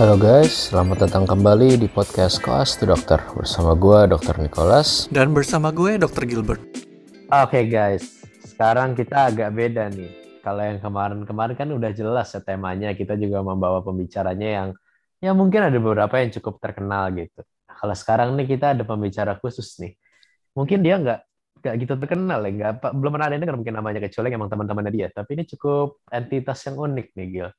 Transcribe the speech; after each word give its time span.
Halo 0.00 0.16
guys, 0.16 0.72
selamat 0.72 1.04
datang 1.04 1.28
kembali 1.28 1.76
di 1.76 1.84
podcast 1.84 2.40
Koas 2.40 2.72
to 2.80 2.88
Dokter 2.88 3.20
bersama 3.36 3.76
gue 3.76 4.08
Dr. 4.08 4.40
Nicholas 4.40 5.04
dan 5.12 5.28
bersama 5.36 5.68
gue 5.68 6.00
Dr. 6.00 6.24
Gilbert. 6.24 6.64
Oke 7.28 7.60
okay, 7.60 7.64
guys, 7.68 8.24
sekarang 8.48 8.96
kita 8.96 9.28
agak 9.28 9.52
beda 9.52 9.92
nih. 9.92 10.08
Kalau 10.40 10.64
yang 10.64 10.80
kemarin-kemarin 10.80 11.52
kan 11.52 11.68
udah 11.68 11.92
jelas 11.92 12.32
ya 12.32 12.40
temanya, 12.40 12.96
kita 12.96 13.12
juga 13.20 13.44
membawa 13.44 13.84
pembicaranya 13.84 14.48
yang 14.48 14.68
ya 15.20 15.36
mungkin 15.36 15.68
ada 15.68 15.76
beberapa 15.76 16.16
yang 16.16 16.32
cukup 16.32 16.64
terkenal 16.64 17.12
gitu. 17.12 17.44
Kalau 17.68 17.92
sekarang 17.92 18.40
nih 18.40 18.56
kita 18.56 18.72
ada 18.72 18.88
pembicara 18.88 19.36
khusus 19.36 19.68
nih. 19.84 20.00
Mungkin 20.56 20.80
dia 20.80 20.96
nggak 20.96 21.20
nggak 21.60 21.74
gitu 21.76 21.92
terkenal 22.00 22.40
ya, 22.48 22.50
nggak 22.56 22.72
belum 22.96 23.20
pernah 23.20 23.26
ada 23.28 23.36
yang 23.36 23.44
dengar 23.44 23.56
mungkin 23.60 23.76
namanya 23.76 24.00
kecuali 24.00 24.32
emang 24.32 24.48
teman-temannya 24.48 24.92
dia. 24.96 25.12
Tapi 25.12 25.36
ini 25.36 25.44
cukup 25.44 26.00
entitas 26.08 26.56
yang 26.64 26.80
unik 26.88 27.12
nih 27.20 27.28
Gil 27.28 27.52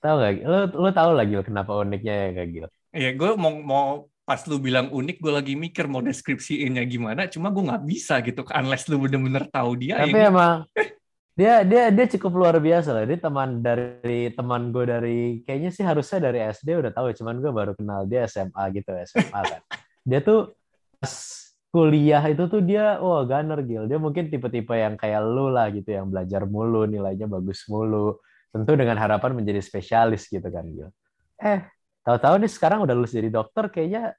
Tahu 0.00 0.16
gak? 0.20 0.32
Lo, 0.44 0.58
lo 0.70 0.88
tahu 0.92 1.10
lagi 1.16 1.34
kenapa 1.42 1.72
uniknya 1.80 2.14
ya 2.14 2.28
kayak 2.36 2.50
gitu? 2.52 2.68
Iya, 2.96 3.10
gue 3.12 3.30
mau 3.36 3.52
mau 3.60 3.88
pas 4.26 4.42
lu 4.50 4.58
bilang 4.58 4.90
unik, 4.90 5.22
gue 5.22 5.32
lagi 5.32 5.54
mikir 5.54 5.86
mau 5.86 6.02
deskripsiinnya 6.02 6.82
gimana, 6.90 7.30
cuma 7.30 7.54
gue 7.54 7.62
nggak 7.62 7.84
bisa 7.86 8.18
gitu, 8.26 8.42
unless 8.50 8.90
lu 8.90 8.98
bener-bener 8.98 9.46
tahu 9.46 9.78
dia. 9.78 10.02
Tapi 10.02 10.18
ya, 10.18 10.34
emang 10.34 10.66
dia 11.38 11.54
dia 11.62 11.94
dia 11.94 12.06
cukup 12.18 12.32
luar 12.34 12.56
biasa 12.58 12.90
lah. 12.90 13.04
Dia 13.06 13.22
teman 13.22 13.62
dari 13.62 14.34
teman 14.34 14.74
gue 14.74 14.84
dari 14.88 15.18
kayaknya 15.46 15.70
sih 15.70 15.86
harusnya 15.86 16.26
dari 16.26 16.42
SD 16.42 16.68
udah 16.74 16.90
tahu, 16.90 17.14
cuman 17.14 17.38
gue 17.38 17.52
baru 17.54 17.72
kenal 17.78 18.02
dia 18.10 18.26
SMA 18.26 18.64
gitu, 18.74 18.90
SMA 19.06 19.40
kan. 19.46 19.62
Dia 20.06 20.22
tuh 20.22 20.54
pas 21.02 21.14
kuliah 21.74 22.22
itu 22.30 22.46
tuh 22.46 22.62
dia 22.62 23.02
wah 23.02 23.20
oh, 23.20 23.22
gunner 23.26 23.58
gil. 23.66 23.90
Dia 23.90 23.98
mungkin 23.98 24.30
tipe-tipe 24.30 24.70
yang 24.70 24.94
kayak 24.94 25.18
lu 25.18 25.50
lah 25.50 25.66
gitu, 25.74 25.90
yang 25.90 26.06
belajar 26.06 26.46
mulu, 26.46 26.86
nilainya 26.86 27.26
bagus 27.26 27.66
mulu 27.66 28.22
tentu 28.50 28.72
dengan 28.78 28.96
harapan 28.96 29.36
menjadi 29.36 29.60
spesialis 29.60 30.28
gitu 30.30 30.46
kan 30.48 30.64
Gil. 30.68 30.90
Eh, 31.36 31.60
tahu-tahu 32.06 32.40
nih 32.40 32.50
sekarang 32.50 32.84
udah 32.86 32.94
lulus 32.96 33.12
jadi 33.12 33.28
dokter 33.28 33.68
kayaknya 33.68 34.16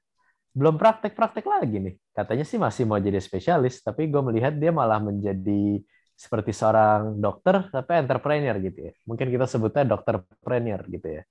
belum 0.54 0.74
praktek-praktek 0.74 1.44
lagi 1.46 1.76
nih. 1.78 1.94
Katanya 2.10 2.44
sih 2.46 2.58
masih 2.58 2.82
mau 2.88 2.98
jadi 2.98 3.22
spesialis, 3.22 3.78
tapi 3.84 4.10
gue 4.10 4.22
melihat 4.22 4.54
dia 4.58 4.74
malah 4.74 4.98
menjadi 4.98 5.78
seperti 6.18 6.50
seorang 6.50 7.22
dokter 7.22 7.70
tapi 7.70 7.94
entrepreneur 7.94 8.58
gitu 8.58 8.90
ya. 8.90 8.92
Mungkin 9.06 9.30
kita 9.30 9.46
sebutnya 9.46 9.86
dokter 9.86 10.18
premier 10.42 10.82
gitu 10.90 11.20
ya. 11.20 11.22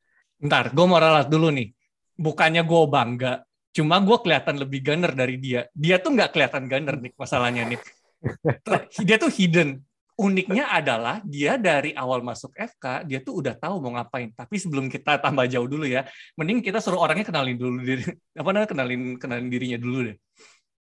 Ntar, 0.47 0.71
gue 0.71 0.85
mau 0.87 0.95
ralat 0.95 1.27
dulu 1.27 1.51
nih. 1.51 1.75
Bukannya 2.17 2.63
gue 2.65 2.81
bangga, 2.87 3.33
cuma 3.75 4.01
gue 4.01 4.17
kelihatan 4.23 4.55
lebih 4.57 4.79
gunner 4.81 5.11
dari 5.11 5.35
dia. 5.37 5.67
Dia 5.75 5.99
tuh 5.99 6.15
nggak 6.15 6.31
kelihatan 6.33 6.65
gunner 6.71 6.95
nih 6.97 7.13
masalahnya 7.13 7.63
nih. 7.67 7.79
Dia 9.07 9.21
tuh 9.21 9.29
hidden 9.29 9.77
uniknya 10.17 10.65
adalah 10.73 11.21
dia 11.21 11.61
dari 11.61 11.93
awal 11.93 12.25
masuk 12.25 12.49
FK 12.57 13.05
dia 13.05 13.21
tuh 13.21 13.45
udah 13.45 13.53
tahu 13.53 13.77
mau 13.79 14.01
ngapain. 14.01 14.33
Tapi 14.33 14.57
sebelum 14.57 14.89
kita 14.89 15.21
tambah 15.21 15.45
jauh 15.45 15.69
dulu 15.69 15.85
ya, 15.85 16.03
mending 16.35 16.65
kita 16.65 16.81
suruh 16.81 16.97
orangnya 16.97 17.29
kenalin 17.29 17.55
dulu 17.55 17.77
diri 17.85 18.03
apa 18.41 18.49
namanya 18.49 18.69
kenalin 18.73 19.01
kenalin 19.21 19.47
dirinya 19.47 19.77
dulu 19.77 20.11
deh. 20.11 20.17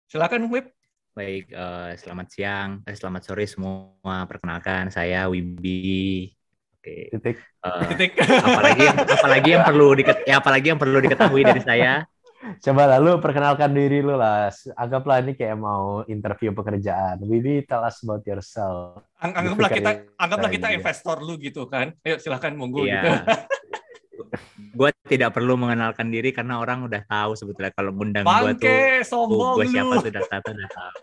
Silakan 0.08 0.48
Wib. 0.48 0.72
Baik, 1.18 1.50
uh, 1.50 1.98
selamat 1.98 2.28
siang, 2.30 2.70
eh, 2.86 2.94
selamat 2.94 3.22
sore 3.26 3.50
semua. 3.50 4.24
Perkenalkan 4.30 4.94
saya 4.94 5.28
Wibi. 5.28 6.30
Oke. 6.78 7.12
Titik. 7.12 7.38
Uh, 7.60 7.84
Titik. 7.92 8.12
Apalagi 8.22 8.82
yang 8.86 8.98
apalagi 9.02 9.50
yang 9.50 9.64
perlu 9.66 9.88
diket, 9.98 10.18
ya 10.24 10.36
apalagi 10.40 10.68
yang 10.72 10.80
perlu 10.80 10.98
diketahui 11.04 11.42
dari 11.44 11.62
saya 11.66 12.06
Coba 12.64 12.84
lalu 12.98 13.20
perkenalkan 13.20 13.76
diri 13.76 14.00
lu 14.00 14.16
lah. 14.16 14.48
Anggaplah 14.80 15.20
ini 15.24 15.36
kayak 15.36 15.58
mau 15.60 16.02
interview 16.08 16.56
pekerjaan. 16.56 17.20
Wibi, 17.24 17.68
tell 17.68 17.84
us 17.84 18.00
about 18.04 18.24
yourself. 18.24 19.04
Ang 19.20 19.32
anggaplah 19.36 19.70
kita 19.70 19.92
anggaplah 20.16 20.52
kita 20.52 20.68
investor 20.72 21.18
lu 21.20 21.36
gitu 21.38 21.68
kan. 21.68 21.92
Ayo 22.08 22.18
silahkan 22.18 22.56
monggo 22.56 22.88
iya. 22.88 23.04
gitu. 23.04 23.12
gue 24.78 24.90
tidak 25.10 25.34
perlu 25.34 25.58
mengenalkan 25.58 26.10
diri 26.14 26.30
karena 26.30 26.62
orang 26.62 26.86
udah 26.86 27.02
tahu 27.10 27.34
sebetulnya 27.34 27.74
kalau 27.74 27.90
ngundang 27.94 28.26
gue 28.26 28.54
tuh 28.62 29.58
gue 29.58 29.66
siapa 29.74 29.94
tuh 30.06 30.10
udah 30.14 30.26
tahu 30.30 30.42
udah 30.54 30.70
tahu. 30.70 30.98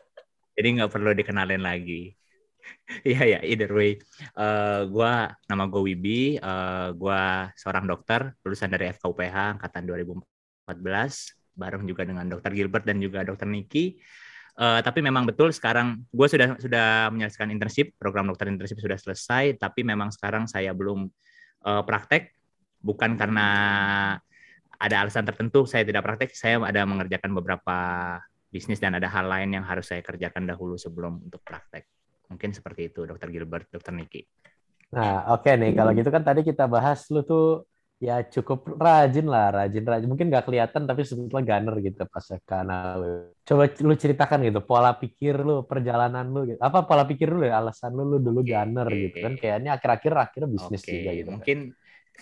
Jadi 0.55 0.67
nggak 0.79 0.91
perlu 0.91 1.11
dikenalin 1.13 1.63
lagi. 1.63 2.15
Iya 3.05 3.23
ya, 3.37 3.41
either 3.45 3.69
way. 3.77 4.01
Uh, 4.33 4.89
gua 4.89 5.37
nama 5.49 5.69
gue 5.69 5.83
Wibi, 5.85 6.41
uh, 6.41 6.97
gua 6.97 7.53
seorang 7.57 7.85
dokter 7.85 8.33
lulusan 8.41 8.73
dari 8.73 8.89
FKUPH 8.93 9.61
angkatan 9.61 9.85
2014 9.85 11.44
bareng 11.55 11.87
juga 11.87 12.03
dengan 12.05 12.27
Dokter 12.27 12.53
Gilbert 12.53 12.85
dan 12.85 12.99
juga 12.99 13.23
Dokter 13.23 13.47
Niki. 13.47 13.97
Uh, 14.55 14.79
tapi 14.87 15.03
memang 15.03 15.27
betul 15.27 15.51
sekarang 15.51 16.07
gue 16.15 16.29
sudah 16.31 16.55
sudah 16.63 17.11
menyelesaikan 17.11 17.51
internship 17.51 17.91
program 17.99 18.31
dokter 18.31 18.47
internship 18.47 18.79
sudah 18.79 18.95
selesai 18.95 19.59
tapi 19.59 19.83
memang 19.83 20.15
sekarang 20.15 20.47
saya 20.47 20.71
belum 20.71 21.11
uh, 21.67 21.83
praktek. 21.83 22.31
Bukan 22.85 23.17
karena 23.17 23.49
ada 24.79 24.97
alasan 25.01 25.25
tertentu 25.25 25.65
saya 25.65 25.83
tidak 25.83 26.05
praktek 26.05 26.37
saya 26.37 26.61
ada 26.63 26.85
mengerjakan 26.85 27.33
beberapa 27.33 27.77
bisnis 28.53 28.79
dan 28.79 28.95
ada 28.95 29.11
hal 29.11 29.27
lain 29.27 29.59
yang 29.59 29.65
harus 29.67 29.91
saya 29.91 30.05
kerjakan 30.05 30.47
dahulu 30.47 30.79
sebelum 30.79 31.19
untuk 31.27 31.43
praktek. 31.43 31.91
Mungkin 32.31 32.55
seperti 32.55 32.95
itu 32.95 33.03
dokter 33.03 33.33
Gilbert 33.35 33.67
dokter 33.73 33.91
Niki. 33.91 34.23
Nah 34.95 35.35
oke 35.35 35.51
okay 35.51 35.59
nih 35.59 35.75
kalau 35.75 35.91
gitu 35.97 36.11
kan 36.15 36.23
tadi 36.23 36.47
kita 36.47 36.71
bahas 36.71 37.03
lu 37.11 37.27
tuh 37.27 37.67
ya 38.05 38.21
cukup 38.29 38.77
rajin 38.77 39.25
lah, 39.25 39.49
rajin 39.49 39.85
rajin. 39.85 40.09
Mungkin 40.09 40.29
nggak 40.29 40.45
kelihatan 40.45 40.85
tapi 40.85 41.03
sebetulnya 41.03 41.57
gunner 41.57 41.77
gitu 41.81 42.05
pas 42.05 42.25
karena 42.45 42.79
coba 43.41 43.65
lu 43.81 43.95
ceritakan 43.97 44.39
gitu 44.45 44.61
pola 44.61 44.93
pikir 44.95 45.41
lu, 45.41 45.65
perjalanan 45.65 46.29
lu 46.29 46.45
gitu. 46.45 46.61
Apa 46.61 46.85
pola 46.85 47.09
pikir 47.09 47.33
lu 47.33 47.49
ya 47.49 47.65
alasan 47.65 47.97
lu 47.97 48.05
lu 48.05 48.19
dulu 48.21 48.45
gunner 48.45 48.87
okay. 48.87 49.01
gitu 49.09 49.17
kan 49.25 49.33
kayaknya 49.41 49.71
akhir-akhir 49.81 50.13
akhirnya 50.13 50.49
bisnis 50.53 50.83
okay. 50.85 50.93
juga 51.01 51.11
gitu. 51.17 51.29
Mungkin 51.33 51.59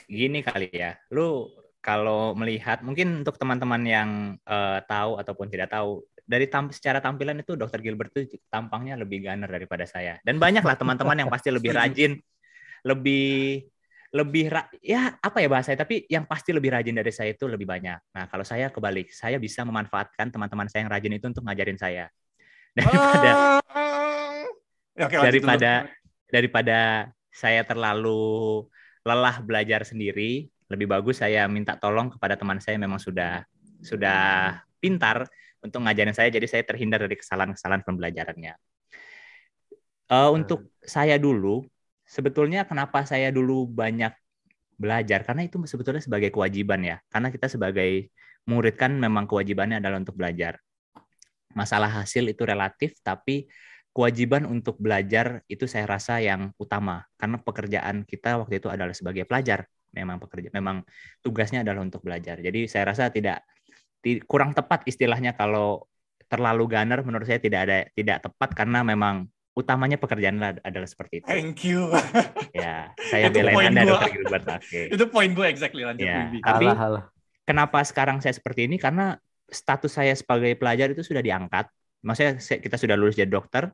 gini 0.06 0.38
kali 0.46 0.68
ya. 0.70 0.94
Lu 1.10 1.50
kalau 1.82 2.38
melihat 2.38 2.78
mungkin 2.86 3.26
untuk 3.26 3.34
teman-teman 3.36 3.82
yang 3.82 4.10
uh, 4.46 4.78
tahu 4.86 5.18
ataupun 5.18 5.50
tidak 5.50 5.74
tahu 5.74 6.06
dari 6.22 6.46
tam 6.46 6.70
secara 6.70 7.02
tampilan 7.02 7.42
itu 7.42 7.58
Dokter 7.58 7.82
Gilbert 7.82 8.14
itu 8.14 8.38
tampangnya 8.46 8.94
lebih 8.94 9.26
gunner 9.26 9.50
daripada 9.50 9.82
saya. 9.84 10.22
Dan 10.22 10.38
banyak 10.38 10.62
lah 10.62 10.78
teman-teman 10.78 11.26
yang 11.26 11.30
pasti 11.30 11.50
lebih 11.50 11.74
rajin, 11.78 12.22
lebih 12.86 13.66
lebih 14.12 14.52
ya 14.84 15.16
apa 15.16 15.40
ya 15.40 15.48
bahasanya 15.48 15.88
tapi 15.88 16.04
yang 16.04 16.28
pasti 16.28 16.52
lebih 16.52 16.68
rajin 16.68 16.92
dari 16.92 17.08
saya 17.08 17.32
itu 17.32 17.48
lebih 17.48 17.64
banyak. 17.64 18.12
Nah, 18.12 18.28
kalau 18.28 18.44
saya 18.44 18.68
kebalik, 18.68 19.08
saya 19.08 19.40
bisa 19.40 19.64
memanfaatkan 19.64 20.28
teman-teman 20.28 20.68
saya 20.68 20.84
yang 20.84 20.92
rajin 20.92 21.16
itu 21.16 21.26
untuk 21.32 21.48
ngajarin 21.48 21.80
saya. 21.80 22.12
Daripada 22.76 23.32
ya, 24.92 25.04
okay, 25.08 25.18
daripada 25.20 25.72
daripada 26.28 26.78
saya 27.32 27.64
terlalu 27.64 28.64
lelah 29.04 29.40
belajar 29.40 29.84
sendiri, 29.88 30.48
lebih 30.68 30.88
bagus 30.88 31.24
saya 31.24 31.48
minta 31.48 31.76
tolong 31.80 32.12
kepada 32.12 32.36
teman 32.36 32.60
saya 32.60 32.76
yang 32.76 32.88
memang 32.88 33.00
sudah 33.00 33.44
sudah 33.80 34.56
pintar 34.80 35.24
untuk 35.64 35.84
ngajarin 35.84 36.16
saya 36.16 36.28
jadi 36.28 36.44
saya 36.48 36.62
terhindar 36.64 37.00
dari 37.00 37.16
kesalahan-kesalahan 37.16 37.84
pembelajarannya. 37.84 38.54
Uh, 40.12 40.28
untuk 40.36 40.68
saya 40.84 41.16
dulu 41.16 41.64
sebetulnya 42.12 42.68
kenapa 42.68 43.08
saya 43.08 43.32
dulu 43.32 43.64
banyak 43.64 44.12
belajar? 44.76 45.24
Karena 45.24 45.48
itu 45.48 45.56
sebetulnya 45.64 46.04
sebagai 46.04 46.28
kewajiban 46.28 46.84
ya. 46.84 47.00
Karena 47.08 47.32
kita 47.32 47.48
sebagai 47.48 48.12
murid 48.44 48.76
kan 48.76 48.92
memang 48.92 49.24
kewajibannya 49.24 49.80
adalah 49.80 49.96
untuk 49.96 50.20
belajar. 50.20 50.60
Masalah 51.56 51.88
hasil 52.04 52.28
itu 52.28 52.44
relatif 52.44 53.00
tapi 53.00 53.48
kewajiban 53.92 54.48
untuk 54.48 54.76
belajar 54.76 55.40
itu 55.48 55.64
saya 55.64 55.88
rasa 55.88 56.20
yang 56.20 56.52
utama. 56.60 57.08
Karena 57.16 57.40
pekerjaan 57.40 58.04
kita 58.04 58.36
waktu 58.44 58.60
itu 58.60 58.68
adalah 58.68 58.92
sebagai 58.92 59.24
pelajar. 59.24 59.64
Memang 59.92 60.20
pekerja 60.20 60.52
memang 60.52 60.84
tugasnya 61.24 61.64
adalah 61.64 61.80
untuk 61.80 62.04
belajar. 62.04 62.40
Jadi 62.40 62.68
saya 62.68 62.92
rasa 62.92 63.08
tidak 63.08 63.44
kurang 64.28 64.52
tepat 64.52 64.84
istilahnya 64.84 65.32
kalau 65.32 65.88
terlalu 66.26 66.64
gunner 66.64 67.04
menurut 67.04 67.28
saya 67.28 67.40
tidak 67.40 67.60
ada 67.68 67.78
tidak 67.92 68.24
tepat. 68.24 68.50
Karena 68.56 68.80
memang 68.84 69.28
utamanya 69.52 70.00
pekerjaan 70.00 70.40
adalah 70.40 70.88
seperti 70.88 71.20
itu. 71.20 71.28
Thank 71.28 71.60
you. 71.68 71.92
ya, 72.56 72.88
saya 73.12 73.28
belain 73.28 73.72
Anda 73.72 73.84
Dokter 73.84 74.10
Gilbert. 74.16 74.44
Okay. 74.64 74.88
Itu 74.94 75.04
poin 75.12 75.30
gue 75.36 75.46
exactly 75.46 75.84
lanjut. 75.84 76.08
Ya, 76.08 76.32
tapi 76.40 76.66
halah, 76.68 76.78
halah. 76.80 77.04
kenapa 77.44 77.84
sekarang 77.84 78.24
saya 78.24 78.32
seperti 78.32 78.64
ini? 78.64 78.80
Karena 78.80 79.20
status 79.52 79.92
saya 79.92 80.16
sebagai 80.16 80.56
pelajar 80.56 80.88
itu 80.96 81.04
sudah 81.04 81.20
diangkat. 81.20 81.68
Maksudnya 82.00 82.40
kita 82.40 82.80
sudah 82.80 82.96
lulus 82.96 83.20
jadi 83.20 83.28
dokter, 83.28 83.68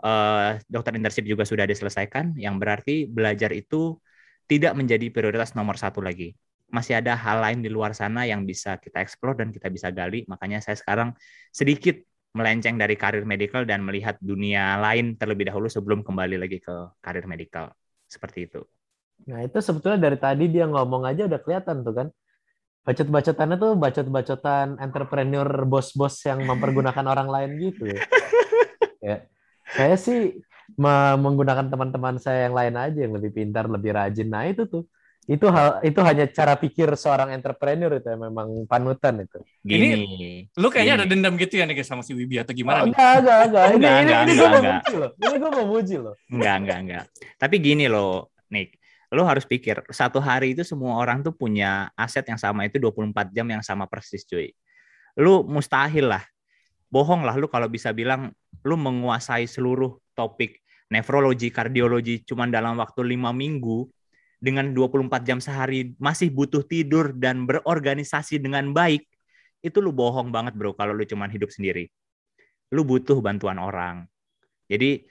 uh, 0.00 0.56
dokter 0.66 0.96
internship 0.96 1.28
juga 1.28 1.44
sudah 1.44 1.68
diselesaikan, 1.68 2.32
yang 2.40 2.56
berarti 2.56 3.04
belajar 3.04 3.52
itu 3.52 4.00
tidak 4.48 4.72
menjadi 4.72 5.12
prioritas 5.12 5.52
nomor 5.52 5.76
satu 5.76 6.00
lagi. 6.00 6.32
Masih 6.72 6.96
ada 6.96 7.12
hal 7.12 7.44
lain 7.44 7.60
di 7.60 7.68
luar 7.68 7.92
sana 7.92 8.24
yang 8.24 8.48
bisa 8.48 8.80
kita 8.80 9.04
eksplor 9.04 9.36
dan 9.36 9.52
kita 9.52 9.68
bisa 9.68 9.92
gali. 9.92 10.24
Makanya 10.24 10.64
saya 10.64 10.80
sekarang 10.80 11.12
sedikit 11.52 12.00
melenceng 12.36 12.76
dari 12.76 12.94
karir 12.94 13.24
medical 13.24 13.64
dan 13.64 13.80
melihat 13.80 14.20
dunia 14.20 14.76
lain 14.78 15.16
terlebih 15.16 15.48
dahulu 15.48 15.66
sebelum 15.70 16.04
kembali 16.04 16.36
lagi 16.36 16.60
ke 16.60 16.74
karir 17.00 17.24
medical. 17.24 17.72
Seperti 18.08 18.48
itu. 18.48 18.60
Nah, 19.28 19.42
itu 19.44 19.58
sebetulnya 19.58 19.98
dari 19.98 20.18
tadi 20.20 20.46
dia 20.48 20.68
ngomong 20.68 21.08
aja 21.08 21.26
udah 21.26 21.40
kelihatan 21.42 21.82
tuh 21.82 21.94
kan. 21.96 22.08
Bacot-bacotannya 22.88 23.56
tuh 23.60 23.72
bacot-bacotan 23.76 24.80
entrepreneur 24.80 25.48
bos-bos 25.68 26.24
yang 26.24 26.44
mempergunakan 26.46 27.04
orang 27.12 27.28
lain 27.28 27.50
gitu. 27.58 27.88
Ya. 28.98 29.30
Saya 29.78 29.94
sih 29.94 30.42
menggunakan 31.22 31.70
teman-teman 31.70 32.18
saya 32.18 32.50
yang 32.50 32.54
lain 32.58 32.74
aja 32.74 32.98
yang 32.98 33.14
lebih 33.14 33.30
pintar, 33.30 33.70
lebih 33.70 33.94
rajin. 33.94 34.26
Nah, 34.26 34.42
itu 34.50 34.66
tuh 34.66 34.90
itu 35.28 35.44
hal 35.52 35.84
itu 35.84 36.00
hanya 36.00 36.24
cara 36.32 36.56
pikir 36.56 36.88
seorang 36.96 37.36
entrepreneur 37.36 37.92
itu 37.92 38.08
ya, 38.08 38.16
memang 38.16 38.64
panutan 38.64 39.20
itu. 39.20 39.38
Gini. 39.60 40.48
Lu 40.56 40.72
kayaknya 40.72 40.94
Gini. 40.96 41.04
ada 41.04 41.12
dendam 41.12 41.34
gitu 41.36 41.60
ya 41.60 41.68
nih 41.68 41.76
guys 41.76 41.84
sama 41.84 42.00
si 42.00 42.16
Wibi 42.16 42.40
atau 42.40 42.56
gimana 42.56 42.80
Oh, 42.80 42.84
nih? 42.88 42.96
enggak, 42.96 43.12
enggak, 43.20 43.38
enggak. 43.44 43.64
Ini, 43.68 43.76
Enggak, 43.76 43.92
ini, 43.92 44.00
enggak, 44.08 44.20
ini 44.24 44.32
gue 44.32 44.40
enggak, 44.40 44.48
mau 44.48 44.58
enggak. 44.58 44.80
muji 44.80 44.96
loh. 44.96 45.10
Ini 45.20 45.36
gue 45.36 45.50
mau 45.52 45.66
muji 45.68 45.96
loh. 46.00 46.14
Enggak, 46.32 46.54
enggak, 46.64 46.78
enggak. 46.80 47.04
Tapi 47.36 47.54
gini 47.60 47.84
loh, 47.86 48.32
Nick. 48.48 48.68
Lo 49.08 49.24
harus 49.24 49.44
pikir, 49.44 49.84
satu 49.88 50.20
hari 50.20 50.52
itu 50.52 50.64
semua 50.64 50.96
orang 50.96 51.20
tuh 51.20 51.32
punya 51.32 51.88
aset 51.96 52.24
yang 52.24 52.36
sama 52.36 52.64
itu 52.64 52.76
24 52.76 53.28
jam 53.32 53.44
yang 53.48 53.60
sama 53.60 53.84
persis, 53.84 54.24
cuy. 54.24 54.52
Lu 55.16 55.44
mustahil 55.44 56.08
lah. 56.08 56.24
Bohong 56.88 57.20
lah 57.20 57.36
lu 57.36 57.48
kalau 57.48 57.68
bisa 57.68 57.92
bilang 57.92 58.32
lu 58.64 58.76
menguasai 58.76 59.44
seluruh 59.44 59.96
topik 60.12 60.60
nefrologi, 60.88 61.52
kardiologi 61.52 62.24
cuman 62.24 62.48
dalam 62.48 62.80
waktu 62.80 63.04
lima 63.04 63.28
minggu 63.28 63.84
dengan 64.38 64.70
24 64.70 65.26
jam 65.26 65.38
sehari 65.42 65.94
masih 65.98 66.30
butuh 66.30 66.62
tidur 66.62 67.10
dan 67.14 67.44
berorganisasi 67.44 68.38
dengan 68.38 68.70
baik. 68.70 69.06
Itu 69.58 69.82
lu 69.82 69.90
bohong 69.90 70.30
banget, 70.30 70.54
Bro, 70.54 70.78
kalau 70.78 70.94
lu 70.94 71.02
cuman 71.02 71.28
hidup 71.30 71.50
sendiri. 71.50 71.90
Lu 72.70 72.86
butuh 72.86 73.18
bantuan 73.18 73.58
orang. 73.58 74.06
Jadi 74.70 75.02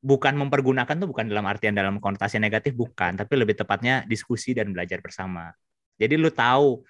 bukan 0.00 0.32
mempergunakan 0.40 0.96
tuh 0.96 1.08
bukan 1.08 1.28
dalam 1.28 1.44
artian 1.44 1.76
dalam 1.76 2.00
konotasi 2.00 2.40
negatif 2.40 2.72
bukan, 2.72 3.20
tapi 3.20 3.32
lebih 3.36 3.60
tepatnya 3.60 4.08
diskusi 4.08 4.56
dan 4.56 4.72
belajar 4.72 5.04
bersama. 5.04 5.52
Jadi 6.00 6.16
lu 6.16 6.32
tahu 6.32 6.80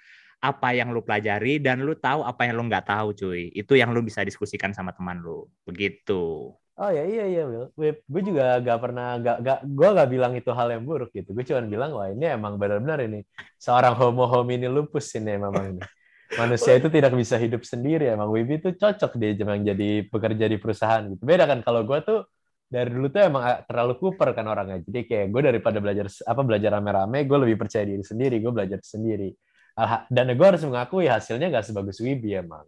apa 0.41 0.73
yang 0.73 0.89
lu 0.95 1.03
pelajari 1.03 1.59
dan 1.59 1.83
lu 1.83 1.93
tahu 1.93 2.23
apa 2.23 2.47
yang 2.47 2.55
lu 2.57 2.63
nggak 2.71 2.87
tahu, 2.87 3.13
cuy. 3.13 3.51
Itu 3.51 3.75
yang 3.75 3.91
lu 3.91 3.99
bisa 4.01 4.23
diskusikan 4.23 4.71
sama 4.71 4.95
teman 4.95 5.19
lu. 5.19 5.45
Begitu. 5.67 6.55
Oh 6.79 6.87
ya 6.87 7.03
iya 7.03 7.27
iya 7.27 7.43
Will. 7.45 7.67
Gue 8.07 8.21
juga 8.23 8.57
gak 8.63 8.79
pernah 8.79 9.19
gak, 9.19 9.37
gak 9.43 9.59
gue 9.67 9.89
gak 9.91 10.09
bilang 10.09 10.33
itu 10.33 10.49
hal 10.55 10.71
yang 10.71 10.87
buruk 10.87 11.11
gitu. 11.11 11.35
Gue 11.35 11.43
cuma 11.43 11.61
bilang 11.67 11.91
wah 11.93 12.07
ini 12.09 12.25
emang 12.31 12.55
benar-benar 12.55 13.03
ini 13.03 13.27
seorang 13.59 13.93
homo 13.99 14.25
homini 14.25 14.71
lupus 14.71 15.11
ini 15.19 15.35
memang 15.35 15.77
ini. 15.77 15.83
Manusia 16.39 16.79
itu 16.79 16.87
tidak 16.87 17.11
bisa 17.11 17.35
hidup 17.35 17.67
sendiri. 17.67 18.07
Emang 18.07 18.31
Wibi 18.31 18.63
tuh 18.63 18.71
cocok 18.79 19.19
dia 19.19 19.35
emang 19.35 19.67
jadi 19.67 20.07
bekerja 20.07 20.45
di 20.47 20.57
perusahaan 20.57 21.03
gitu. 21.11 21.21
Beda 21.21 21.43
kan 21.43 21.59
kalau 21.59 21.83
gue 21.83 21.99
tuh 22.07 22.23
dari 22.71 22.87
dulu 22.87 23.11
tuh 23.11 23.19
emang 23.19 23.43
terlalu 23.67 23.93
kuper 23.99 24.31
kan 24.31 24.47
orangnya. 24.47 24.79
Jadi 24.79 24.99
kayak 25.11 25.27
gue 25.27 25.41
daripada 25.43 25.77
belajar 25.83 26.07
apa 26.07 26.41
belajar 26.41 26.69
rame-rame, 26.79 27.27
gue 27.27 27.37
lebih 27.45 27.59
percaya 27.59 27.83
diri 27.83 27.99
sendiri. 27.99 28.39
Gue 28.39 28.55
belajar 28.55 28.79
sendiri. 28.79 29.35
Dan 30.07 30.31
gue 30.39 30.45
harus 30.47 30.63
mengakui 30.63 31.11
hasilnya 31.11 31.51
gak 31.51 31.67
sebagus 31.67 31.99
Wibi 31.99 32.31
emang. 32.39 32.63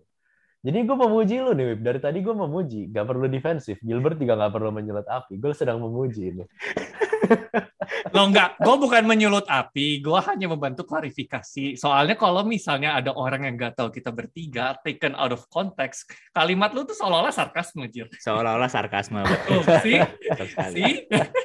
Jadi 0.63 0.79
gue 0.87 0.95
memuji 0.95 1.35
lu 1.43 1.51
nih, 1.51 1.65
Wib. 1.75 1.79
Dari 1.83 1.99
tadi 1.99 2.23
gue 2.23 2.31
memuji. 2.31 2.87
Gak 2.87 3.03
perlu 3.03 3.27
defensif. 3.27 3.75
Gilbert 3.83 4.15
juga 4.15 4.39
gak 4.39 4.55
perlu 4.55 4.71
menyulut 4.71 5.03
api. 5.11 5.35
Gue 5.35 5.51
sedang 5.51 5.83
memuji 5.83 6.31
ini. 6.31 6.43
Lo 8.15 8.29
enggak, 8.29 8.59
gue 8.61 8.75
bukan 8.77 9.03
menyulut 9.07 9.47
api, 9.47 10.03
gue 10.03 10.19
hanya 10.29 10.47
membantu 10.51 10.85
klarifikasi. 10.85 11.79
Soalnya 11.79 12.13
kalau 12.19 12.45
misalnya 12.45 12.99
ada 12.99 13.15
orang 13.15 13.47
yang 13.47 13.55
nggak 13.57 13.73
tahu 13.79 13.89
kita 13.89 14.13
bertiga, 14.13 14.77
taken 14.85 15.17
out 15.17 15.33
of 15.33 15.47
context, 15.49 16.05
kalimat 16.35 16.71
lu 16.75 16.85
tuh 16.85 16.93
seolah-olah 16.93 17.33
sarkasme, 17.33 17.87
Jir. 17.89 18.11
Seolah-olah 18.21 18.69
sarkasme. 18.69 19.23
Betul, 19.33 19.61
Oh, 19.63 19.79
sih, 19.81 19.97
betul 20.29 20.47
sekali. 20.49 20.75
sih. 20.77 20.93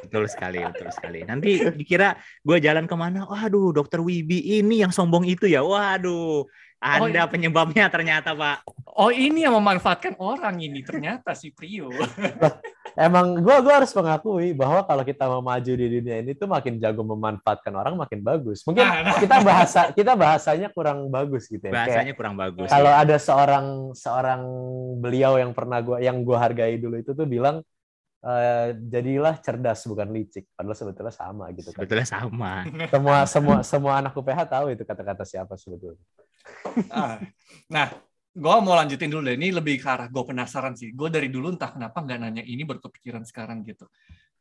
Betul 0.05 0.25
sekali, 0.29 0.59
betul 0.61 0.88
sekali. 0.93 1.19
Nanti 1.25 1.50
dikira 1.73 2.19
gue 2.43 2.59
jalan 2.61 2.85
ke 2.85 2.94
mana, 2.99 3.25
waduh 3.25 3.73
dokter 3.73 4.03
Wibi 4.03 4.61
ini 4.61 4.82
yang 4.82 4.93
sombong 4.93 5.25
itu 5.25 5.49
ya, 5.49 5.62
waduh. 5.65 6.44
Anda 6.79 7.27
iya. 7.27 7.31
penyebabnya 7.31 7.91
ternyata 7.91 8.39
Pak. 8.39 8.63
Oh 8.99 9.11
ini 9.11 9.43
yang 9.43 9.59
memanfaatkan 9.59 10.15
orang 10.23 10.63
ini 10.63 10.87
ternyata 10.87 11.35
si 11.35 11.51
Prio. 11.51 11.91
Emang 12.99 13.39
gue 13.39 13.57
gua 13.63 13.83
harus 13.83 13.91
mengakui 13.95 14.55
bahwa 14.55 14.83
kalau 14.87 15.03
kita 15.07 15.27
mau 15.27 15.43
maju 15.43 15.73
di 15.75 15.87
dunia 15.87 16.23
ini 16.23 16.35
tuh 16.35 16.51
makin 16.51 16.79
jago 16.83 17.03
memanfaatkan 17.03 17.75
orang 17.75 17.95
makin 17.99 18.23
bagus. 18.23 18.63
Mungkin 18.67 18.83
Nah, 18.87 19.03
nah. 19.07 19.19
kita 19.19 19.37
bahasa 19.43 19.81
kita 19.95 20.13
bahasanya 20.15 20.69
kurang 20.71 21.11
bagus 21.11 21.51
gitu 21.51 21.63
ya. 21.67 21.71
Kayak 21.71 21.79
Bahasanya 21.79 22.13
kurang 22.15 22.35
bagus. 22.39 22.67
kalau 22.71 22.91
ya. 22.91 23.03
ada 23.03 23.17
seorang 23.19 23.67
seorang 23.95 24.41
beliau 25.03 25.35
yang 25.39 25.51
pernah 25.55 25.79
gua 25.83 25.99
yang 25.99 26.23
gua 26.23 26.47
hargai 26.47 26.79
dulu 26.79 26.99
itu 26.99 27.11
tuh 27.11 27.27
bilang 27.27 27.63
eh, 28.23 28.75
jadilah 28.87 29.35
cerdas 29.43 29.83
bukan 29.87 30.15
licik. 30.15 30.47
Padahal 30.55 30.79
sebetulnya 30.79 31.15
sama 31.15 31.51
gitu 31.55 31.75
kan. 31.75 31.83
Sebetulnya 31.83 32.07
sama. 32.07 32.53
Semua 32.91 33.17
semua 33.27 33.57
semua 33.67 33.93
anak 33.99 34.15
UPH 34.15 34.47
tahu 34.47 34.75
itu 34.75 34.83
kata-kata 34.87 35.27
siapa 35.27 35.55
sebetulnya. 35.59 36.03
Ah, 36.93 37.19
Nah, 37.69 37.87
gue 38.33 38.56
mau 38.65 38.75
lanjutin 38.77 39.11
dulu 39.11 39.29
deh. 39.29 39.37
Ini 39.37 39.53
lebih 39.53 39.81
ke 39.83 39.89
arah 39.89 40.09
gue 40.09 40.23
penasaran 40.25 40.75
sih. 40.79 40.93
Gue 40.95 41.09
dari 41.12 41.29
dulu 41.29 41.53
entah 41.53 41.73
kenapa 41.75 42.00
nggak 42.00 42.19
nanya 42.23 42.43
ini 42.45 42.62
berkepikiran 42.65 43.25
sekarang 43.27 43.65
gitu. 43.67 43.89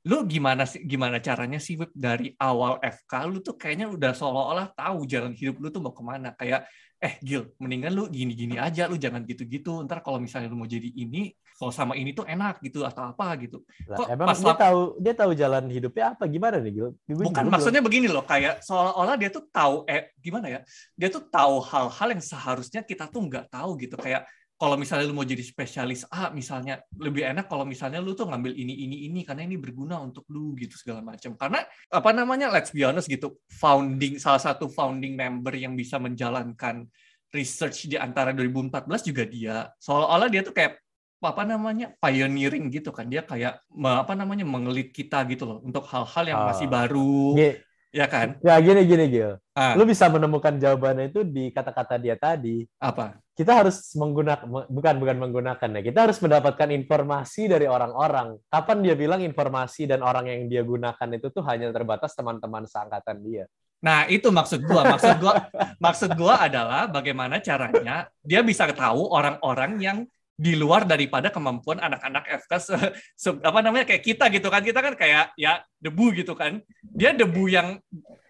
Lu 0.07 0.24
gimana 0.24 0.63
sih? 0.63 0.86
Gimana 0.88 1.19
caranya 1.19 1.59
sih 1.59 1.75
Wib, 1.75 1.92
dari 1.92 2.31
awal 2.39 2.80
FK 2.80 3.13
lu 3.27 3.44
tuh 3.44 3.59
kayaknya 3.59 3.92
udah 3.92 4.12
seolah-olah 4.15 4.68
tahu 4.71 5.04
jalan 5.04 5.36
hidup 5.36 5.59
lu 5.59 5.68
tuh 5.68 5.81
mau 5.83 5.92
ke 5.92 6.04
mana. 6.06 6.31
Kayak 6.38 6.69
eh 6.98 7.19
Gil, 7.19 7.51
mendingan 7.59 7.92
lu 7.92 8.04
gini-gini 8.07 8.56
aja, 8.56 8.88
lu 8.88 8.95
jangan 8.95 9.27
gitu-gitu. 9.27 9.83
Ntar 9.83 10.00
kalau 10.06 10.21
misalnya 10.24 10.48
lu 10.48 10.57
mau 10.57 10.69
jadi 10.69 10.88
ini, 10.88 11.36
kalau 11.57 11.74
sama 11.74 11.98
ini 11.98 12.13
tuh 12.13 12.21
enak 12.30 12.62
gitu 12.62 12.86
atau 12.86 13.09
apa 13.09 13.33
gitu. 13.42 13.65
Lah, 13.89 13.98
Kok 13.98 14.07
emang 14.13 14.27
pas 14.30 14.38
dia 14.38 14.54
tahu 14.54 14.80
dia 15.01 15.13
tahu 15.18 15.31
jalan 15.33 15.65
hidupnya 15.74 16.13
apa 16.13 16.24
gimana 16.30 16.62
nih 16.62 16.71
Gil? 16.77 16.89
Gua 17.09 17.25
Bukan 17.25 17.44
juga 17.50 17.54
maksudnya 17.57 17.81
begini 17.81 18.07
loh, 18.07 18.21
kayak 18.21 18.62
seolah-olah 18.62 19.18
dia 19.18 19.30
tuh 19.33 19.50
tahu 19.50 19.81
eh 19.89 20.13
gimana 20.21 20.48
ya? 20.54 20.59
Dia 20.94 21.09
tuh 21.09 21.25
tahu 21.25 21.57
hal-hal 21.65 22.07
yang 22.13 22.21
seharusnya 22.21 22.86
kita 22.86 23.09
tuh 23.09 23.25
nggak 23.25 23.50
tahu 23.50 23.74
gitu. 23.81 23.98
Kayak 23.98 24.30
kalau 24.57 24.77
misalnya 24.77 25.06
lu 25.09 25.18
mau 25.18 25.25
jadi 25.25 25.42
spesialis 25.42 26.06
A 26.09 26.33
misalnya 26.33 26.81
lebih 26.98 27.25
enak 27.25 27.45
kalau 27.45 27.65
misalnya 27.65 28.01
lu 28.01 28.13
tuh 28.13 28.25
ngambil 28.30 28.57
ini 28.57 28.74
ini 28.74 29.06
ini 29.10 29.21
karena 29.21 29.45
ini 29.45 29.57
berguna 29.57 29.98
untuk 30.01 30.30
lu 30.30 30.53
gitu 30.62 30.77
segala 30.77 31.01
macam. 31.01 31.33
Karena 31.33 31.65
apa 31.89 32.10
namanya? 32.13 32.53
Let's 32.53 32.69
be 32.69 32.86
honest 32.86 33.10
gitu. 33.10 33.38
Founding 33.57 34.21
salah 34.21 34.42
satu 34.42 34.69
founding 34.69 35.18
member 35.18 35.57
yang 35.57 35.74
bisa 35.74 35.98
menjalankan 35.98 36.86
research 37.33 37.89
di 37.89 37.98
antara 37.98 38.30
2014 38.30 39.10
juga 39.10 39.24
dia. 39.25 39.57
Seolah-olah 39.81 40.30
dia 40.30 40.42
tuh 40.45 40.53
kayak 40.53 40.87
apa 41.17 41.43
namanya 41.43 41.91
pioneering 41.97 42.69
gitu 42.69 42.93
kan 42.93 43.05
dia 43.05 43.21
kayak 43.21 43.59
apa 43.73 44.13
namanya 44.13 44.45
mengelit 44.45 44.91
kita 44.91 45.25
gitu 45.25 45.43
loh 45.43 45.57
untuk 45.61 45.83
hal-hal 45.89 46.25
yang 46.25 46.41
masih 46.45 46.67
Ah. 46.67 46.73
baru 46.85 47.33
Gi- 47.33 47.57
ya 47.89 48.05
kan 48.05 48.37
Ya 48.39 48.59
gini 48.59 48.85
gini 48.85 49.05
Gil. 49.09 49.41
Ah. 49.51 49.73
Lu 49.73 49.81
bisa 49.83 50.05
menemukan 50.05 50.53
jawabannya 50.53 51.09
itu 51.09 51.25
di 51.25 51.49
kata-kata 51.49 51.97
dia 51.97 52.13
tadi. 52.13 52.61
apa 52.77 53.17
Kita 53.33 53.53
harus 53.53 53.93
menggunakan 53.93 54.45
bukan 54.65 54.95
bukan 54.97 55.17
menggunakan 55.17 55.69
ya. 55.77 55.81
Kita 55.85 55.99
harus 56.09 56.17
mendapatkan 56.17 56.69
informasi 56.73 57.45
dari 57.45 57.65
orang-orang. 57.65 58.37
Kapan 58.49 58.81
dia 58.81 58.93
bilang 58.93 59.21
informasi 59.21 59.86
dan 59.86 60.01
orang 60.01 60.25
yang 60.25 60.41
dia 60.45 60.62
gunakan 60.62 61.09
itu 61.13 61.29
tuh 61.29 61.45
hanya 61.45 61.69
terbatas 61.69 62.13
teman-teman 62.13 62.65
seangkatan 62.65 63.17
dia. 63.21 63.45
nah 63.77 64.09
itu 64.09 64.33
maksud 64.33 64.65
gua 64.65 64.89
maksud 64.89 65.21
gua 65.21 65.33
maksud 65.77 66.09
gua 66.17 66.41
adalah 66.41 66.89
bagaimana 66.89 67.38
caranya 67.38 68.09
dia 68.25 68.41
bisa 68.41 68.65
tahu 68.74 69.05
orang-orang 69.13 69.77
yang 69.77 69.97
di 70.38 70.53
luar 70.53 70.86
daripada 70.86 71.34
kemampuan 71.34 71.82
anak-anak 71.82 72.29
FK 72.46 72.51
se- 72.62 72.94
se- 73.17 73.41
apa 73.41 73.60
namanya 73.60 73.89
kayak 73.89 74.06
kita 74.06 74.29
gitu 74.29 74.48
kan 74.48 74.62
kita 74.62 74.79
kan 74.79 74.94
kayak 74.94 75.34
ya 75.34 75.60
debu 75.75 76.13
gitu 76.13 76.38
kan 76.38 76.62
dia 76.86 77.10
debu 77.12 77.50
yang 77.50 77.82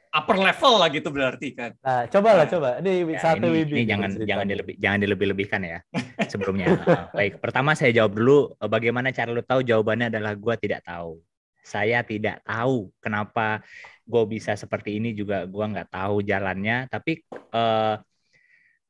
upper 0.07 0.39
level 0.39 0.79
lah 0.79 0.87
gitu 0.87 1.11
berarti 1.11 1.51
kan 1.51 1.75
Nah, 1.77 2.07
coba 2.07 2.29
lah 2.33 2.47
Nah. 2.47 2.49
coba. 2.49 2.69
Ini 2.79 2.91
Ya, 3.11 3.19
satu 3.19 3.51
ini, 3.51 3.59
ini 3.61 3.73
nih 3.75 3.85
jangan 3.85 4.09
ceritanya. 4.09 4.29
jangan 4.31 4.45
dilebih 4.47 4.75
jangan 4.79 4.99
dilebih-lebihkan 5.03 5.61
ya 5.61 5.79
sebelumnya. 6.31 6.67
Uh, 6.79 7.03
baik, 7.11 7.33
pertama 7.37 7.75
saya 7.75 7.91
jawab 7.93 8.15
dulu 8.15 8.55
uh, 8.55 8.65
bagaimana 8.65 9.11
cara 9.11 9.29
lu 9.29 9.43
tahu 9.43 9.61
jawabannya 9.61 10.07
adalah 10.07 10.33
gua 10.33 10.55
tidak 10.55 10.81
tahu. 10.81 11.19
Saya 11.59 11.99
tidak 12.01 12.39
tahu 12.41 12.87
kenapa 12.97 13.59
gue 14.07 14.23
bisa 14.25 14.55
seperti 14.55 14.95
ini 14.95 15.11
juga 15.11 15.43
gua 15.43 15.67
nggak 15.67 15.91
tahu 15.91 16.23
jalannya. 16.23 16.87
Tapi 16.87 17.27
uh, 17.51 17.99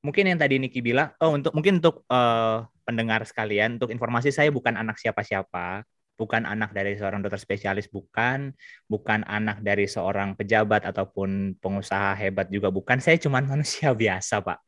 mungkin 0.08 0.32
yang 0.32 0.40
tadi 0.40 0.56
Niki 0.56 0.80
bilang, 0.80 1.12
oh 1.20 1.36
untuk 1.36 1.52
mungkin 1.52 1.84
untuk 1.84 2.08
uh, 2.08 2.64
pendengar 2.88 3.28
sekalian, 3.28 3.76
untuk 3.76 3.92
informasi 3.92 4.32
saya 4.32 4.48
bukan 4.48 4.80
anak 4.80 4.96
siapa-siapa, 4.96 5.84
bukan 6.16 6.48
anak 6.48 6.72
dari 6.72 6.96
seorang 6.96 7.20
dokter 7.20 7.38
spesialis, 7.38 7.92
bukan, 7.92 8.56
bukan 8.88 9.28
anak 9.28 9.60
dari 9.60 9.86
seorang 9.86 10.34
pejabat 10.40 10.88
ataupun 10.88 11.60
pengusaha 11.60 12.16
hebat 12.16 12.48
juga 12.48 12.72
bukan. 12.72 13.04
Saya 13.04 13.20
cuma 13.20 13.44
manusia 13.52 13.92
biasa, 13.92 14.40
Pak. 14.40 14.60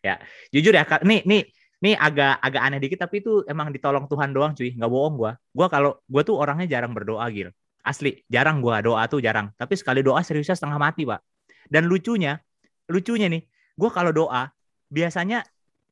Ya, 0.00 0.22
jujur 0.54 0.70
ya. 0.70 0.86
Nih, 1.02 1.26
nih, 1.26 1.42
nih 1.82 1.94
agak 1.98 2.38
agak 2.38 2.62
aneh 2.62 2.78
dikit 2.80 3.04
tapi 3.04 3.20
itu 3.20 3.42
emang 3.50 3.74
ditolong 3.74 4.06
Tuhan 4.06 4.30
doang, 4.30 4.54
cuy. 4.56 4.72
Nggak 4.78 4.90
bohong 4.90 5.14
gua. 5.18 5.32
Gua 5.52 5.66
kalau 5.66 5.98
gua 6.08 6.22
tuh 6.24 6.38
orangnya 6.40 6.78
jarang 6.78 6.94
berdoa, 6.96 7.26
Gil. 7.34 7.52
Asli, 7.84 8.24
jarang 8.30 8.64
gua 8.64 8.80
doa 8.80 9.04
tuh 9.10 9.20
jarang. 9.20 9.52
Tapi 9.60 9.76
sekali 9.76 10.00
doa 10.00 10.24
seriusnya 10.24 10.56
setengah 10.56 10.80
mati, 10.80 11.04
Pak. 11.04 11.20
Dan 11.68 11.84
lucunya, 11.84 12.40
lucunya 12.88 13.28
nih, 13.28 13.44
gua 13.76 13.92
kalau 13.92 14.12
doa 14.14 14.48
biasanya 14.94 15.42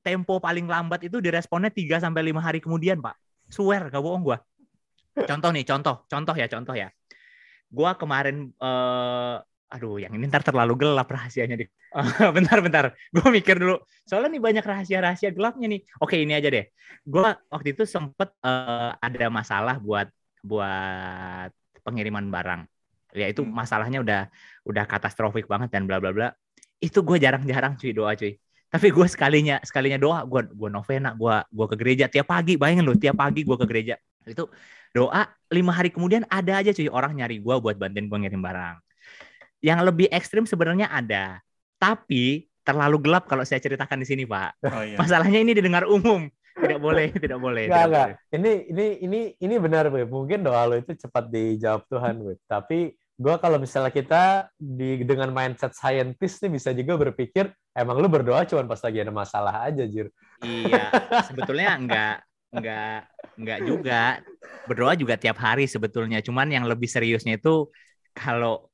tempo 0.06 0.38
paling 0.38 0.70
lambat 0.70 1.02
itu 1.10 1.18
diresponnya 1.18 1.74
3 1.74 1.98
sampai 1.98 2.22
5 2.30 2.38
hari 2.38 2.62
kemudian, 2.62 3.02
Pak. 3.02 3.18
Swear, 3.50 3.90
gak 3.90 3.98
bohong 4.02 4.22
gua. 4.22 4.38
Contoh 5.26 5.50
nih, 5.50 5.66
contoh, 5.66 6.06
contoh 6.06 6.34
ya, 6.38 6.46
contoh 6.46 6.74
ya. 6.78 6.88
Gua 7.66 7.98
kemarin 7.98 8.54
eh 8.62 9.36
aduh, 9.72 9.96
yang 9.96 10.12
ini 10.12 10.28
ntar 10.28 10.44
terlalu 10.44 10.76
gelap 10.76 11.08
rahasianya 11.08 11.56
di. 11.56 11.64
bentar, 12.36 12.58
bentar. 12.60 12.84
Gue 13.12 13.28
mikir 13.32 13.56
dulu. 13.56 13.80
Soalnya 14.04 14.36
nih 14.36 14.42
banyak 14.44 14.64
rahasia-rahasia 14.64 15.32
gelapnya 15.32 15.66
nih. 15.68 15.80
Oke, 16.00 16.20
ini 16.20 16.36
aja 16.36 16.48
deh. 16.52 16.68
Gua 17.04 17.36
waktu 17.48 17.72
itu 17.76 17.88
sempet 17.88 18.32
eh, 18.44 18.90
ada 19.00 19.26
masalah 19.32 19.80
buat 19.80 20.08
buat 20.44 21.50
pengiriman 21.82 22.28
barang. 22.28 22.62
ya 23.12 23.28
itu 23.28 23.44
Hmm. 23.44 23.52
masalahnya 23.52 24.00
udah 24.00 24.20
udah 24.64 24.84
katastrofik 24.88 25.44
banget 25.44 25.68
dan 25.68 25.84
bla 25.84 26.00
bla 26.00 26.16
bla 26.16 26.32
itu 26.80 27.04
gue 27.04 27.20
jarang-jarang 27.20 27.76
cuy 27.76 27.92
doa 27.92 28.16
cuy 28.16 28.40
tapi 28.72 28.88
gue 28.88 29.04
sekalinya 29.04 29.60
sekalinya 29.60 30.00
doa 30.00 30.24
gue 30.24 30.48
gue 30.48 30.68
novena 30.72 31.12
gue 31.12 31.36
gue 31.44 31.66
ke 31.68 31.76
gereja 31.76 32.04
tiap 32.08 32.32
pagi 32.32 32.56
bayangin 32.56 32.88
lu 32.88 32.96
tiap 32.96 33.20
pagi 33.20 33.44
gue 33.44 33.56
ke 33.60 33.66
gereja 33.68 33.94
itu 34.24 34.48
doa 34.90 35.28
lima 35.52 35.72
hari 35.76 35.92
kemudian 35.92 36.24
ada 36.26 36.64
aja 36.64 36.72
cuy 36.72 36.88
orang 36.88 37.12
nyari 37.12 37.36
gue 37.36 37.54
buat 37.60 37.76
bantuin 37.76 38.08
gue 38.08 38.18
ngirim 38.24 38.40
barang 38.40 38.76
yang 39.60 39.84
lebih 39.84 40.08
ekstrim 40.08 40.48
sebenarnya 40.48 40.88
ada 40.88 41.44
tapi 41.76 42.48
terlalu 42.62 42.96
gelap 43.02 43.28
kalau 43.28 43.44
saya 43.44 43.60
ceritakan 43.60 44.00
di 44.00 44.06
sini 44.08 44.24
pak 44.24 44.56
Oh 44.64 44.80
iya. 44.80 44.96
masalahnya 44.96 45.42
ini 45.42 45.52
didengar 45.52 45.84
umum 45.84 46.30
tidak 46.52 46.78
boleh 46.86 47.12
tidak 47.12 47.38
boleh 47.38 47.66
Enggak, 47.66 47.76
tidak 47.76 47.88
enggak. 47.90 48.08
boleh. 48.08 48.36
Ini 48.36 48.52
ini 48.70 48.86
ini 49.00 49.20
ini 49.40 49.54
benar, 49.56 49.88
Beb. 49.88 50.08
Mungkin 50.12 50.44
doa 50.44 50.68
lo 50.68 50.76
itu 50.76 50.92
cepat 50.92 51.32
dijawab 51.32 51.88
Tuhan, 51.88 52.14
Beb. 52.20 52.38
Tapi 52.44 52.92
gua 53.22 53.38
kalau 53.38 53.62
misalnya 53.62 53.94
kita 53.94 54.50
di 54.58 55.06
dengan 55.06 55.30
mindset 55.30 55.72
scientist 55.78 56.42
nih 56.42 56.58
bisa 56.58 56.74
juga 56.74 56.98
berpikir 56.98 57.54
emang 57.72 58.02
lu 58.02 58.10
berdoa 58.10 58.42
cuma 58.44 58.66
pas 58.66 58.82
lagi 58.82 58.98
ada 58.98 59.14
masalah 59.14 59.54
aja, 59.70 59.86
Jir. 59.86 60.10
Iya, 60.42 60.90
sebetulnya 61.30 61.78
enggak 61.78 62.16
enggak 62.50 62.98
enggak 63.38 63.58
juga. 63.62 64.02
Berdoa 64.66 64.92
juga 64.98 65.14
tiap 65.14 65.38
hari 65.38 65.70
sebetulnya. 65.70 66.18
Cuman 66.18 66.50
yang 66.50 66.66
lebih 66.66 66.90
seriusnya 66.90 67.38
itu 67.38 67.70
kalau 68.12 68.66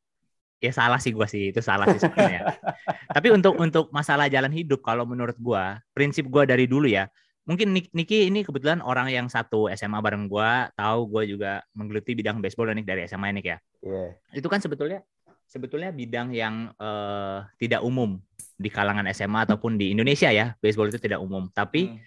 ya 0.58 0.72
salah 0.72 0.98
sih 0.98 1.12
gua 1.12 1.28
sih, 1.28 1.52
itu 1.52 1.60
salah 1.60 1.86
sih 1.92 2.00
sebenarnya. 2.00 2.56
Tapi 3.16 3.28
untuk 3.30 3.54
untuk 3.60 3.92
masalah 3.92 4.26
jalan 4.32 4.50
hidup 4.50 4.80
kalau 4.80 5.04
menurut 5.04 5.36
gua, 5.36 5.78
prinsip 5.92 6.24
gua 6.26 6.48
dari 6.48 6.64
dulu 6.64 6.88
ya. 6.88 7.04
Mungkin 7.48 7.72
Nik- 7.72 7.88
Niki 7.90 8.28
ini 8.28 8.44
kebetulan 8.44 8.78
orang 8.78 9.08
yang 9.08 9.26
satu 9.26 9.72
SMA 9.72 9.98
bareng 9.98 10.28
gua, 10.28 10.68
tahu 10.76 11.08
gua 11.08 11.24
juga 11.24 11.64
menggeluti 11.72 12.12
bidang 12.12 12.38
baseball 12.38 12.68
nih 12.70 12.84
dari 12.84 13.00
SMA 13.04 13.32
Nik 13.32 13.46
ya 13.46 13.58
Iya. 13.80 14.04
itu 14.36 14.46
kan 14.46 14.60
sebetulnya 14.60 15.00
sebetulnya 15.48 15.88
bidang 15.88 16.28
yang 16.30 16.68
eh, 16.76 17.38
tidak 17.56 17.80
umum 17.80 18.20
di 18.52 18.68
kalangan 18.68 19.08
SMA 19.08 19.48
ataupun 19.48 19.74
di 19.74 19.90
Indonesia 19.90 20.28
ya 20.28 20.52
baseball 20.58 20.86
itu 20.86 21.00
tidak 21.00 21.18
umum 21.18 21.48
tapi 21.48 21.88
Hmm. 21.88 21.98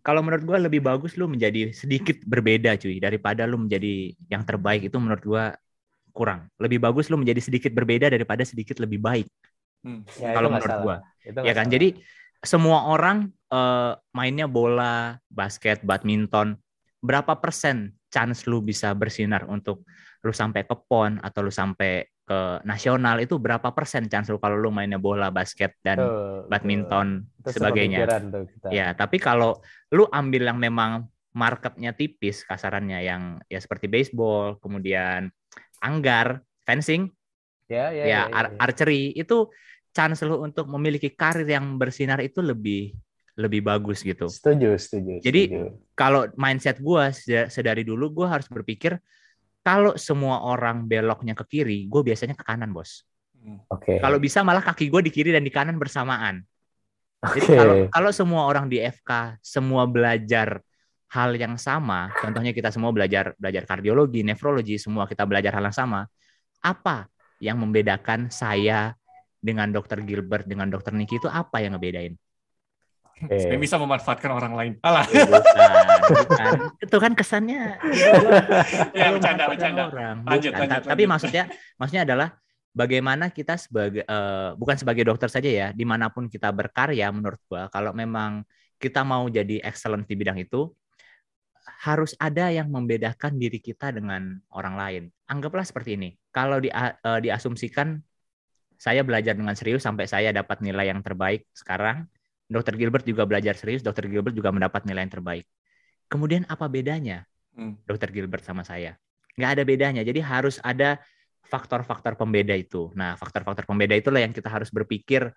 kalau 0.00 0.18
menurut 0.18 0.42
gua 0.42 0.58
lebih 0.58 0.80
bagus 0.80 1.14
lu 1.14 1.26
menjadi 1.26 1.70
sedikit 1.70 2.18
berbeda 2.24 2.74
cuy 2.74 2.98
daripada 2.98 3.46
lu 3.46 3.60
menjadi 3.60 4.10
yang 4.26 4.42
terbaik 4.42 4.82
itu 4.82 4.96
menurut 4.96 5.22
gua 5.22 5.44
kurang 6.10 6.50
lebih 6.56 6.78
bagus 6.78 7.06
lu 7.06 7.16
menjadi 7.16 7.38
sedikit 7.38 7.70
berbeda 7.70 8.10
daripada 8.10 8.42
sedikit 8.42 8.82
lebih 8.82 8.98
baik 8.98 9.28
Hmm. 9.82 10.06
Ya, 10.14 10.30
Kalau 10.30 10.46
menurut 10.46 10.70
salah. 10.70 10.84
gua. 10.86 10.96
Itu 11.26 11.42
ya 11.42 11.52
kan 11.52 11.66
salah. 11.66 11.74
jadi 11.74 11.88
semua 12.42 12.90
orang 12.90 13.30
eh, 13.48 13.92
mainnya 14.12 14.50
bola 14.50 15.16
basket 15.30 15.80
badminton 15.86 16.58
berapa 17.02 17.38
persen 17.38 17.94
chance 18.12 18.44
lu 18.50 18.60
bisa 18.62 18.92
bersinar 18.94 19.46
untuk 19.48 19.86
lu 20.22 20.30
sampai 20.30 20.62
ke 20.66 20.74
pon 20.86 21.18
atau 21.22 21.40
lu 21.42 21.50
sampai 21.50 22.06
ke 22.22 22.62
nasional 22.62 23.18
itu 23.18 23.38
berapa 23.42 23.74
persen 23.74 24.06
chance 24.06 24.30
lu 24.30 24.38
kalau 24.38 24.54
lu 24.54 24.70
mainnya 24.70 24.98
bola 24.98 25.30
basket 25.34 25.74
dan 25.82 25.98
Betul, 25.98 26.46
badminton 26.46 27.08
sebagainya 27.42 28.06
tuh 28.30 28.46
kita. 28.46 28.68
ya 28.70 28.86
tapi 28.94 29.18
kalau 29.18 29.58
lu 29.90 30.06
ambil 30.10 30.46
yang 30.54 30.58
memang 30.62 31.10
marketnya 31.34 31.90
tipis 31.96 32.46
kasarannya 32.46 33.02
yang 33.02 33.22
ya 33.50 33.58
seperti 33.58 33.90
baseball 33.90 34.60
kemudian 34.62 35.32
anggar 35.82 36.42
fencing 36.62 37.10
Ya, 37.72 37.88
ya, 37.88 38.04
ya, 38.04 38.04
ya, 38.04 38.22
ar- 38.28 38.52
ya. 38.52 38.58
archery 38.68 39.16
itu 39.16 39.48
chance 39.92 40.24
lu 40.24 40.40
untuk 40.40 40.66
memiliki 40.72 41.12
karir 41.12 41.46
yang 41.46 41.76
bersinar 41.76 42.18
itu 42.24 42.40
lebih 42.40 42.96
lebih 43.32 43.64
bagus 43.64 44.04
gitu. 44.04 44.28
Setuju, 44.28 44.76
setuju. 44.76 45.24
Jadi, 45.24 45.42
setuju. 45.48 45.64
Kalau 45.96 46.28
mindset 46.36 46.80
gua 46.80 47.12
seda- 47.12 47.48
sedari 47.48 47.80
dulu 47.84 48.12
gua 48.12 48.36
harus 48.36 48.48
berpikir 48.48 49.00
kalau 49.62 49.94
semua 49.94 50.42
orang 50.42 50.84
beloknya 50.90 51.38
ke 51.38 51.44
kiri, 51.46 51.86
gue 51.86 52.02
biasanya 52.02 52.34
ke 52.34 52.42
kanan 52.42 52.74
bos. 52.74 53.06
Hmm. 53.38 53.62
oke. 53.70 53.98
Kalau 53.98 54.18
bisa 54.18 54.42
malah 54.42 54.62
kaki 54.62 54.90
gue 54.90 55.06
di 55.06 55.10
kiri 55.14 55.30
dan 55.30 55.42
di 55.42 55.50
kanan 55.54 55.78
bersamaan. 55.78 56.42
Jadi 57.22 57.46
Oke. 57.46 57.54
kalau 57.54 57.76
kalau 57.86 58.10
semua 58.10 58.42
orang 58.50 58.66
di 58.66 58.82
FK 58.82 59.38
semua 59.38 59.86
belajar 59.86 60.58
hal 61.06 61.30
yang 61.38 61.54
sama, 61.54 62.10
contohnya 62.18 62.50
kita 62.50 62.74
semua 62.74 62.90
belajar 62.90 63.38
belajar 63.38 63.62
kardiologi, 63.62 64.26
nefrologi, 64.26 64.74
semua 64.74 65.06
kita 65.06 65.22
belajar 65.22 65.54
hal 65.54 65.70
yang 65.70 65.76
sama. 65.76 66.00
Apa 66.58 67.06
yang 67.38 67.62
membedakan 67.62 68.26
saya 68.26 68.98
dengan 69.42 69.68
dokter 69.74 69.98
Gilbert 70.06 70.46
dengan 70.46 70.70
dokter 70.70 70.94
Niki 70.94 71.18
itu 71.18 71.26
apa 71.26 71.58
yang 71.58 71.74
ngebedain? 71.74 72.14
Oke. 73.22 73.38
Saya 73.38 73.58
bisa 73.58 73.78
memanfaatkan 73.78 74.30
orang 74.30 74.54
lain. 74.54 74.72
Alah. 74.82 75.06
Bukan, 75.06 75.86
bukan. 76.26 76.52
Itu 76.82 76.96
kan 76.98 77.12
kesannya 77.14 77.78
Ya, 78.94 79.10
Lu 79.10 79.18
bercanda, 79.18 79.44
bercanda. 79.50 79.82
orang. 79.90 80.16
Lanjut, 80.26 80.50
Bukan. 80.54 80.62
lanjut, 80.66 80.80
Ta- 80.82 80.90
Tapi 80.94 81.02
lanjut. 81.02 81.12
maksudnya 81.14 81.44
maksudnya 81.78 82.02
adalah 82.06 82.28
bagaimana 82.72 83.30
kita 83.30 83.54
sebagai 83.58 84.02
eh, 84.02 84.48
bukan 84.58 84.76
sebagai 84.78 85.04
dokter 85.06 85.28
saja 85.30 85.50
ya, 85.50 85.68
di 85.70 85.84
mana 85.84 86.10
pun 86.10 86.26
kita 86.26 86.50
berkarya 86.50 87.10
menurut 87.10 87.38
gua 87.46 87.66
kalau 87.70 87.90
memang 87.94 88.42
kita 88.78 89.06
mau 89.06 89.26
jadi 89.30 89.62
excellent 89.62 90.06
di 90.06 90.14
bidang 90.18 90.42
itu 90.42 90.70
harus 91.86 92.18
ada 92.18 92.50
yang 92.50 92.66
membedakan 92.66 93.38
diri 93.38 93.62
kita 93.62 93.94
dengan 93.94 94.34
orang 94.50 94.74
lain. 94.74 95.02
Anggaplah 95.30 95.62
seperti 95.62 95.94
ini. 95.94 96.10
Kalau 96.34 96.58
di, 96.58 96.66
eh, 96.66 96.94
diasumsikan 97.22 98.02
saya 98.82 99.06
belajar 99.06 99.38
dengan 99.38 99.54
serius 99.54 99.86
sampai 99.86 100.10
saya 100.10 100.34
dapat 100.34 100.58
nilai 100.58 100.90
yang 100.90 100.98
terbaik 101.06 101.46
sekarang, 101.54 102.10
Dokter 102.50 102.74
Gilbert 102.74 103.06
juga 103.06 103.22
belajar 103.30 103.54
serius, 103.54 103.86
Dokter 103.86 104.10
Gilbert 104.10 104.34
juga 104.34 104.50
mendapat 104.50 104.82
nilai 104.82 105.06
yang 105.06 105.14
terbaik. 105.14 105.46
Kemudian 106.10 106.42
apa 106.50 106.66
bedanya 106.66 107.22
Hmm. 107.52 107.76
Dokter 107.84 108.08
Gilbert 108.08 108.44
sama 108.44 108.64
saya? 108.64 108.96
Nggak 109.36 109.50
ada 109.58 109.62
bedanya. 109.64 110.02
Jadi 110.04 110.20
harus 110.24 110.56
ada 110.64 111.00
faktor-faktor 111.44 112.16
pembeda 112.16 112.56
itu. 112.56 112.88
Nah, 112.96 113.16
faktor-faktor 113.20 113.68
pembeda 113.68 113.92
itulah 113.96 114.24
yang 114.24 114.32
kita 114.32 114.48
harus 114.48 114.72
berpikir 114.72 115.28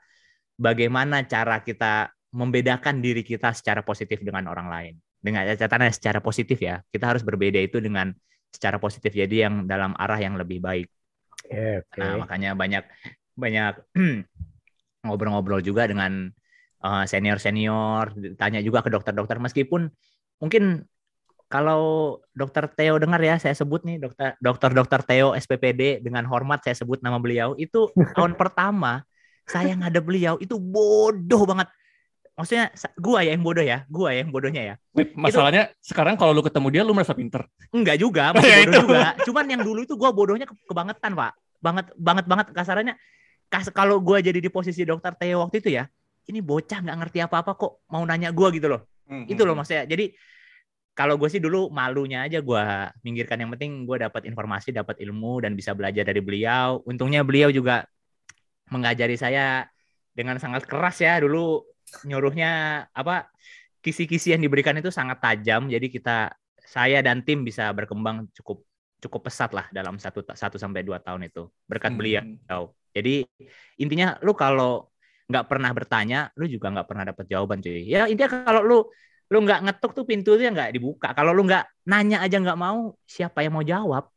bagaimana 0.56 1.24
cara 1.28 1.60
kita 1.60 2.12
membedakan 2.36 3.00
diri 3.00 3.24
kita 3.24 3.52
secara 3.56 3.84
positif 3.84 4.24
dengan 4.24 4.48
orang 4.52 4.68
lain. 4.68 4.94
Dengan 5.20 5.48
catatannya 5.48 5.92
secara 5.92 6.20
positif 6.24 6.60
ya. 6.60 6.80
Kita 6.88 7.16
harus 7.16 7.24
berbeda 7.24 7.60
itu 7.60 7.84
dengan 7.84 8.12
secara 8.52 8.80
positif. 8.80 9.12
Jadi 9.12 9.44
yang 9.44 9.68
dalam 9.68 9.92
arah 10.00 10.20
yang 10.20 10.40
lebih 10.40 10.64
baik. 10.64 10.88
Oke, 11.46 11.84
oke. 11.84 12.00
Nah, 12.00 12.16
makanya 12.24 12.56
banyak 12.56 12.84
banyak 13.36 13.80
ngobrol-ngobrol 15.06 15.62
juga 15.62 15.86
dengan 15.86 16.32
senior 17.10 17.42
senior, 17.42 18.14
tanya 18.38 18.62
juga 18.62 18.86
ke 18.86 18.94
dokter-dokter 18.94 19.42
meskipun 19.42 19.90
mungkin 20.38 20.86
kalau 21.46 22.18
dokter 22.30 22.70
Theo 22.70 23.02
dengar 23.02 23.18
ya 23.22 23.38
saya 23.38 23.58
sebut 23.58 23.82
nih 23.86 23.98
dokter 23.98 24.38
dokter 24.38 24.70
dokter 24.70 25.02
Theo 25.02 25.34
SPPD 25.34 26.02
dengan 26.02 26.26
hormat 26.30 26.62
saya 26.62 26.78
sebut 26.78 27.02
nama 27.02 27.18
beliau 27.18 27.58
itu 27.58 27.90
tahun 28.18 28.38
pertama 28.38 29.02
saya 29.46 29.74
ngadep 29.74 30.06
beliau 30.06 30.38
itu 30.38 30.58
bodoh 30.58 31.46
banget. 31.46 31.70
Maksudnya 32.36 32.68
gua 33.00 33.24
ya 33.24 33.32
yang 33.32 33.46
bodoh 33.46 33.64
ya, 33.64 33.88
gua 33.88 34.12
ya 34.12 34.26
yang 34.26 34.30
bodohnya 34.30 34.62
ya. 34.62 34.76
Masalahnya 35.16 35.72
sekarang 35.80 36.20
kalau 36.20 36.36
lu 36.36 36.44
ketemu 36.44 36.68
dia 36.70 36.82
lu 36.84 36.92
merasa 36.92 37.16
pinter. 37.16 37.48
Enggak 37.72 37.96
juga, 37.96 38.30
masih 38.36 38.46
Ya, 38.52 38.58
bodoh 38.62 38.74
itu. 38.74 38.82
juga. 38.90 39.06
Cuman 39.24 39.46
yang 39.48 39.62
dulu 39.64 39.80
itu 39.88 39.94
gua 39.96 40.12
bodohnya 40.12 40.44
ke- 40.46 40.58
kebangetan, 40.68 41.16
Pak. 41.16 41.32
Banget 41.64 41.86
banget 41.96 42.26
banget 42.28 42.48
kasarannya. 42.52 42.94
Kalau 43.50 44.02
gua 44.04 44.20
jadi 44.20 44.38
di 44.42 44.50
posisi 44.52 44.84
dokter 44.84 45.16
Theo 45.16 45.46
waktu 45.46 45.62
itu 45.64 45.70
ya, 45.76 45.88
ini 46.28 46.40
bocah 46.42 46.82
nggak 46.82 46.98
ngerti 47.06 47.20
apa-apa 47.24 47.52
kok 47.56 47.88
mau 47.92 48.04
nanya 48.04 48.34
gua 48.36 48.52
gitu 48.52 48.68
loh. 48.68 48.84
Hmm, 49.06 49.30
Itu 49.30 49.46
loh 49.46 49.54
hmm, 49.54 49.62
maksudnya. 49.62 49.86
Jadi 49.86 50.12
kalau 50.96 51.20
gue 51.20 51.28
sih 51.28 51.44
dulu 51.44 51.68
malunya 51.70 52.24
aja 52.24 52.40
gua 52.40 52.88
minggirkan 53.04 53.36
yang 53.36 53.52
penting 53.52 53.84
gue 53.84 54.00
dapat 54.00 54.24
informasi, 54.32 54.72
dapat 54.72 54.96
ilmu 55.04 55.44
dan 55.44 55.52
bisa 55.54 55.76
belajar 55.76 56.08
dari 56.08 56.24
beliau. 56.24 56.80
Untungnya 56.88 57.22
beliau 57.22 57.52
juga 57.52 57.84
mengajari 58.72 59.20
saya 59.20 59.68
dengan 60.16 60.40
sangat 60.40 60.64
keras 60.66 61.04
ya 61.04 61.20
dulu 61.20 61.62
nyuruhnya 62.08 62.86
apa 62.96 63.30
kisi-kisi 63.84 64.34
yang 64.34 64.42
diberikan 64.42 64.74
itu 64.80 64.90
sangat 64.90 65.22
tajam 65.22 65.70
jadi 65.70 65.88
kita 65.92 66.18
saya 66.66 67.04
dan 67.06 67.22
tim 67.22 67.46
bisa 67.46 67.70
berkembang 67.76 68.26
cukup 68.34 68.66
cukup 69.04 69.22
pesat 69.30 69.54
lah 69.54 69.70
dalam 69.70 70.02
satu 70.02 70.26
satu 70.34 70.58
sampai 70.58 70.82
dua 70.82 70.98
tahun 70.98 71.30
itu 71.30 71.46
berkat 71.70 71.94
hmm, 71.94 72.00
beliau 72.00 72.24
hmm. 72.26 72.74
Jadi 72.96 73.28
intinya 73.84 74.16
lu 74.24 74.32
kalau 74.32 74.88
nggak 75.28 75.46
pernah 75.50 75.72
bertanya, 75.76 76.18
lu 76.40 76.46
juga 76.48 76.72
nggak 76.72 76.88
pernah 76.88 77.04
dapat 77.12 77.26
jawaban 77.28 77.60
cuy. 77.60 77.84
Ya 77.84 78.08
intinya 78.08 78.30
kalau 78.48 78.62
lu 78.64 78.78
lu 79.26 79.38
nggak 79.42 79.60
ngetuk 79.66 79.92
tuh 79.98 80.06
pintunya 80.06 80.50
nggak 80.54 80.72
dibuka. 80.78 81.12
Kalau 81.18 81.34
lu 81.34 81.44
nggak 81.44 81.66
nanya 81.90 82.22
aja 82.22 82.38
nggak 82.38 82.60
mau, 82.60 82.94
siapa 83.04 83.42
yang 83.42 83.58
mau 83.58 83.66
jawab? 83.66 84.08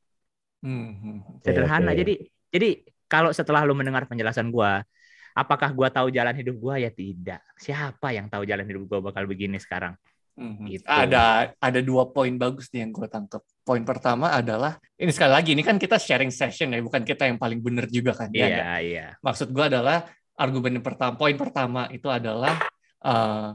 Hmm, 0.63 0.95
hmm. 1.01 1.19
Sederhana. 1.43 1.91
oke. 1.91 1.99
Jadi 1.99 2.15
jadi 2.53 2.69
kalau 3.09 3.31
setelah 3.33 3.65
lu 3.65 3.73
mendengar 3.73 4.05
penjelasan 4.05 4.53
gua, 4.53 4.85
apakah 5.33 5.73
gua 5.73 5.89
tahu 5.89 6.13
jalan 6.13 6.37
hidup 6.37 6.57
gua 6.61 6.77
ya 6.77 6.93
tidak. 6.93 7.41
Siapa 7.57 8.13
yang 8.13 8.29
tahu 8.29 8.45
jalan 8.45 8.69
hidup 8.69 8.85
gua 8.85 9.01
bakal 9.01 9.25
begini 9.25 9.57
sekarang? 9.57 9.97
Mhm. 10.38 10.64
Gitu. 10.71 10.85
Ada 10.87 11.50
ada 11.59 11.80
dua 11.83 12.07
poin 12.14 12.30
bagus 12.38 12.71
nih 12.71 12.87
yang 12.87 12.95
gue 12.95 13.11
tangkap. 13.11 13.42
Poin 13.66 13.83
pertama 13.83 14.30
adalah 14.30 14.78
ini 14.95 15.11
sekali 15.11 15.35
lagi 15.35 15.50
ini 15.59 15.66
kan 15.66 15.76
kita 15.76 15.99
sharing 15.99 16.30
session 16.30 16.71
ya, 16.71 16.78
bukan 16.78 17.02
kita 17.02 17.26
yang 17.26 17.42
paling 17.42 17.59
benar 17.59 17.90
juga 17.90 18.14
kan. 18.14 18.30
ya? 18.30 18.47
Iya, 18.47 18.71
iya. 18.80 19.07
Maksud 19.18 19.50
gue 19.50 19.64
adalah 19.66 20.07
argumen 20.38 20.78
yang 20.78 20.87
pertama, 20.87 21.18
poin 21.18 21.35
pertama 21.35 21.90
itu 21.90 22.07
adalah 22.07 22.54
eh, 23.02 23.50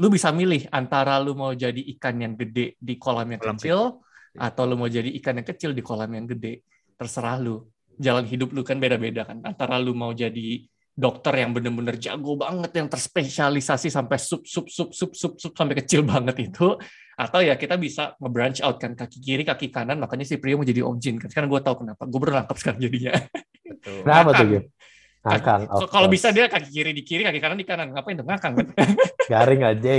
lu 0.00 0.08
bisa 0.08 0.32
milih 0.32 0.66
antara 0.72 1.20
lu 1.20 1.36
mau 1.36 1.52
jadi 1.52 1.78
ikan 1.94 2.16
yang 2.18 2.34
gede 2.34 2.74
di 2.80 2.96
kolam 2.96 3.28
yang 3.30 3.42
Kolam 3.44 3.60
kecil 3.60 3.78
atau 4.34 4.62
lu 4.66 4.74
mau 4.74 4.90
jadi 4.90 5.06
ikan 5.22 5.38
yang 5.38 5.46
kecil 5.46 5.70
di 5.76 5.84
kolam 5.84 6.10
yang 6.10 6.26
gede. 6.26 6.64
Terserah 6.96 7.38
lu. 7.38 7.62
jalan 7.94 8.26
hidup 8.26 8.50
lu 8.50 8.66
kan 8.66 8.82
beda-beda 8.82 9.22
kan. 9.22 9.38
Antara 9.46 9.78
lu 9.78 9.94
mau 9.94 10.10
jadi 10.10 10.66
dokter 10.94 11.34
yang 11.42 11.50
bener-bener 11.50 11.98
jago 11.98 12.38
banget, 12.38 12.70
yang 12.78 12.86
terspesialisasi 12.86 13.90
sampai 13.90 14.14
sub 14.16 14.46
sub 14.46 14.70
sub 14.70 14.94
sub 14.94 15.10
sub 15.12 15.34
sub 15.34 15.52
sampai 15.52 15.74
kecil 15.82 16.06
banget 16.12 16.50
itu, 16.50 16.78
atau 17.18 17.38
ya 17.42 17.58
kita 17.58 17.74
bisa 17.78 18.14
nge-branch 18.22 18.62
out 18.62 18.78
kan 18.78 18.94
kaki 18.94 19.18
kiri, 19.18 19.42
kaki 19.42 19.70
kanan. 19.74 19.98
Makanya 19.98 20.26
si 20.26 20.38
Priyo 20.38 20.58
mau 20.58 20.66
jadi 20.66 20.82
Om 20.82 20.98
Jin 21.02 21.18
kan. 21.18 21.30
Sekarang 21.30 21.50
gue 21.50 21.60
tahu 21.62 21.86
kenapa. 21.86 22.02
Gue 22.06 22.18
baru 22.22 22.32
nangkep 22.42 22.56
sekarang 22.58 22.80
jadinya. 22.82 23.12
Kenapa 23.82 24.30
tuh 24.34 24.46
gitu? 24.50 24.66
Ngakang. 25.24 25.60
So, 25.80 25.86
kalau 25.88 26.08
bisa 26.12 26.28
dia 26.36 26.46
kaki 26.52 26.68
kiri 26.68 26.92
di 26.92 27.02
kiri, 27.06 27.22
kaki 27.24 27.38
kanan 27.40 27.56
di 27.58 27.66
kanan. 27.66 27.94
Ngapain 27.94 28.18
tuh 28.18 28.26
ngakang 28.26 28.52
kan? 28.60 28.66
garing 29.32 29.62
aja. 29.64 29.92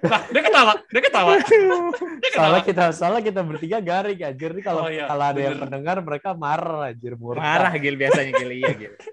Nah, 0.00 0.20
dia 0.32 0.42
ketawa, 0.44 0.72
dia 0.88 1.02
ketawa. 1.04 1.32
Dia 1.36 1.44
ketawa. 1.44 1.90
Soalnya 2.32 2.62
kita 2.64 2.84
soalnya 2.96 3.22
kita 3.24 3.40
bertiga 3.44 3.78
garing 3.84 4.20
anjir 4.20 4.50
nih 4.56 4.64
kalau 4.64 4.82
Oh, 4.86 4.90
iya, 4.92 5.04
kalau 5.04 5.24
ada 5.28 5.40
yang 5.40 5.56
bener. 5.58 5.62
pendengar 5.68 5.96
mereka 6.00 6.28
marah 6.32 6.88
anjir 6.88 7.12
murka. 7.20 7.40
Marah 7.40 7.72
Gil 7.76 7.96
biasanya 8.00 8.32
Gil 8.32 8.52
iya 8.52 8.70
Gil. 8.72 8.94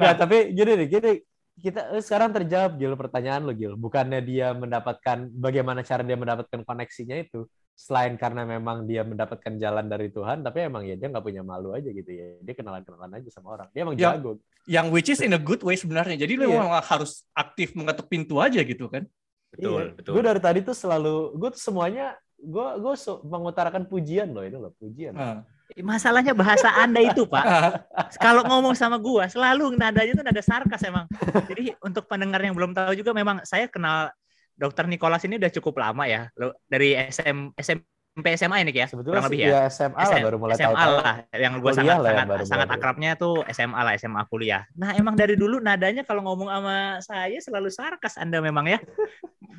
Nah, 0.00 0.10
Nah. 0.10 0.16
tapi 0.16 0.36
gini 0.50 0.72
nih, 0.80 0.88
gini 0.88 1.12
kita 1.60 1.92
eh, 1.92 2.00
sekarang 2.00 2.32
terjawab 2.32 2.80
Gil 2.80 2.96
pertanyaan 2.96 3.44
lo 3.44 3.52
Gil. 3.52 3.76
Bukannya 3.76 4.24
dia 4.24 4.56
mendapatkan 4.56 5.28
bagaimana 5.30 5.84
cara 5.84 6.00
dia 6.00 6.16
mendapatkan 6.16 6.64
koneksinya 6.64 7.20
itu 7.20 7.44
selain 7.76 8.16
karena 8.16 8.44
memang 8.44 8.84
dia 8.84 9.00
mendapatkan 9.04 9.56
jalan 9.56 9.88
dari 9.88 10.08
Tuhan, 10.08 10.40
tapi 10.40 10.68
emang 10.68 10.84
ya 10.84 10.96
dia 10.96 11.08
nggak 11.08 11.24
punya 11.24 11.40
malu 11.40 11.72
aja 11.72 11.88
gitu 11.88 12.08
ya. 12.08 12.36
Dia 12.40 12.52
kenalan-kenalan 12.52 13.20
aja 13.20 13.28
sama 13.32 13.56
orang. 13.56 13.68
Dia 13.72 13.80
emang 13.84 13.96
Ya. 13.96 14.16
jago. 14.16 14.36
Yang 14.68 14.86
which 14.92 15.08
is 15.08 15.20
in 15.20 15.32
a 15.32 15.40
good 15.40 15.60
way 15.60 15.76
sebenarnya. 15.76 16.16
Jadi 16.16 16.32
lu 16.36 16.44
Iya. 16.44 16.60
memang 16.60 16.80
harus 16.80 17.24
aktif 17.32 17.72
mengetuk 17.72 18.08
pintu 18.08 18.36
aja 18.36 18.60
gitu 18.60 18.88
kan. 18.88 19.04
Betul, 19.52 19.96
betul. 19.96 20.12
Gue 20.16 20.22
Iya. 20.22 20.28
dari 20.32 20.40
tadi 20.40 20.58
tuh 20.60 20.76
selalu, 20.76 21.36
gue 21.36 21.48
tuh 21.56 21.60
semuanya, 21.60 22.14
gue 22.36 22.66
gue 22.78 22.94
mengutarakan 23.24 23.84
pujian 23.84 24.28
loh 24.32 24.44
itu 24.44 24.56
loh 24.56 24.72
pujian. 24.76 25.12
Ah. 25.16 25.40
Masalahnya 25.78 26.34
bahasa 26.34 26.68
Anda 26.74 26.98
itu, 27.04 27.22
Pak. 27.28 27.44
Kalau 28.24 28.42
ngomong 28.46 28.74
sama 28.74 28.98
gua 28.98 29.30
selalu 29.30 29.78
nadanya 29.78 30.18
tuh 30.18 30.24
nada 30.26 30.42
sarkas 30.42 30.82
emang. 30.82 31.06
Jadi 31.46 31.74
untuk 31.84 32.10
pendengar 32.10 32.42
yang 32.42 32.58
belum 32.58 32.74
tahu 32.74 32.98
juga 32.98 33.14
memang 33.14 33.46
saya 33.46 33.70
kenal 33.70 34.10
Dokter 34.58 34.84
Nicholas 34.90 35.22
ini 35.24 35.38
udah 35.38 35.50
cukup 35.54 35.78
lama 35.80 36.04
ya. 36.04 36.28
Lo- 36.36 36.58
Dari 36.66 36.92
SM 36.98 37.54
SMP 37.56 38.26
SMA 38.36 38.66
ini 38.66 38.74
ya. 38.74 38.90
Sebetulnya 38.90 39.22
kurang 39.22 39.30
lebih 39.30 39.40
ya. 39.46 39.48
ya 39.48 39.62
SMA 39.70 39.96
lah 39.96 40.10
SM 40.10 40.24
baru 40.26 40.36
mulai 40.36 40.54
SMA 40.58 40.74
tahu. 40.76 40.94
lah 40.98 41.14
yang 41.32 41.52
Kuliah 41.56 41.74
sangat 41.78 41.96
lah 41.96 42.10
sangat, 42.10 42.26
baru 42.28 42.44
sangat 42.44 42.68
akrabnya 42.74 43.10
tuh 43.16 43.34
SMA 43.54 43.80
lah 43.80 43.92
SMA 43.96 44.22
kuliah. 44.28 44.62
Nah 44.76 44.90
emang 44.98 45.14
dari 45.14 45.38
dulu 45.38 45.62
nadanya 45.62 46.02
kalau 46.02 46.26
ngomong 46.26 46.50
sama 46.50 46.76
saya 47.00 47.38
selalu 47.40 47.70
sarkas 47.72 48.18
Anda 48.18 48.42
memang 48.42 48.66
ya. 48.68 48.78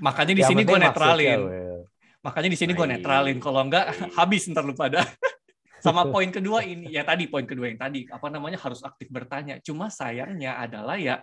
Makanya 0.04 0.34
di 0.38 0.44
sini 0.46 0.62
maksudnya, 0.68 0.92
netralin. 0.92 1.40
Will. 1.48 1.80
Makanya 2.22 2.50
di 2.54 2.58
sini 2.60 2.72
gue 2.78 2.86
Baik. 2.86 2.94
netralin. 3.02 3.38
Kalau 3.42 3.62
enggak 3.66 3.86
habis 4.20 4.46
ntar 4.54 4.62
lu 4.62 4.78
pada. 4.78 5.02
Sama 5.82 6.08
poin 6.08 6.30
kedua 6.30 6.62
ini 6.62 6.94
ya 6.94 7.02
tadi 7.02 7.26
poin 7.26 7.44
kedua 7.44 7.68
yang 7.68 7.82
tadi 7.82 8.06
apa 8.06 8.30
namanya 8.30 8.62
harus 8.62 8.86
aktif 8.86 9.10
bertanya. 9.10 9.58
Cuma 9.66 9.90
sayangnya 9.90 10.62
adalah 10.62 10.96
ya 10.96 11.20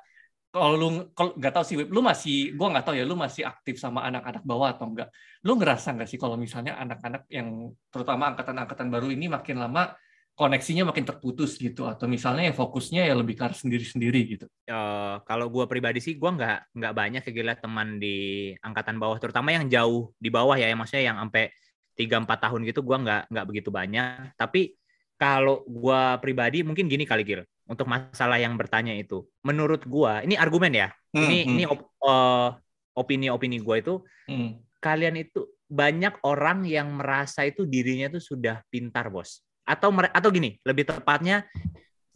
kalau 0.49 0.75
lu 0.81 0.89
kalau 1.13 1.37
nggak 1.37 1.53
tahu 1.53 1.65
sih 1.65 1.77
Wib, 1.77 1.93
lu 1.93 2.01
masih 2.01 2.57
gua 2.57 2.73
nggak 2.73 2.85
tahu 2.89 2.97
ya 2.97 3.05
lu 3.05 3.15
masih 3.15 3.45
aktif 3.45 3.77
sama 3.77 4.03
anak-anak 4.09 4.43
bawah 4.43 4.73
atau 4.73 4.89
enggak. 4.89 5.09
Lu 5.45 5.61
ngerasa 5.61 5.93
nggak 5.95 6.09
sih 6.09 6.19
kalau 6.19 6.41
misalnya 6.41 6.81
anak-anak 6.81 7.29
yang 7.29 7.69
terutama 7.93 8.33
angkatan-angkatan 8.33 8.89
baru 8.89 9.13
ini 9.13 9.29
makin 9.29 9.61
lama 9.61 9.93
koneksinya 10.39 10.87
makin 10.87 11.03
terputus 11.03 11.59
gitu 11.59 11.83
atau 11.85 12.07
misalnya 12.07 12.47
yang 12.47 12.55
fokusnya 12.55 13.11
ya 13.11 13.15
lebih 13.19 13.35
ke 13.35 13.45
sendiri-sendiri 13.53 14.21
gitu. 14.39 14.47
Eh, 14.71 15.17
kalau 15.29 15.53
gua 15.53 15.69
pribadi 15.69 16.01
sih 16.01 16.17
gua 16.17 16.33
nggak 16.33 16.59
nggak 16.79 16.93
banyak 16.97 17.23
ya 17.29 17.33
gila 17.35 17.55
teman 17.61 18.01
di 18.01 18.17
angkatan 18.65 18.97
bawah 18.97 19.19
terutama 19.21 19.53
yang 19.53 19.69
jauh 19.69 20.17
di 20.17 20.31
bawah 20.33 20.57
ya 20.57 20.73
maksudnya 20.73 21.13
yang 21.13 21.19
sampai 21.29 21.53
3 21.99 22.23
4 22.23 22.39
tahun 22.39 22.63
gitu 22.71 22.87
gua 22.87 23.03
nggak 23.03 23.23
nggak 23.35 23.47
begitu 23.51 23.69
banyak. 23.75 24.39
Tapi 24.39 24.79
kalau 25.19 25.67
gua 25.67 26.23
pribadi 26.23 26.63
mungkin 26.63 26.87
gini 26.87 27.03
kali 27.03 27.27
Gil 27.27 27.43
untuk 27.67 27.91
masalah 27.91 28.39
yang 28.39 28.55
bertanya 28.55 28.95
itu. 28.95 29.27
Menurut 29.43 29.83
gua 29.83 30.23
ini 30.23 30.39
argumen 30.39 30.71
ya. 30.71 30.89
Ini 31.11 31.39
Hmm, 31.43 31.51
ini 31.59 31.65
op- 31.67 31.91
eh, 32.07 32.49
opini-opini 32.95 33.59
gua 33.59 33.83
itu 33.83 33.99
hmm. 34.31 34.79
kalian 34.79 35.19
itu 35.19 35.51
banyak 35.69 36.25
orang 36.25 36.65
yang 36.65 36.97
merasa 36.97 37.45
itu 37.45 37.69
dirinya 37.69 38.09
itu 38.09 38.23
sudah 38.25 38.65
pintar, 38.73 39.13
Bos. 39.13 39.45
Atau 39.69 39.93
atau 39.93 40.31
gini, 40.33 40.57
lebih 40.65 40.89
tepatnya 40.89 41.45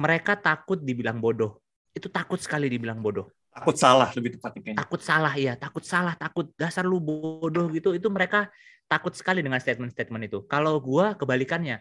mereka 0.01 0.41
takut 0.41 0.81
dibilang 0.81 1.21
bodoh. 1.21 1.61
Itu 1.93 2.09
takut 2.09 2.41
sekali 2.41 2.73
dibilang 2.73 3.05
bodoh. 3.05 3.29
takut 3.53 3.77
salah 3.77 4.09
lebih 4.17 4.41
tepatnya 4.41 4.61
kayaknya. 4.65 4.81
Takut 4.81 5.01
salah 5.05 5.35
ya, 5.37 5.53
takut 5.61 5.85
salah, 5.85 6.15
takut 6.17 6.49
dasar 6.57 6.89
lu 6.89 6.97
bodoh 7.05 7.69
gitu. 7.69 7.93
Itu 7.93 8.09
mereka 8.09 8.49
takut 8.93 9.17
sekali 9.17 9.41
dengan 9.41 9.57
statement-statement 9.57 10.29
itu. 10.29 10.45
Kalau 10.45 10.77
gua 10.85 11.17
kebalikannya. 11.17 11.81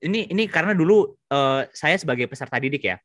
Ini 0.00 0.32
ini 0.32 0.48
karena 0.48 0.72
dulu 0.72 1.12
eh, 1.28 1.68
saya 1.76 2.00
sebagai 2.00 2.24
peserta 2.24 2.56
didik 2.56 2.88
ya. 2.88 2.96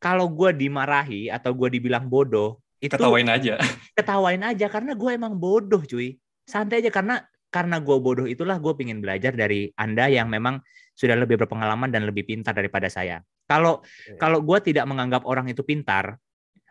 Kalau 0.00 0.32
gua 0.32 0.56
dimarahi 0.56 1.28
atau 1.28 1.52
gua 1.52 1.68
dibilang 1.68 2.08
bodoh, 2.08 2.62
itu 2.82 2.98
Ketawain 2.98 3.30
aja. 3.30 3.54
ketawain 3.96 4.42
aja 4.42 4.66
karena 4.66 4.98
gue 4.98 5.10
emang 5.14 5.38
bodoh 5.38 5.86
cuy 5.86 6.18
santai 6.42 6.82
aja 6.82 6.90
karena 6.90 7.22
karena 7.54 7.78
gue 7.78 7.96
bodoh 8.02 8.26
itulah 8.26 8.58
gue 8.58 8.74
pingin 8.74 8.98
belajar 8.98 9.30
dari 9.30 9.70
anda 9.78 10.10
yang 10.10 10.26
memang 10.26 10.58
sudah 10.98 11.14
lebih 11.14 11.38
berpengalaman 11.38 11.94
dan 11.94 12.02
lebih 12.02 12.26
pintar 12.26 12.50
daripada 12.50 12.90
saya 12.90 13.22
kalau 13.46 13.86
kalau 14.18 14.42
gue 14.42 14.58
tidak 14.66 14.82
menganggap 14.90 15.22
orang 15.22 15.46
itu 15.46 15.62
pintar 15.62 16.18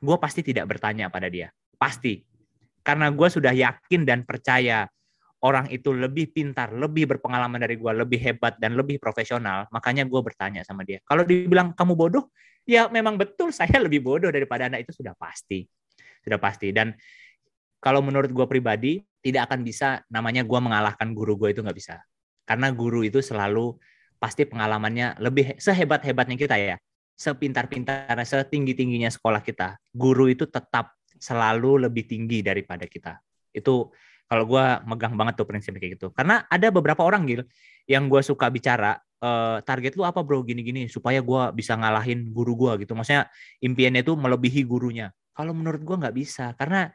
gue 0.04 0.18
pasti 0.20 0.44
tidak 0.44 0.68
bertanya 0.68 1.08
pada 1.08 1.32
dia 1.32 1.48
pasti 1.80 2.28
karena 2.84 3.08
gue 3.08 3.28
sudah 3.32 3.56
yakin 3.56 4.04
dan 4.04 4.28
percaya 4.28 4.92
orang 5.42 5.70
itu 5.74 5.94
lebih 5.94 6.30
pintar 6.34 6.74
lebih 6.74 7.10
berpengalaman 7.18 7.58
dari 7.62 7.78
gue 7.78 7.92
lebih 7.92 8.20
hebat 8.22 8.58
dan 8.62 8.78
lebih 8.78 9.02
profesional 9.02 9.66
makanya 9.74 10.06
gue 10.06 10.22
bertanya 10.22 10.62
sama 10.62 10.86
dia 10.86 11.02
kalau 11.06 11.26
dibilang 11.26 11.74
kamu 11.74 11.94
bodoh 11.98 12.30
ya 12.66 12.88
memang 12.90 13.18
betul 13.18 13.50
saya 13.50 13.82
lebih 13.82 14.02
bodoh 14.06 14.30
daripada 14.30 14.70
anda. 14.70 14.78
Itu 14.82 14.94
sudah 14.94 15.18
pasti 15.18 15.66
sudah 16.22 16.38
pasti. 16.38 16.70
Dan 16.70 16.94
kalau 17.82 18.06
menurut 18.06 18.30
gue 18.30 18.46
pribadi 18.46 19.02
tidak 19.22 19.50
akan 19.50 19.66
bisa 19.66 20.02
namanya 20.14 20.46
gue 20.46 20.60
mengalahkan 20.62 21.14
guru 21.14 21.38
gue 21.38 21.54
itu 21.54 21.62
nggak 21.66 21.78
bisa. 21.78 21.98
Karena 22.46 22.70
guru 22.74 23.06
itu 23.06 23.22
selalu 23.22 23.78
pasti 24.22 24.46
pengalamannya 24.46 25.18
lebih 25.18 25.58
sehebat 25.58 26.06
hebatnya 26.06 26.38
kita 26.38 26.58
ya 26.58 26.78
sepintar 27.18 27.70
pintarnya 27.70 28.26
setinggi 28.26 28.74
tingginya 28.78 29.10
sekolah 29.10 29.42
kita. 29.42 29.78
Guru 29.94 30.30
itu 30.30 30.46
tetap 30.50 30.98
selalu 31.22 31.90
lebih 31.90 32.06
tinggi 32.10 32.42
daripada 32.42 32.86
kita. 32.86 33.18
Itu 33.54 33.94
kalau 34.32 34.48
gue 34.48 34.66
megang 34.88 35.20
banget 35.20 35.44
tuh 35.44 35.44
prinsipnya 35.44 35.84
kayak 35.84 36.00
gitu. 36.00 36.08
Karena 36.16 36.48
ada 36.48 36.72
beberapa 36.72 37.04
orang 37.04 37.28
gil 37.28 37.44
yang 37.84 38.08
gue 38.08 38.24
suka 38.24 38.48
bicara 38.48 38.96
eh, 39.20 39.60
target 39.68 40.00
lu 40.00 40.08
apa 40.08 40.24
bro? 40.24 40.40
Gini-gini 40.48 40.88
supaya 40.88 41.20
gue 41.20 41.52
bisa 41.52 41.76
ngalahin 41.76 42.32
guru 42.32 42.56
gue 42.56 42.88
gitu. 42.88 42.96
Maksudnya 42.96 43.28
impiannya 43.60 44.08
itu 44.08 44.16
melebihi 44.16 44.64
gurunya. 44.64 45.12
Kalau 45.36 45.52
menurut 45.52 45.84
gue 45.84 45.96
nggak 46.00 46.16
bisa 46.16 46.56
karena 46.56 46.88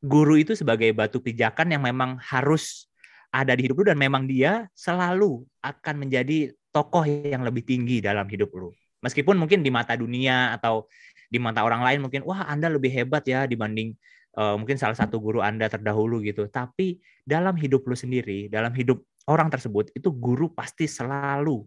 guru 0.00 0.40
itu 0.40 0.56
sebagai 0.56 0.88
batu 0.96 1.20
pijakan 1.20 1.76
yang 1.76 1.84
memang 1.84 2.16
harus 2.24 2.88
ada 3.28 3.52
di 3.52 3.68
hidup 3.68 3.84
lu 3.84 3.92
dan 3.92 4.00
memang 4.00 4.24
dia 4.24 4.64
selalu 4.72 5.44
akan 5.60 6.08
menjadi 6.08 6.56
tokoh 6.72 7.04
yang 7.04 7.44
lebih 7.44 7.68
tinggi 7.68 8.00
dalam 8.00 8.24
hidup 8.32 8.48
lu. 8.56 8.72
Meskipun 9.04 9.36
mungkin 9.36 9.60
di 9.60 9.68
mata 9.68 9.92
dunia 9.92 10.56
atau 10.56 10.88
di 11.28 11.36
mata 11.36 11.60
orang 11.68 11.84
lain 11.84 12.00
mungkin 12.00 12.24
wah 12.24 12.48
Anda 12.48 12.72
lebih 12.72 12.88
hebat 12.96 13.28
ya 13.28 13.44
dibanding 13.44 13.92
eh, 14.36 14.54
mungkin 14.60 14.76
salah 14.76 14.94
satu 14.94 15.16
guru 15.18 15.40
Anda 15.40 15.66
terdahulu 15.66 16.20
gitu. 16.22 16.46
Tapi 16.46 17.00
dalam 17.24 17.56
hidup 17.56 17.88
lu 17.88 17.96
sendiri, 17.96 18.46
dalam 18.52 18.70
hidup 18.76 19.00
orang 19.26 19.50
tersebut 19.50 19.90
itu 19.96 20.08
guru 20.14 20.52
pasti 20.54 20.86
selalu 20.86 21.64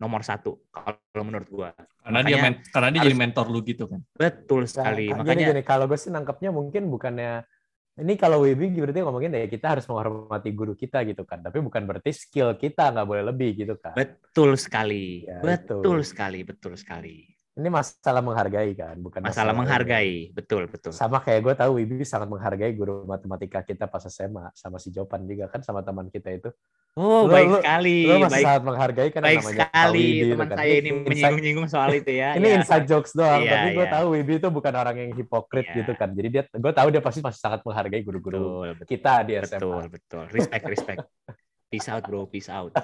nomor 0.00 0.24
satu 0.24 0.66
kalau 0.72 1.22
menurut 1.22 1.48
gua. 1.52 1.70
Karena 2.02 2.24
dia 2.26 2.34
Makanya 2.34 2.42
men- 2.42 2.60
karena 2.74 2.88
dia 2.90 3.00
harus- 3.04 3.08
jadi 3.14 3.18
mentor 3.22 3.46
lu 3.52 3.60
gitu 3.62 3.84
kan. 3.86 4.00
Betul 4.18 4.66
Nah, 4.66 4.70
sekali. 4.70 5.06
gini, 5.06 5.18
Makanya 5.20 5.46
gini, 5.54 5.62
kalau 5.62 5.84
gue 5.86 5.98
sih 6.00 6.10
nangkepnya 6.10 6.50
mungkin 6.50 6.90
bukannya 6.90 7.46
ini 7.92 8.16
kalau 8.16 8.42
Wibi 8.42 8.72
berarti 8.72 9.04
ngomongin 9.04 9.36
ya 9.36 9.44
kita 9.46 9.76
harus 9.76 9.84
menghormati 9.84 10.48
guru 10.56 10.72
kita 10.72 11.04
gitu 11.04 11.28
kan, 11.28 11.44
tapi 11.44 11.60
bukan 11.60 11.84
berarti 11.84 12.10
skill 12.10 12.56
kita 12.56 12.88
nggak 12.88 13.04
boleh 13.06 13.20
lebih 13.30 13.52
gitu 13.52 13.76
kan. 13.76 13.92
betul 13.94 14.56
sekali. 14.56 15.28
Ya, 15.28 15.38
betul 15.44 16.00
itu. 16.00 16.08
sekali, 16.08 16.40
betul 16.42 16.72
sekali. 16.74 17.28
Ini 17.52 17.68
masalah 17.68 18.24
menghargai 18.24 18.72
kan, 18.72 18.96
bukan 18.96 19.28
Masalah 19.28 19.52
menghargai, 19.52 20.32
betul 20.32 20.72
betul. 20.72 20.88
Sama 20.88 21.20
kayak 21.20 21.44
gue 21.44 21.52
tahu 21.52 21.84
Wibi 21.84 22.00
sangat 22.00 22.32
menghargai 22.32 22.72
guru 22.72 23.04
matematika 23.04 23.60
kita 23.60 23.84
pas 23.92 24.00
SMA 24.08 24.48
sama 24.56 24.80
si 24.80 24.88
Jopan 24.88 25.28
juga 25.28 25.52
kan 25.52 25.60
sama 25.60 25.84
teman 25.84 26.08
kita 26.08 26.32
itu. 26.32 26.48
Oh, 26.96 27.28
Lu- 27.28 27.28
baik 27.28 27.48
lu- 27.52 27.60
sekali, 27.60 27.98
Lo 28.08 28.24
masih 28.24 28.32
baik 28.40 28.44
sangat 28.48 28.62
menghargai 28.64 29.08
kan 29.12 29.20
baik 29.20 29.44
namanya 29.44 29.68
sekali 29.68 30.00
Wibi 30.00 30.24
teman 30.32 30.48
kan. 30.48 30.56
saya 30.56 30.72
ini 30.80 30.90
menyinggung-nyinggung 31.04 31.68
soal 31.68 31.90
itu 31.92 32.12
ya. 32.16 32.28
ini 32.40 32.48
ya. 32.48 32.56
inside 32.56 32.88
jokes 32.88 33.12
doang, 33.12 33.44
Iya, 33.44 33.52
tapi 33.52 33.68
gue 33.76 33.84
iya. 33.84 33.92
tahu 34.00 34.06
Wibi 34.16 34.32
itu 34.40 34.48
bukan 34.48 34.72
orang 34.72 34.96
yang 34.96 35.10
hipokrit 35.12 35.66
Iya. 35.68 35.76
gitu 35.84 35.92
kan. 35.92 36.08
Jadi 36.16 36.28
dia, 36.32 36.42
gue 36.48 36.72
tahu 36.72 36.88
dia 36.88 37.02
pasti 37.04 37.20
masih 37.20 37.40
sangat 37.40 37.60
menghargai 37.68 38.00
guru-guru 38.00 38.64
kita 38.88 39.28
di 39.28 39.36
SMA. 39.44 39.60
betul, 39.60 39.82
betul. 39.92 40.24
Respect, 40.32 40.64
respect. 40.72 41.04
Peace 41.68 41.88
out, 41.92 42.00
bro. 42.08 42.24
Peace 42.24 42.48
out. 42.48 42.72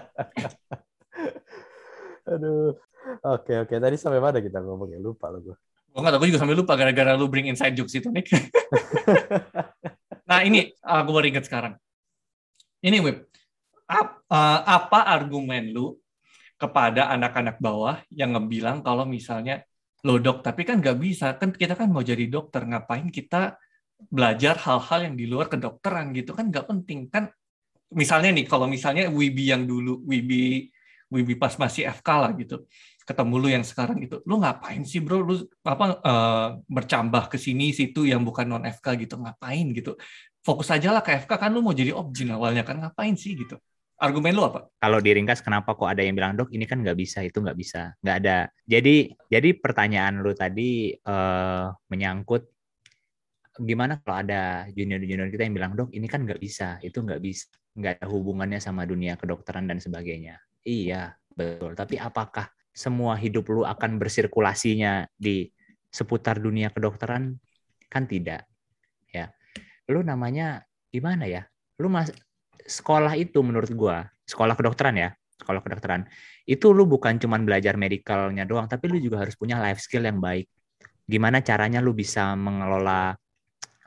Aduh. 2.29 2.77
Oke 3.25 3.55
oke. 3.65 3.75
Tadi 3.77 3.97
sampai 3.97 4.21
mana 4.21 4.39
kita 4.39 4.61
ngomong 4.61 4.95
ya? 4.95 4.99
Lupa 5.01 5.33
lo 5.33 5.41
gue. 5.41 5.57
Gue 5.89 6.01
nggak 6.05 6.13
tahu, 6.15 6.21
gue 6.23 6.29
juga 6.31 6.41
sambil 6.45 6.57
lupa 6.61 6.73
gara-gara 6.77 7.17
lu 7.17 7.27
bring 7.27 7.49
inside 7.49 7.75
jokes 7.75 7.97
itu, 7.97 8.13
Nick. 8.13 8.29
nah 10.29 10.45
ini, 10.45 10.71
uh, 10.85 11.01
gue 11.03 11.13
baru 11.17 11.27
ingat 11.27 11.49
sekarang. 11.49 11.75
Ini, 12.85 13.01
Wib. 13.03 13.25
Ap- 13.89 14.21
uh, 14.29 14.61
apa 14.69 15.09
argumen 15.09 15.73
lu 15.73 15.97
kepada 16.61 17.09
anak-anak 17.15 17.57
bawah 17.57 18.03
yang 18.13 18.37
ngebilang 18.37 18.85
kalau 18.85 19.09
misalnya 19.09 19.65
lo 20.07 20.19
dok 20.19 20.43
tapi 20.43 20.63
kan 20.67 20.79
nggak 20.83 20.99
bisa 20.99 21.35
kan 21.39 21.55
kita 21.55 21.75
kan 21.75 21.91
mau 21.91 22.03
jadi 22.03 22.27
dokter 22.27 22.67
ngapain 22.67 23.11
kita 23.11 23.59
belajar 24.11 24.59
hal-hal 24.63 25.11
yang 25.11 25.15
di 25.19 25.27
luar 25.27 25.51
kedokteran 25.51 26.15
gitu 26.15 26.35
kan 26.35 26.51
nggak 26.51 26.67
penting 26.71 27.11
kan 27.11 27.31
misalnya 27.91 28.31
nih 28.31 28.47
kalau 28.47 28.71
misalnya 28.71 29.11
Wibi 29.11 29.51
yang 29.51 29.67
dulu 29.67 30.03
Wibi 30.07 30.71
Wibi 31.11 31.35
pas 31.35 31.55
masih 31.59 31.91
FK 31.91 32.09
lah 32.15 32.31
gitu 32.39 32.63
ketemu 33.09 33.35
lu 33.41 33.49
yang 33.49 33.65
sekarang 33.65 33.97
gitu 34.05 34.21
lu 34.29 34.37
ngapain 34.37 34.85
sih 34.85 35.01
bro 35.01 35.25
lu 35.25 35.41
apa 35.65 35.87
uh, 36.05 36.49
bercambah 36.69 37.33
ke 37.33 37.41
sini 37.41 37.73
situ 37.73 38.05
yang 38.05 38.21
bukan 38.21 38.45
non 38.45 38.69
FK 38.69 39.09
gitu 39.09 39.17
ngapain 39.17 39.65
gitu 39.73 39.97
fokus 40.45 40.69
aja 40.69 40.93
lah 40.93 41.01
ke 41.01 41.25
FK 41.25 41.33
kan 41.41 41.49
lu 41.49 41.65
mau 41.65 41.73
jadi 41.73 41.97
objin 41.97 42.37
awalnya 42.37 42.69
kan 42.69 42.77
ngapain 42.77 43.17
sih 43.17 43.33
gitu 43.33 43.57
argumen 43.99 44.31
lu 44.31 44.47
apa? 44.47 44.71
Kalau 44.79 45.03
diringkas 45.03 45.43
kenapa 45.43 45.75
kok 45.75 45.91
ada 45.91 46.07
yang 46.07 46.15
bilang 46.15 46.39
dok 46.39 46.55
ini 46.55 46.65
kan 46.65 46.81
nggak 46.81 46.95
bisa 46.95 47.27
itu 47.27 47.43
nggak 47.43 47.59
bisa 47.59 47.99
nggak 47.99 48.17
ada. 48.23 48.47
Jadi 48.63 49.11
jadi 49.27 49.49
pertanyaan 49.59 50.23
lu 50.23 50.33
tadi 50.39 50.95
uh, 50.95 51.67
menyangkut 51.91 52.47
gimana 53.59 53.99
kalau 53.99 54.23
ada 54.23 54.71
junior-junior 54.71 55.35
kita 55.35 55.43
yang 55.51 55.55
bilang 55.59 55.73
dok 55.75 55.91
ini 55.91 56.07
kan 56.07 56.23
nggak 56.23 56.39
bisa 56.39 56.79
itu 56.79 57.03
nggak 57.03 57.19
bisa 57.19 57.51
nggak 57.75 57.99
ada 57.99 58.07
hubungannya 58.07 58.63
sama 58.63 58.87
dunia 58.87 59.19
kedokteran 59.19 59.67
dan 59.67 59.83
sebagainya. 59.83 60.39
Iya 60.63 61.19
betul. 61.35 61.75
Tapi 61.75 61.99
apakah 61.99 62.47
semua 62.79 63.19
hidup 63.19 63.51
lu 63.51 63.67
akan 63.67 63.99
bersirkulasinya 63.99 65.11
di 65.19 65.51
seputar 65.91 66.39
dunia 66.39 66.71
kedokteran? 66.71 67.35
Kan 67.91 68.07
tidak. 68.07 68.47
Ya, 69.11 69.35
lu 69.91 70.07
namanya 70.07 70.63
gimana 70.95 71.27
ya? 71.27 71.43
Lu 71.83 71.91
mas 71.91 72.15
sekolah 72.63 73.19
itu 73.19 73.43
menurut 73.43 73.75
gua, 73.75 74.07
sekolah 74.31 74.55
kedokteran 74.55 74.95
ya, 74.95 75.11
sekolah 75.43 75.59
kedokteran, 75.59 76.07
itu 76.47 76.71
lu 76.71 76.87
bukan 76.87 77.19
cuman 77.19 77.43
belajar 77.43 77.75
medicalnya 77.75 78.47
doang, 78.47 78.71
tapi 78.71 78.87
lu 78.87 79.03
juga 79.03 79.27
harus 79.27 79.35
punya 79.35 79.59
life 79.59 79.83
skill 79.83 80.07
yang 80.07 80.23
baik. 80.23 80.47
Gimana 81.09 81.43
caranya 81.43 81.83
lu 81.83 81.97
bisa 81.97 82.37
mengelola 82.39 83.17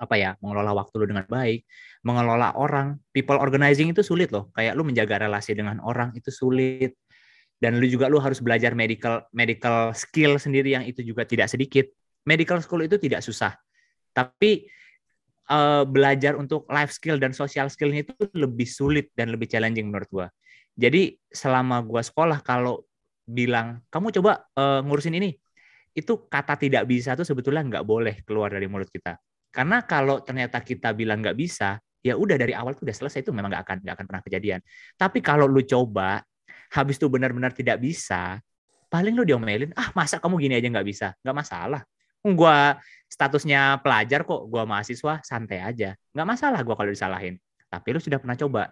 apa 0.02 0.16
ya, 0.18 0.34
mengelola 0.42 0.74
waktu 0.74 0.98
lu 0.98 1.06
dengan 1.14 1.30
baik, 1.30 1.62
mengelola 2.02 2.58
orang, 2.58 2.98
people 3.14 3.38
organizing 3.38 3.94
itu 3.94 4.02
sulit 4.02 4.34
loh. 4.34 4.50
Kayak 4.58 4.74
lu 4.74 4.82
menjaga 4.82 5.22
relasi 5.22 5.54
dengan 5.54 5.78
orang 5.86 6.18
itu 6.18 6.34
sulit. 6.34 6.98
Dan 7.62 7.78
lu 7.78 7.86
juga 7.86 8.10
lu 8.10 8.18
harus 8.18 8.42
belajar 8.42 8.74
medical 8.74 9.22
medical 9.30 9.94
skill 9.94 10.42
sendiri 10.42 10.74
yang 10.74 10.82
itu 10.82 11.06
juga 11.06 11.30
tidak 11.30 11.46
sedikit. 11.46 11.86
Medical 12.26 12.58
school 12.66 12.82
itu 12.82 12.98
tidak 12.98 13.22
susah. 13.22 13.54
Tapi 14.12 14.66
uh, 15.46 15.84
belajar 15.86 16.34
untuk 16.42 16.66
life 16.74 16.90
skill 16.90 17.22
dan 17.22 17.38
social 17.38 17.70
skillnya 17.70 18.02
itu 18.08 18.18
lebih 18.34 18.66
sulit 18.66 19.14
dan 19.14 19.30
lebih 19.30 19.46
challenging 19.46 19.94
menurut 19.94 20.10
gue. 20.10 20.28
Jadi 20.74 21.14
selama 21.30 21.86
gue 21.86 22.02
sekolah 22.02 22.42
kalau 22.42 22.82
bilang 23.22 23.86
kamu 23.94 24.10
coba 24.18 24.50
uh, 24.58 24.82
ngurusin 24.82 25.14
ini, 25.22 25.38
itu 25.94 26.14
kata 26.32 26.56
tidak 26.56 26.88
bisa 26.88 27.14
tuh 27.14 27.28
sebetulnya 27.28 27.62
nggak 27.62 27.86
boleh 27.86 28.16
keluar 28.24 28.50
dari 28.50 28.66
mulut 28.66 28.90
kita. 28.90 29.20
Karena 29.52 29.84
kalau 29.84 30.24
ternyata 30.24 30.64
kita 30.64 30.96
bilang 30.96 31.20
nggak 31.20 31.36
bisa, 31.36 31.76
ya 32.00 32.16
udah 32.16 32.40
dari 32.40 32.56
awal 32.56 32.72
tuh 32.74 32.88
udah 32.88 32.96
selesai 32.96 33.20
itu 33.28 33.36
memang 33.36 33.52
nggak 33.52 33.64
akan 33.68 33.78
nggak 33.84 33.96
akan 34.00 34.06
pernah 34.08 34.24
kejadian. 34.24 34.60
Tapi 34.96 35.20
kalau 35.20 35.46
lu 35.46 35.62
coba, 35.68 36.24
habis 36.72 36.96
itu 36.96 37.08
benar-benar 37.12 37.52
tidak 37.52 37.78
bisa, 37.84 38.40
paling 38.88 39.14
lu 39.14 39.28
diomelin, 39.28 39.76
ah 39.76 39.92
masa 39.92 40.18
kamu 40.18 40.40
gini 40.40 40.56
aja 40.58 40.68
nggak 40.72 40.88
bisa, 40.88 41.08
nggak 41.22 41.36
masalah 41.36 41.84
gue 42.22 42.58
statusnya 43.10 43.82
pelajar 43.82 44.22
kok, 44.22 44.46
gue 44.46 44.64
mahasiswa 44.64 45.26
santai 45.26 45.60
aja, 45.66 45.98
nggak 46.14 46.28
masalah 46.28 46.62
gue 46.62 46.76
kalau 46.78 46.92
disalahin. 46.94 47.36
Tapi 47.66 47.88
lu 47.98 48.00
sudah 48.00 48.22
pernah 48.22 48.38
coba. 48.38 48.64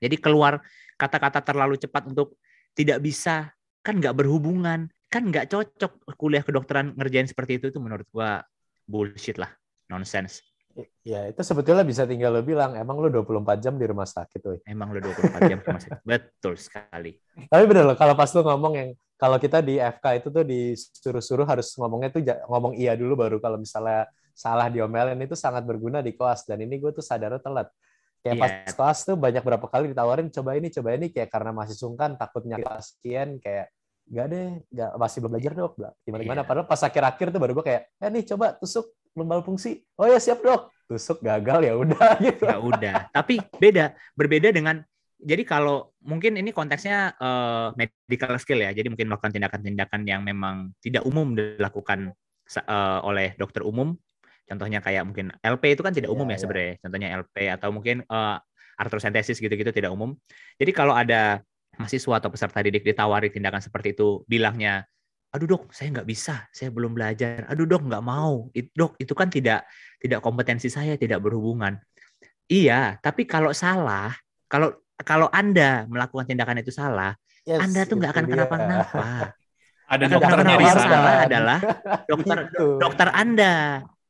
Jadi 0.00 0.16
keluar 0.18 0.58
kata-kata 0.96 1.44
terlalu 1.44 1.76
cepat 1.76 2.08
untuk 2.08 2.40
tidak 2.72 3.04
bisa, 3.04 3.52
kan 3.84 4.00
nggak 4.00 4.16
berhubungan, 4.16 4.88
kan 5.12 5.22
nggak 5.28 5.52
cocok 5.52 6.16
kuliah 6.16 6.40
kedokteran 6.40 6.96
ngerjain 6.96 7.28
seperti 7.28 7.60
itu 7.60 7.68
itu 7.68 7.78
menurut 7.78 8.08
gue 8.08 8.30
bullshit 8.88 9.36
lah, 9.36 9.52
nonsense. 9.92 10.40
Ya, 11.02 11.28
itu 11.28 11.42
sebetulnya 11.42 11.84
bisa 11.84 12.06
tinggal 12.08 12.32
lo 12.32 12.42
bilang, 12.46 12.78
emang 12.78 12.96
lo 12.96 13.10
24 13.10 13.58
jam 13.58 13.74
di 13.76 13.84
rumah 13.84 14.06
sakit, 14.06 14.40
woy. 14.46 14.58
Emang 14.64 14.94
lo 14.94 15.02
24 15.02 15.50
jam 15.50 15.58
di 15.60 15.66
rumah 15.66 15.82
sakit. 15.82 16.00
Betul 16.10 16.54
sekali. 16.56 17.12
Tapi 17.50 17.64
bener 17.68 17.84
loh, 17.90 17.96
kalau 17.98 18.14
pas 18.14 18.30
lo 18.32 18.40
ngomong 18.46 18.72
yang 18.78 18.90
kalau 19.22 19.38
kita 19.38 19.62
di 19.62 19.78
FK 19.78 20.04
itu 20.18 20.28
tuh 20.34 20.42
disuruh-suruh 20.42 21.46
harus 21.46 21.70
ngomongnya 21.78 22.10
tuh 22.10 22.26
ngomong 22.50 22.74
iya 22.74 22.98
dulu 22.98 23.14
baru 23.14 23.38
kalau 23.38 23.54
misalnya 23.54 24.10
salah 24.34 24.66
diomelin 24.66 25.14
itu 25.22 25.38
sangat 25.38 25.62
berguna 25.62 26.02
di 26.02 26.10
kelas 26.18 26.42
dan 26.42 26.58
ini 26.58 26.82
gue 26.82 26.90
tuh 26.90 27.06
sadar 27.06 27.38
telat 27.38 27.70
kayak 28.18 28.34
yeah. 28.34 28.42
pas 28.42 28.50
iya. 28.50 28.72
kelas 28.74 28.98
tuh 29.06 29.14
banyak 29.14 29.42
berapa 29.46 29.66
kali 29.70 29.94
ditawarin 29.94 30.26
coba 30.26 30.58
ini 30.58 30.74
coba 30.74 30.98
ini 30.98 31.06
kayak 31.14 31.30
karena 31.30 31.54
masih 31.54 31.76
sungkan 31.78 32.18
takutnya 32.18 32.58
pasien 32.58 33.38
kayak 33.38 33.70
nggak 34.10 34.26
deh 34.26 34.48
nggak 34.74 34.90
masih 34.98 35.18
belum 35.22 35.32
belajar 35.38 35.52
dok 35.54 35.72
gimana 36.02 36.22
gimana 36.26 36.40
yeah. 36.42 36.48
padahal 36.48 36.66
pas 36.66 36.82
akhir-akhir 36.82 37.26
tuh 37.30 37.40
baru 37.42 37.52
gue 37.54 37.64
kayak 37.70 37.82
eh 38.02 38.10
nih 38.10 38.24
coba 38.34 38.46
tusuk 38.58 38.90
lembal 39.16 39.44
fungsi 39.44 39.82
oh 39.98 40.08
ya 40.08 40.18
siap 40.18 40.40
dok 40.40 40.72
tusuk 40.88 41.24
gagal 41.24 41.64
ya 41.64 41.74
udah 41.76 42.08
gitu 42.26 42.44
ya 42.48 42.58
udah 42.58 42.96
tapi 43.12 43.40
beda 43.60 43.96
berbeda 44.16 44.52
dengan 44.52 44.84
jadi 45.22 45.46
kalau 45.46 45.94
mungkin 46.02 46.34
ini 46.34 46.50
konteksnya 46.50 47.14
uh, 47.14 47.70
medical 47.78 48.34
skill 48.42 48.58
ya, 48.58 48.74
jadi 48.74 48.90
mungkin 48.90 49.06
melakukan 49.06 49.30
tindakan-tindakan 49.30 50.02
yang 50.02 50.26
memang 50.26 50.74
tidak 50.82 51.06
umum 51.06 51.38
dilakukan 51.38 52.10
uh, 52.66 53.00
oleh 53.06 53.38
dokter 53.38 53.62
umum. 53.62 53.94
Contohnya 54.42 54.82
kayak 54.82 55.06
mungkin 55.06 55.30
LP 55.38 55.78
itu 55.78 55.82
kan 55.86 55.94
tidak 55.94 56.10
umum 56.10 56.26
yeah, 56.26 56.34
ya 56.34 56.36
yeah. 56.36 56.42
sebenarnya. 56.42 56.74
Contohnya 56.82 57.08
LP 57.22 57.36
atau 57.54 57.68
mungkin 57.70 57.96
uh, 58.10 58.36
artrosentesis 58.74 59.38
gitu-gitu 59.38 59.70
tidak 59.70 59.94
umum. 59.94 60.18
Jadi 60.58 60.74
kalau 60.74 60.98
ada 60.98 61.38
mahasiswa 61.78 62.14
atau 62.18 62.28
peserta 62.28 62.58
didik 62.58 62.82
ditawari 62.82 63.30
tindakan 63.30 63.62
seperti 63.62 63.94
itu, 63.94 64.26
bilangnya, 64.26 64.82
aduh 65.32 65.48
dok, 65.48 65.62
saya 65.72 65.88
nggak 65.96 66.08
bisa, 66.08 66.44
saya 66.52 66.68
belum 66.68 66.92
belajar. 66.92 67.48
Aduh 67.48 67.64
dok, 67.64 67.88
nggak 67.88 68.04
mau. 68.04 68.52
It, 68.52 68.68
dok, 68.76 69.00
itu 69.00 69.16
kan 69.16 69.32
tidak 69.32 69.64
tidak 69.96 70.20
kompetensi 70.20 70.68
saya, 70.68 71.00
tidak 71.00 71.24
berhubungan. 71.24 71.80
Iya, 72.52 73.00
tapi 73.00 73.24
kalau 73.24 73.56
salah, 73.56 74.12
kalau 74.44 74.76
kalau 75.00 75.32
Anda 75.32 75.88
melakukan 75.88 76.28
tindakan 76.28 76.60
itu 76.60 76.68
salah, 76.68 77.16
yes, 77.48 77.64
Anda 77.64 77.88
tuh 77.88 77.96
nggak 77.96 78.12
akan 78.12 78.26
kenapa-napa. 78.28 79.08
Ada 79.92 80.04
dokternya 80.08 80.56
di 80.56 80.66
sana. 80.72 80.88
salah 80.88 81.14
adalah 81.28 81.58
dokter 82.08 82.38
gitu. 82.48 82.66
dokter 82.80 83.08
Anda 83.12 83.52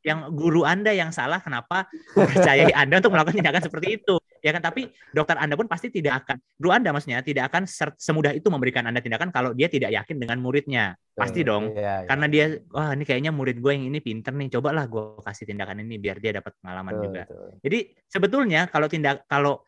yang 0.07 0.31
guru 0.31 0.63
Anda 0.63 0.95
yang 0.95 1.11
salah 1.11 1.43
kenapa 1.43 1.91
percayai 2.15 2.71
Anda 2.71 3.03
untuk 3.03 3.15
melakukan 3.15 3.39
tindakan 3.39 3.63
seperti 3.67 3.99
itu. 3.99 4.22
Ya 4.43 4.51
kan, 4.51 4.59
tapi 4.59 4.91
dokter 5.15 5.39
Anda 5.39 5.55
pun 5.55 5.71
pasti 5.71 5.87
tidak 5.87 6.27
akan 6.27 6.37
guru 6.59 6.75
Anda 6.75 6.91
maksudnya 6.91 7.23
tidak 7.23 7.47
akan 7.55 7.63
semudah 7.95 8.35
itu 8.35 8.51
memberikan 8.51 8.83
Anda 8.91 8.99
tindakan 8.99 9.31
kalau 9.31 9.55
dia 9.55 9.71
tidak 9.71 9.95
yakin 9.95 10.19
dengan 10.19 10.43
muridnya. 10.43 10.99
Pasti 11.15 11.47
dong. 11.47 11.71
Iya, 11.71 12.03
iya. 12.03 12.09
Karena 12.11 12.27
dia 12.27 12.45
wah 12.75 12.91
ini 12.91 13.07
kayaknya 13.07 13.31
murid 13.31 13.63
gue 13.63 13.71
yang 13.71 13.87
ini 13.87 14.03
pinter 14.03 14.35
nih, 14.35 14.51
cobalah 14.59 14.91
gue 14.91 15.23
kasih 15.23 15.47
tindakan 15.47 15.87
ini 15.87 16.03
biar 16.03 16.19
dia 16.19 16.43
dapat 16.43 16.59
pengalaman 16.59 16.93
betul, 16.99 17.05
juga. 17.07 17.23
Betul. 17.31 17.49
Jadi 17.63 17.79
sebetulnya 18.11 18.61
kalau 18.67 18.87
tindak 18.91 19.17
kalau 19.31 19.63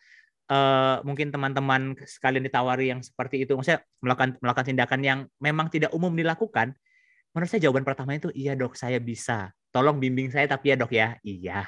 uh, 0.51 0.99
mungkin 1.07 1.31
teman-teman 1.31 1.95
sekalian 2.03 2.43
ditawari 2.43 2.91
yang 2.91 2.99
seperti 2.99 3.47
itu, 3.47 3.55
maksudnya 3.55 3.87
melakukan 4.03 4.43
melakukan 4.43 4.67
tindakan 4.75 5.01
yang 5.07 5.19
memang 5.39 5.71
tidak 5.71 5.95
umum 5.95 6.11
dilakukan, 6.11 6.75
menurut 7.31 7.47
saya 7.47 7.63
jawaban 7.63 7.87
pertama 7.87 8.19
itu 8.19 8.35
iya 8.35 8.59
dok 8.59 8.75
saya 8.75 8.99
bisa, 8.99 9.55
tolong 9.71 10.03
bimbing 10.03 10.35
saya 10.35 10.51
tapi 10.51 10.75
ya 10.75 10.77
dok 10.79 10.91
ya 10.91 11.15
iya. 11.23 11.63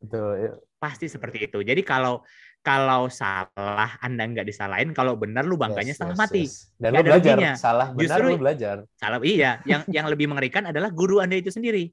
Betul. 0.00 0.32
Iya. 0.36 0.52
Pasti 0.80 1.06
seperti 1.12 1.44
itu. 1.44 1.60
Jadi 1.60 1.84
kalau 1.84 2.24
kalau 2.60 3.08
salah 3.08 3.96
Anda 4.04 4.28
nggak 4.28 4.44
disalahin, 4.44 4.92
kalau 4.92 5.16
benar 5.16 5.48
lu 5.48 5.56
bangganya 5.56 5.96
yes, 5.96 5.98
setengah 5.98 6.16
yes, 6.16 6.22
mati. 6.22 6.44
Yes. 6.44 6.54
Dan 6.76 6.90
lu 6.92 7.02
belajar, 7.08 7.36
ruginya. 7.36 7.52
salah 7.56 7.88
benar 7.96 8.18
Justru, 8.20 8.26
lu 8.28 8.40
belajar. 8.40 8.76
Salah 9.00 9.18
iya, 9.24 9.50
yang 9.64 9.82
yang 9.88 10.06
lebih 10.12 10.28
mengerikan 10.28 10.68
adalah 10.68 10.92
guru 10.92 11.24
Anda 11.24 11.40
itu 11.40 11.48
sendiri. 11.48 11.88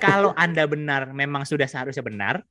Kalau 0.00 0.32
Anda 0.34 0.64
benar 0.64 1.12
memang 1.12 1.44
sudah 1.44 1.68
seharusnya 1.68 2.02
benar, 2.02 2.42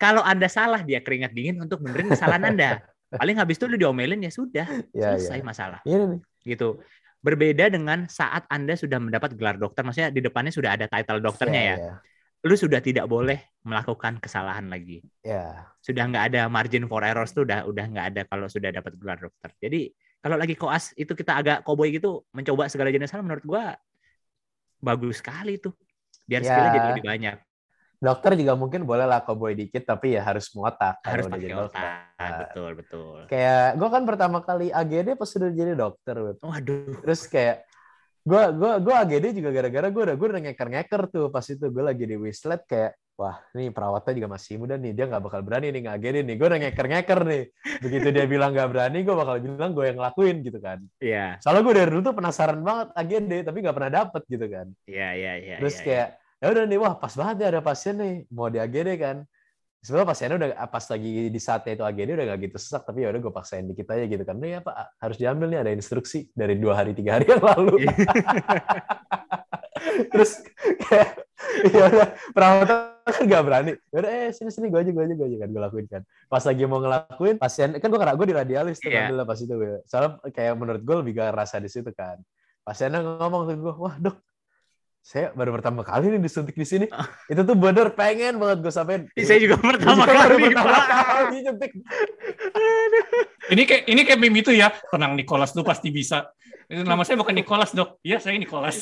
kalau 0.00 0.24
Anda 0.24 0.48
salah, 0.48 0.80
dia 0.86 1.04
keringat 1.04 1.34
dingin 1.34 1.60
untuk 1.60 1.84
benerin 1.84 2.08
kesalahan 2.08 2.54
Anda. 2.54 2.70
Paling 3.08 3.36
habis 3.36 3.58
itu 3.60 3.66
lu 3.66 3.76
diomelin 3.76 4.20
ya 4.20 4.32
sudah, 4.32 4.66
ya, 4.94 5.16
selesai 5.16 5.40
ya. 5.40 5.44
masalah. 5.44 5.80
Ya, 5.82 6.16
gitu. 6.46 6.80
Berbeda 7.18 7.66
dengan 7.66 8.06
saat 8.06 8.46
Anda 8.46 8.78
sudah 8.78 9.02
mendapat 9.02 9.34
gelar 9.34 9.58
dokter, 9.58 9.82
maksudnya 9.82 10.14
di 10.14 10.22
depannya 10.22 10.54
sudah 10.54 10.78
ada 10.78 10.86
title 10.86 11.18
dokternya 11.18 11.60
ya. 11.60 11.68
ya. 11.68 11.76
ya. 11.76 11.94
Lu 12.46 12.54
sudah 12.54 12.78
tidak 12.78 13.10
boleh 13.10 13.42
melakukan 13.66 14.22
kesalahan 14.22 14.70
lagi. 14.70 15.02
Ya. 15.26 15.66
Sudah 15.82 16.06
nggak 16.06 16.34
ada 16.34 16.46
margin 16.46 16.86
for 16.86 17.02
errors 17.02 17.34
tuh 17.34 17.42
udah 17.42 17.66
udah 17.66 17.84
nggak 17.90 18.06
ada 18.14 18.22
kalau 18.30 18.46
sudah 18.46 18.70
dapat 18.70 18.94
gelar 18.94 19.18
dokter. 19.18 19.50
Jadi 19.58 19.90
kalau 20.18 20.36
lagi 20.38 20.54
koas 20.54 20.94
itu 20.94 21.14
kita 21.14 21.38
agak 21.38 21.58
koboi 21.66 21.94
gitu 21.94 22.26
mencoba 22.34 22.70
segala 22.70 22.94
jenis 22.94 23.10
hal 23.10 23.22
menurut 23.26 23.44
gua 23.46 23.74
bagus 24.78 25.18
sekali 25.18 25.58
tuh. 25.58 25.74
Biar 26.28 26.44
ya. 26.44 26.50
skillnya 26.52 26.70
jadi 26.74 26.88
lebih 26.94 27.06
banyak 27.06 27.36
dokter 27.98 28.38
juga 28.38 28.54
mungkin 28.54 28.86
boleh 28.86 29.10
lah 29.10 29.26
cowboy 29.26 29.58
dikit 29.58 29.82
tapi 29.82 30.14
ya 30.14 30.22
harus 30.22 30.54
ngotak 30.54 31.02
harus 31.02 31.26
pakai 31.26 31.50
otak 31.50 32.30
betul 32.46 32.70
betul 32.78 33.18
kayak 33.26 33.74
gue 33.74 33.88
kan 33.90 34.02
pertama 34.06 34.38
kali 34.38 34.70
AGD 34.70 35.18
pas 35.18 35.26
sudah 35.26 35.50
jadi 35.50 35.74
dokter 35.74 36.14
waduh 36.38 36.94
terus 37.02 37.26
kayak 37.26 37.66
gue 38.28 38.42
gue 38.60 38.72
gue 38.84 38.94
AGD 38.94 39.26
juga 39.40 39.50
gara-gara 39.56 39.88
gue 39.88 40.02
udah 40.04 40.16
gue 40.20 40.26
udah 40.28 40.42
ngeker 40.44 40.68
ngeker 40.68 41.02
tuh 41.08 41.26
pas 41.32 41.44
itu 41.48 41.64
gue 41.64 41.84
lagi 41.84 42.04
di 42.04 42.16
Wislet 42.20 42.60
kayak 42.68 42.92
wah 43.18 43.34
ini 43.58 43.74
perawatnya 43.74 44.14
juga 44.14 44.28
masih 44.30 44.62
muda 44.62 44.78
nih, 44.78 44.94
dia 44.94 45.10
nggak 45.10 45.18
bakal 45.26 45.42
berani 45.42 45.74
nih 45.74 45.82
nggak 45.82 46.22
nih. 46.22 46.34
Gue 46.38 46.46
udah 46.46 46.60
ngeker-ngeker 46.62 47.20
nih. 47.26 47.42
Begitu 47.82 48.06
dia 48.14 48.24
bilang 48.30 48.54
nggak 48.54 48.70
berani, 48.70 48.98
gue 49.02 49.14
bakal 49.18 49.36
bilang 49.42 49.70
gue 49.74 49.84
yang 49.90 49.98
ngelakuin 49.98 50.36
gitu 50.46 50.58
kan. 50.62 50.78
Iya. 51.02 51.42
Soalnya 51.42 51.62
gue 51.66 51.74
dari 51.82 51.90
dulu 51.90 52.02
tuh 52.06 52.14
penasaran 52.14 52.62
banget 52.62 52.88
AGD, 52.94 53.32
tapi 53.42 53.58
nggak 53.58 53.74
pernah 53.74 53.90
dapet 53.90 54.22
gitu 54.30 54.46
kan. 54.46 54.66
Iya, 54.86 55.08
iya, 55.18 55.32
iya. 55.42 55.56
Terus 55.58 55.76
iya, 55.82 55.82
kayak, 55.82 56.08
ya 56.38 56.46
udah 56.54 56.64
nih, 56.70 56.78
wah 56.78 56.94
pas 56.94 57.12
banget 57.18 57.34
nih 57.42 57.48
ada 57.50 57.60
pasien 57.60 57.94
nih, 57.98 58.14
mau 58.30 58.46
di 58.46 58.58
AGD 58.62 58.88
kan. 59.02 59.16
Sebenarnya 59.78 60.10
pasiennya 60.10 60.36
udah 60.42 60.50
pas 60.66 60.84
lagi 60.90 61.30
di 61.30 61.40
saatnya 61.40 61.72
itu 61.78 61.84
AGD 61.86 62.10
udah 62.18 62.26
gak 62.34 62.40
gitu 62.50 62.56
sesak, 62.58 62.82
tapi 62.82 63.06
ya 63.06 63.14
udah 63.14 63.20
gue 63.22 63.32
paksain 63.32 63.62
dikit 63.62 63.86
aja 63.94 64.04
gitu 64.10 64.22
kan. 64.26 64.36
Nih 64.42 64.58
apa 64.58 64.90
harus 64.98 65.16
diambil 65.22 65.46
nih 65.54 65.60
ada 65.62 65.70
instruksi 65.70 66.26
dari 66.34 66.58
dua 66.58 66.82
hari 66.82 66.98
tiga 66.98 67.16
hari 67.16 67.30
yang 67.30 67.38
lalu. 67.38 67.86
Iya. 67.86 67.94
Terus 70.10 70.42
kayak 70.82 71.08
ya 71.70 71.82
udah 71.94 72.08
perawat 72.34 72.68
kan 73.06 73.22
gak 73.30 73.42
berani. 73.46 73.72
Ya 73.94 73.98
udah 74.02 74.10
eh 74.10 74.28
sini 74.34 74.50
sini 74.50 74.66
gue 74.66 74.82
aja 74.82 74.90
gue 74.90 75.04
aja 75.06 75.14
gue 75.14 75.26
aja 75.30 75.36
kan 75.46 75.48
gue 75.54 75.62
lakuin 75.62 75.86
kan. 75.86 76.02
Pas 76.26 76.42
lagi 76.42 76.62
mau 76.66 76.82
ngelakuin 76.82 77.36
pasien 77.38 77.70
kan 77.78 77.88
gue 77.88 78.00
gue 78.02 78.26
di 78.26 78.34
radialis 78.34 78.82
tuh 78.82 78.90
ambil 78.90 79.22
lah 79.22 79.26
pas 79.30 79.38
itu 79.38 79.54
gue. 79.54 79.78
Soalnya 79.86 80.18
kayak 80.34 80.58
menurut 80.58 80.82
gue 80.82 80.96
lebih 81.06 81.22
gak 81.22 81.38
rasa 81.38 81.62
di 81.62 81.70
situ 81.70 81.94
kan. 81.94 82.18
Pasiennya 82.66 83.00
ngomong 83.00 83.48
ke 83.48 83.54
gue, 83.56 83.74
wah 83.80 83.96
dok 83.96 84.27
saya 85.00 85.32
baru 85.32 85.56
pertama 85.56 85.80
kali 85.80 86.12
nih 86.12 86.20
disuntik 86.20 86.52
di 86.52 86.68
sini. 86.68 86.86
Itu 87.32 87.40
tuh 87.40 87.56
bener 87.56 87.96
pengen 87.96 88.36
banget 88.36 88.60
gue 88.60 88.72
sampein. 88.72 89.08
Saya 89.16 89.40
juga 89.40 89.56
pertama 89.56 90.04
baru 90.04 90.36
kali, 90.36 90.52
pertama 90.52 90.82
kali 90.84 91.36
nyuntik. 91.48 91.72
Ini 93.48 93.62
kayak 93.64 93.82
ini 93.88 94.00
kayak 94.04 94.20
meme 94.20 94.38
itu 94.44 94.52
ya. 94.52 94.68
Tenang 94.92 95.16
Nicholas 95.16 95.56
lu 95.56 95.64
pasti 95.64 95.88
bisa. 95.88 96.28
Nama 96.68 97.00
saya 97.00 97.16
bukan 97.16 97.32
Nicholas 97.32 97.72
dok. 97.72 97.96
Iya 98.04 98.20
saya 98.20 98.36
Nicholas. 98.36 98.76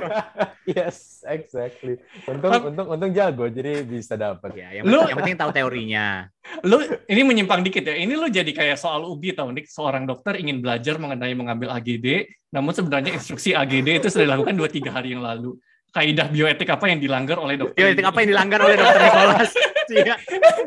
yes, 0.72 1.20
exactly. 1.28 2.00
Untung, 2.24 2.72
untung, 2.72 2.88
untung 2.88 3.12
jago, 3.12 3.52
jadi 3.52 3.84
bisa 3.84 4.16
dapat. 4.16 4.48
Ya, 4.56 4.80
yang, 4.80 4.88
Lu- 4.88 4.96
penting, 4.96 5.08
yang 5.12 5.18
penting 5.20 5.36
tahu 5.36 5.50
teorinya. 5.52 6.06
lu 6.64 6.80
ini 7.04 7.20
menyimpang 7.20 7.60
dikit 7.60 7.84
ya. 7.84 8.00
Ini 8.00 8.16
lu 8.16 8.32
jadi 8.32 8.48
kayak 8.48 8.80
soal 8.80 9.04
ubi 9.04 9.36
tau 9.36 9.52
Nik. 9.52 9.68
Seorang 9.68 10.08
dokter 10.08 10.40
ingin 10.40 10.64
belajar 10.64 10.96
mengenai 10.96 11.36
mengambil 11.36 11.76
AGD, 11.76 12.32
namun 12.48 12.72
sebenarnya 12.72 13.12
instruksi 13.12 13.52
AGD 13.52 14.00
itu 14.00 14.08
sudah 14.08 14.32
dilakukan 14.32 14.56
2-3 14.56 14.88
hari 14.88 15.12
yang 15.12 15.20
lalu. 15.20 15.60
Kaidah 15.92 16.32
bioetik 16.32 16.72
apa 16.72 16.88
yang 16.88 16.96
dilanggar 17.04 17.36
oleh 17.36 17.60
dokter? 17.60 17.76
Bioetik 17.76 18.08
apa 18.08 18.18
yang 18.24 18.28
dilanggar 18.32 18.58
oleh 18.64 18.76
dokter 18.80 19.00
Nicholas? 19.04 19.50
Iya. 19.92 20.14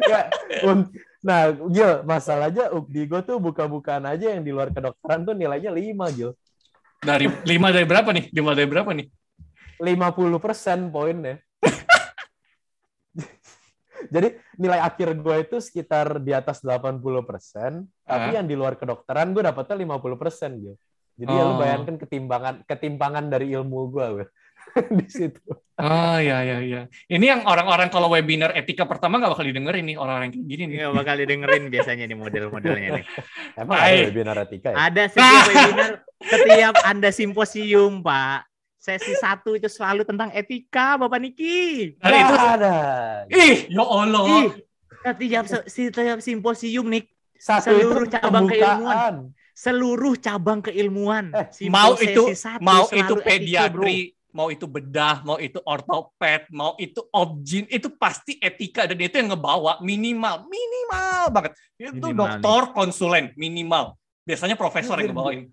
Ya, 0.06 0.30
un- 0.68 0.92
nah, 1.26 1.50
Gil, 1.74 2.06
masalahnya 2.06 2.70
UPDI 2.70 3.10
gue 3.10 3.22
tuh 3.26 3.38
buka-bukaan 3.42 4.06
aja 4.06 4.38
yang 4.38 4.46
di 4.46 4.54
luar 4.54 4.70
kedokteran 4.70 5.26
tuh 5.26 5.34
nilainya 5.34 5.74
5, 5.74 6.06
Gil. 6.14 6.38
Dari 7.02 7.26
5 7.26 7.42
dari 7.74 7.86
berapa 7.86 8.10
nih? 8.14 8.30
5 8.30 8.54
dari 8.54 8.68
berapa 8.70 8.92
nih? 8.94 9.08
50 9.82 10.40
persen 10.40 10.88
poinnya. 10.88 11.36
Jadi 14.06 14.38
nilai 14.62 14.80
akhir 14.80 15.18
gue 15.18 15.36
itu 15.42 15.58
sekitar 15.58 16.22
di 16.22 16.30
atas 16.30 16.62
80 16.62 17.02
persen, 17.26 17.90
tapi 18.06 18.30
Ah. 18.32 18.34
yang 18.38 18.46
di 18.46 18.54
luar 18.54 18.78
kedokteran 18.78 19.34
gue 19.34 19.42
dapetnya 19.42 19.76
50 19.82 20.16
persen, 20.20 20.62
Gil. 20.62 20.76
Jadi 21.16 21.32
ya 21.32 21.44
lu 21.48 21.56
Oh. 21.56 21.58
bayangkan 21.58 21.96
ketimbangan 21.98 22.56
ketimpangan 22.68 23.26
dari 23.32 23.50
ilmu 23.56 23.88
gue. 23.90 24.28
di 25.00 25.08
situ. 25.08 25.42
Ah 25.76 26.24
ya 26.24 26.40
ya 26.44 26.64
ya. 26.64 26.82
Ini 27.12 27.26
yang 27.36 27.42
orang-orang 27.44 27.92
kalau 27.92 28.08
webinar 28.08 28.56
etika 28.56 28.88
pertama 28.88 29.20
nggak 29.20 29.36
bakal 29.36 29.44
didengerin 29.44 29.84
nih 29.92 29.98
orang-orang 30.00 30.32
kayak 30.32 30.48
gini 30.48 30.64
nih. 30.72 30.76
Nggak 30.84 30.94
bakal 30.96 31.16
didengerin 31.20 31.64
biasanya 31.68 32.04
nih 32.08 32.18
model-modelnya 32.18 32.90
nih. 32.96 33.06
Emang 33.60 33.78
Hai. 33.80 33.92
ada 33.92 34.08
webinar 34.08 34.36
etika 34.48 34.70
ya? 34.72 34.76
Ada 34.88 35.04
setiap 35.12 35.44
webinar, 35.52 35.92
setiap 36.24 36.76
Anda 36.88 37.10
simposium, 37.12 38.00
Pak. 38.00 38.40
Sesi 38.80 39.18
satu 39.18 39.58
itu 39.58 39.66
selalu 39.66 40.06
tentang 40.06 40.30
etika, 40.32 40.96
Bapak 40.96 41.18
Niki. 41.18 41.98
Nah, 42.00 42.10
itu 42.22 42.36
ada. 42.38 42.76
ih 43.34 43.66
ya 43.66 43.82
Allah. 43.84 44.24
Ih, 44.30 44.48
setiap 45.06 45.44
setiap 45.68 46.18
simposium 46.24 46.86
nih 46.88 47.04
Satu 47.36 47.76
seluruh 47.76 48.08
itu 48.08 48.16
cabang 48.16 48.46
keilmuan. 48.48 49.14
seluruh 49.52 50.14
cabang 50.18 50.60
keilmuan. 50.64 51.26
Eh, 51.36 51.68
mau 51.68 52.00
sesi 52.00 52.16
itu 52.16 52.24
satu 52.32 52.64
mau 52.64 52.88
itu 52.88 53.16
etika, 53.20 53.28
pediatri, 53.28 54.15
mau 54.36 54.52
itu 54.52 54.68
bedah, 54.68 55.24
mau 55.24 55.40
itu 55.40 55.64
ortoped, 55.64 56.52
mau 56.52 56.76
itu 56.76 57.00
obgyn, 57.16 57.64
itu 57.72 57.88
pasti 57.96 58.36
etika 58.44 58.84
dan 58.84 59.00
itu 59.00 59.16
yang 59.16 59.32
ngebawa 59.32 59.80
minimal, 59.80 60.44
minimal 60.52 61.24
banget. 61.32 61.52
Itu 61.80 62.04
Minimal 62.04 62.44
dokter 62.44 62.62
konsulen 62.76 63.32
minimal. 63.40 63.96
Biasanya 64.28 64.60
profesor 64.60 65.00
yang 65.00 65.16
ngebawain. 65.16 65.48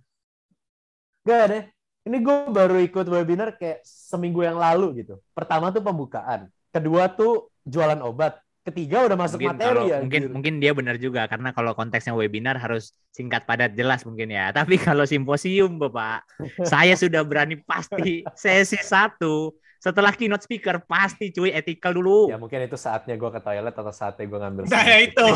Gak 1.23 1.45
deh. 1.47 1.65
Ini 2.03 2.19
gue 2.19 2.37
baru 2.51 2.83
ikut 2.83 3.07
webinar 3.07 3.55
kayak 3.55 3.87
seminggu 3.87 4.43
yang 4.43 4.59
lalu 4.59 5.07
gitu. 5.07 5.23
Pertama 5.31 5.71
tuh 5.71 5.87
pembukaan. 5.87 6.51
Kedua 6.75 7.07
tuh 7.07 7.55
jualan 7.63 8.03
obat. 8.03 8.43
Ketiga 8.63 9.11
udah 9.11 9.19
masuk 9.19 9.43
mungkin 9.43 9.59
materi 9.59 9.75
kalau- 9.75 9.91
ya. 9.91 9.99
mungkin 9.99 10.23
mungkin 10.31 10.55
dia 10.63 10.71
benar 10.71 10.95
juga 11.03 11.27
karena 11.27 11.51
kalau 11.51 11.75
konteksnya 11.75 12.15
webinar 12.15 12.63
harus 12.63 12.95
singkat 13.11 13.43
padat 13.43 13.75
jelas 13.75 14.07
mungkin 14.07 14.31
ya 14.31 14.51
tapi 14.59 14.79
kalau 14.79 15.03
simposium 15.03 15.83
bapak 15.83 16.23
saya 16.71 16.95
sudah 16.95 17.27
berani 17.27 17.59
pasti 17.59 18.23
sesi 18.39 18.79
satu 18.79 19.51
setelah 19.83 20.15
keynote 20.15 20.47
speaker 20.47 20.79
pasti 20.87 21.35
cuy 21.35 21.51
ethical 21.51 21.91
dulu 21.91 22.31
Ya 22.31 22.39
mungkin 22.39 22.63
itu 22.63 22.79
saatnya 22.79 23.19
gue 23.19 23.31
ke 23.35 23.43
toilet 23.43 23.75
atau 23.75 23.91
saatnya 23.91 24.31
gue 24.31 24.39
ngambil. 24.39 24.63
Nah 24.71 24.85
ya 24.87 24.99
itu, 25.03 25.27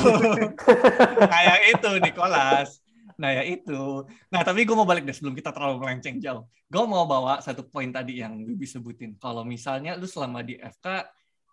kayak 1.27 1.59
itu 1.75 1.91
Nicholas. 1.99 2.79
Nah 3.19 3.31
ya 3.33 3.43
itu. 3.43 4.07
Nah 4.31 4.47
tapi 4.47 4.63
gue 4.63 4.77
mau 4.79 4.87
balik 4.87 5.03
deh 5.03 5.11
sebelum 5.11 5.35
kita 5.35 5.51
terlalu 5.51 5.83
melenceng 5.83 6.23
jauh. 6.23 6.47
Gue 6.71 6.85
mau 6.87 7.11
bawa 7.11 7.43
satu 7.43 7.67
poin 7.67 7.91
tadi 7.91 8.23
yang 8.23 8.39
Wibi 8.39 8.71
sebutin. 8.71 9.19
Kalau 9.19 9.43
misalnya 9.43 9.99
lu 9.99 10.07
selama 10.07 10.47
di 10.47 10.55
FK, 10.63 10.87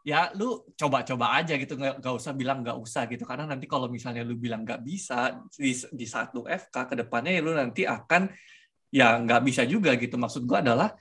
ya 0.04 0.36
lu 0.36 0.68
coba-coba 0.76 1.39
aja 1.39 1.56
gitu. 1.56 1.80
Nggak, 1.80 2.04
nggak 2.04 2.13
usah 2.20 2.32
bilang 2.36 2.60
nggak 2.62 2.78
usah 2.78 3.08
gitu. 3.08 3.24
Karena 3.24 3.48
nanti 3.48 3.66
kalau 3.66 3.88
misalnya 3.88 4.22
lu 4.28 4.36
bilang 4.36 4.68
nggak 4.68 4.84
bisa 4.84 5.39
di, 5.56 5.72
di 5.72 6.06
saat 6.06 6.36
lu 6.36 6.44
FK, 6.44 6.76
ke 6.92 6.96
depannya 7.00 7.32
ya 7.34 7.42
lu 7.42 7.56
nanti 7.56 7.88
akan 7.88 8.28
ya 8.92 9.18
nggak 9.24 9.42
bisa 9.48 9.63
juga 9.63 9.96
gitu. 9.96 10.20
Maksud 10.20 10.44
gue 10.44 10.60
adalah 10.60 10.92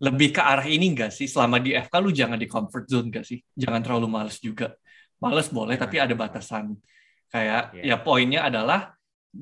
lebih 0.00 0.34
ke 0.34 0.42
arah 0.42 0.66
ini 0.66 0.90
enggak 0.92 1.14
sih? 1.14 1.30
Selama 1.30 1.62
di 1.62 1.72
FK 1.78 1.94
lu 2.02 2.10
jangan 2.10 2.36
di 2.36 2.50
comfort 2.50 2.84
zone 2.90 3.08
enggak 3.14 3.24
sih? 3.24 3.38
Jangan 3.54 3.80
terlalu 3.86 4.06
males 4.10 4.36
juga. 4.42 4.74
Males 5.20 5.48
boleh, 5.52 5.76
tapi 5.76 6.00
ada 6.00 6.12
batasan. 6.16 6.74
Kayak 7.30 7.78
Iya. 7.78 7.94
ya 7.94 7.96
poinnya 8.02 8.40
adalah 8.48 8.96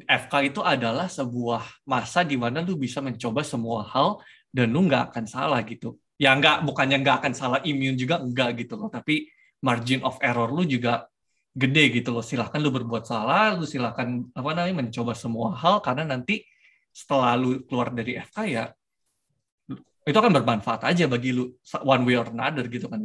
FK 0.04 0.52
itu 0.52 0.60
adalah 0.60 1.08
sebuah 1.08 1.64
masa 1.88 2.20
di 2.20 2.36
mana 2.36 2.60
lu 2.60 2.76
bisa 2.76 3.00
mencoba 3.00 3.40
semua 3.40 3.88
hal 3.88 4.20
dan 4.52 4.68
lu 4.68 4.84
nggak 4.84 5.14
akan 5.14 5.24
salah 5.24 5.64
gitu. 5.64 5.96
Ya 6.18 6.34
nggak, 6.34 6.66
bukannya 6.66 6.98
nggak 7.00 7.16
akan 7.22 7.32
salah 7.32 7.60
imun 7.62 7.94
juga 7.94 8.18
enggak 8.18 8.58
gitu 8.66 8.74
loh. 8.74 8.90
Tapi 8.90 9.30
margin 9.62 10.02
of 10.02 10.18
error 10.18 10.50
lu 10.50 10.66
juga 10.66 11.06
gede 11.54 12.02
gitu 12.02 12.10
loh. 12.10 12.22
Silahkan 12.26 12.58
lu 12.58 12.74
berbuat 12.74 13.06
salah, 13.06 13.54
lu 13.54 13.64
silahkan 13.64 14.26
apa 14.34 14.48
namanya 14.54 14.86
mencoba 14.86 15.14
semua 15.14 15.54
hal 15.54 15.78
karena 15.78 16.04
nanti 16.04 16.42
setelah 16.98 17.38
lu 17.38 17.62
keluar 17.62 17.94
dari 17.94 18.18
FK 18.18 18.38
ya 18.50 18.64
itu 20.08 20.16
akan 20.16 20.32
bermanfaat 20.40 20.88
aja 20.88 21.04
bagi 21.04 21.36
lu 21.36 21.52
one 21.84 22.02
way 22.08 22.16
or 22.16 22.26
another 22.32 22.64
gitu 22.66 22.88
kan 22.88 22.98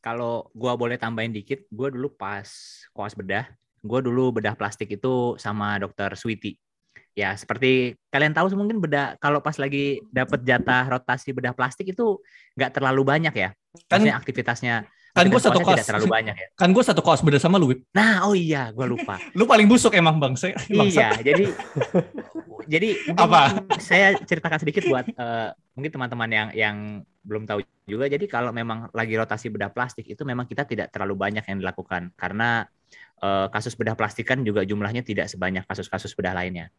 kalau 0.00 0.48
gua 0.54 0.78
boleh 0.78 0.94
tambahin 0.96 1.34
dikit 1.34 1.66
gua 1.68 1.90
dulu 1.90 2.08
pas 2.14 2.46
koas 2.94 3.12
bedah 3.18 3.50
gua 3.82 3.98
dulu 3.98 4.38
bedah 4.38 4.54
plastik 4.54 4.94
itu 4.94 5.34
sama 5.36 5.76
dokter 5.82 6.14
Sweety 6.14 6.54
ya 7.14 7.34
seperti 7.34 7.98
kalian 8.08 8.32
tahu 8.32 8.52
mungkin 8.54 8.78
bedah 8.78 9.18
kalau 9.18 9.42
pas 9.42 9.56
lagi 9.58 10.00
dapat 10.10 10.42
jatah 10.46 10.86
rotasi 10.86 11.34
bedah 11.34 11.52
plastik 11.54 11.90
itu 11.90 12.18
nggak 12.54 12.80
terlalu 12.80 13.02
banyak 13.02 13.34
ya. 13.34 13.50
Kan 13.86 14.02
Maksudnya 14.02 14.14
aktivitasnya 14.18 14.74
kan 15.10 15.26
gue 15.26 15.42
satu 15.42 15.58
tidak 15.58 15.86
terlalu 15.90 16.06
banyak 16.06 16.36
ya. 16.38 16.46
kan 16.54 16.70
gue 16.70 16.84
satu 16.86 17.02
kelas 17.02 17.26
beda 17.26 17.42
sama 17.42 17.58
lu 17.58 17.74
nah 17.90 18.30
oh 18.30 18.34
iya 18.38 18.70
gua 18.70 18.86
lupa. 18.86 19.18
Lu 19.38 19.42
paling 19.42 19.66
busuk 19.66 19.90
emang 19.98 20.22
bang. 20.22 20.38
Saya 20.38 20.54
Iya, 20.70 21.18
jadi 21.18 21.50
jadi 22.78 22.88
Apa? 23.18 23.66
saya 23.82 24.14
ceritakan 24.22 24.62
sedikit 24.62 24.86
buat 24.86 25.10
eh, 25.10 25.50
mungkin 25.74 25.90
teman-teman 25.90 26.30
yang 26.30 26.48
yang 26.54 26.76
belum 27.26 27.44
tahu 27.44 27.60
juga. 27.90 28.06
Jadi 28.06 28.30
kalau 28.30 28.54
memang 28.54 28.86
lagi 28.94 29.18
rotasi 29.18 29.50
bedah 29.50 29.74
plastik 29.74 30.06
itu 30.06 30.22
memang 30.22 30.46
kita 30.46 30.62
tidak 30.62 30.94
terlalu 30.94 31.18
banyak 31.18 31.42
yang 31.42 31.58
dilakukan. 31.58 32.14
Karena 32.14 32.62
kasus 33.52 33.76
bedah 33.76 33.94
plastik 33.94 34.24
kan 34.24 34.40
juga 34.40 34.64
jumlahnya 34.64 35.04
tidak 35.04 35.28
sebanyak 35.28 35.64
kasus-kasus 35.68 36.16
bedah 36.16 36.32
lainnya. 36.32 36.72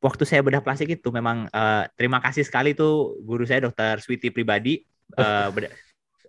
Waktu 0.00 0.24
saya 0.24 0.40
bedah 0.40 0.64
plastik 0.64 0.90
itu 0.90 1.08
memang 1.12 1.46
eh, 1.46 1.84
terima 1.94 2.18
kasih 2.18 2.42
sekali 2.42 2.74
tuh 2.74 3.20
guru 3.22 3.46
saya 3.46 3.68
dokter 3.68 4.00
Sweety 4.02 4.34
pribadi 4.34 4.82
eh, 5.14 5.48
bedah- 5.54 5.74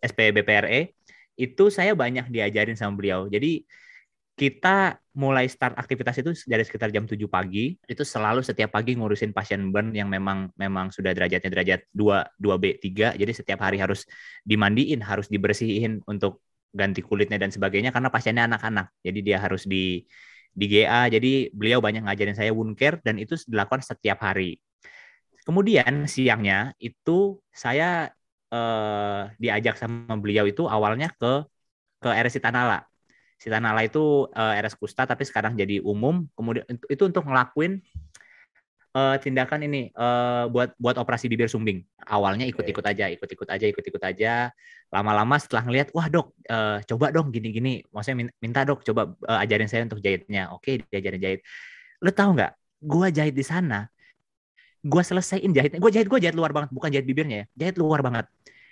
SPBPRE 0.01 0.93
itu 1.37 1.69
saya 1.69 1.93
banyak 1.93 2.29
diajarin 2.29 2.77
sama 2.77 2.97
beliau. 2.97 3.29
Jadi 3.29 3.63
kita 4.41 4.97
mulai 5.13 5.45
start 5.45 5.75
aktivitas 5.75 6.17
itu 6.23 6.31
dari 6.47 6.63
sekitar 6.63 6.89
jam 6.89 7.03
7 7.03 7.19
pagi 7.27 7.75
itu 7.75 8.01
selalu 8.01 8.41
setiap 8.41 8.73
pagi 8.73 8.95
ngurusin 8.95 9.35
pasien 9.35 9.69
burn 9.69 9.91
yang 9.91 10.07
memang 10.07 10.49
memang 10.55 10.89
sudah 10.89 11.11
derajatnya 11.11 11.51
derajat 11.51 11.81
2 11.91 12.39
2B 12.39 12.79
3 12.79 13.19
jadi 13.21 13.31
setiap 13.35 13.59
hari 13.61 13.77
harus 13.77 14.07
dimandiin 14.47 15.03
harus 15.03 15.27
dibersihin 15.27 15.99
untuk 16.07 16.39
ganti 16.71 17.03
kulitnya 17.03 17.37
dan 17.37 17.51
sebagainya 17.51 17.91
karena 17.91 18.07
pasiennya 18.07 18.47
anak-anak 18.47 18.87
jadi 19.03 19.19
dia 19.19 19.37
harus 19.43 19.67
di 19.67 20.07
di 20.51 20.65
GA 20.67 21.07
jadi 21.07 21.51
beliau 21.51 21.79
banyak 21.79 22.07
ngajarin 22.07 22.35
saya 22.35 22.51
wound 22.51 22.75
care 22.79 22.99
dan 23.03 23.19
itu 23.19 23.35
dilakukan 23.47 23.83
setiap 23.83 24.23
hari 24.23 24.59
kemudian 25.43 26.07
siangnya 26.07 26.75
itu 26.79 27.39
saya 27.51 28.11
eh, 28.51 29.21
diajak 29.39 29.75
sama 29.79 30.15
beliau 30.19 30.47
itu 30.47 30.67
awalnya 30.67 31.11
ke 31.15 31.47
ke 32.01 32.09
RS 32.09 32.41
Tanala. 32.41 32.81
Tanala 33.41 33.81
itu 33.85 34.29
uh, 34.29 34.53
RS 34.57 34.77
Kusta 34.77 35.05
tapi 35.05 35.25
sekarang 35.25 35.53
jadi 35.53 35.81
umum. 35.81 36.25
Kemudian 36.33 36.65
itu 36.89 37.03
untuk 37.05 37.25
ngelakuin 37.25 37.81
uh, 38.95 39.15
tindakan 39.19 39.65
ini 39.67 39.91
uh, 39.95 40.47
buat 40.51 40.75
buat 40.75 40.95
operasi 40.99 41.31
bibir 41.31 41.47
sumbing. 41.47 41.83
Awalnya 42.07 42.47
ikut-ikut 42.47 42.83
aja, 42.83 43.07
ikut-ikut 43.11 43.47
aja, 43.47 43.65
ikut-ikut 43.67 44.03
aja. 44.03 44.51
Lama-lama 44.91 45.35
setelah 45.39 45.63
ngeliat, 45.67 45.87
wah 45.95 46.07
dok, 46.11 46.35
uh, 46.51 46.83
coba 46.83 47.15
dong 47.15 47.31
gini-gini. 47.31 47.83
Maksudnya 47.91 48.27
minta 48.43 48.61
dok, 48.67 48.83
coba 48.83 49.15
uh, 49.27 49.43
ajarin 49.43 49.67
saya 49.71 49.87
untuk 49.87 50.03
jahitnya. 50.03 50.51
Oke, 50.51 50.83
diajarin 50.91 51.21
jahit. 51.21 51.39
Lo 52.03 52.11
tau 52.11 52.35
nggak? 52.35 52.51
Gua 52.81 53.07
jahit 53.13 53.35
di 53.37 53.45
sana, 53.45 53.87
gua 54.83 55.03
selesaiin 55.05 55.51
jahitnya. 55.53 55.79
Gua 55.79 55.91
jahit, 55.93 56.07
gua 56.11 56.19
jahit 56.19 56.35
luar 56.35 56.51
banget, 56.51 56.69
bukan 56.73 56.89
jahit 56.91 57.07
bibirnya 57.07 57.45
ya. 57.45 57.45
Jahit 57.67 57.75
luar 57.79 58.01
banget. 58.03 58.25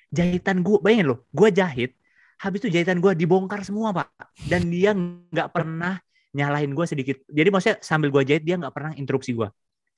Jahitan 0.09 0.65
gua, 0.65 0.81
bayangin 0.81 1.15
loh, 1.15 1.19
gua 1.31 1.53
jahit. 1.53 1.95
Habis 2.39 2.63
itu 2.65 2.69
jahitan 2.71 3.03
gua 3.03 3.13
dibongkar 3.13 3.61
semua 3.67 3.91
pak. 3.91 4.09
Dan 4.47 4.71
dia 4.71 4.95
nggak 4.95 5.51
pernah 5.51 5.99
nyalahin 6.29 6.77
gue 6.77 6.85
sedikit. 6.85 7.17
Jadi 7.25 7.49
maksudnya 7.49 7.77
sambil 7.81 8.13
gue 8.13 8.21
jahit 8.21 8.45
dia 8.45 8.53
nggak 8.53 8.69
pernah 8.69 8.93
interupsi 8.93 9.33
gue 9.33 9.49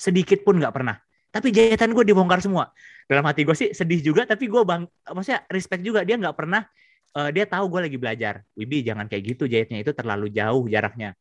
sedikit 0.02 0.42
pun 0.42 0.58
nggak 0.58 0.74
pernah. 0.74 0.98
Tapi 1.30 1.54
jahitan 1.54 1.94
gue 1.94 2.02
dibongkar 2.02 2.42
semua. 2.42 2.74
Dalam 3.06 3.22
hati 3.24 3.46
gue 3.46 3.54
sih 3.54 3.70
sedih 3.70 4.02
juga 4.02 4.26
tapi 4.26 4.50
gue 4.50 4.66
bang 4.66 4.90
maksudnya 5.14 5.46
respect 5.54 5.86
juga. 5.86 6.02
Dia 6.02 6.18
nggak 6.18 6.34
pernah 6.34 6.66
uh, 7.14 7.30
dia 7.30 7.46
tahu 7.46 7.70
gue 7.78 7.88
lagi 7.88 7.98
belajar. 8.02 8.42
Wibi 8.58 8.82
jangan 8.82 9.06
kayak 9.06 9.38
gitu. 9.38 9.46
Jahitnya 9.46 9.86
itu 9.86 9.94
terlalu 9.94 10.34
jauh 10.34 10.66
jaraknya. 10.66 11.14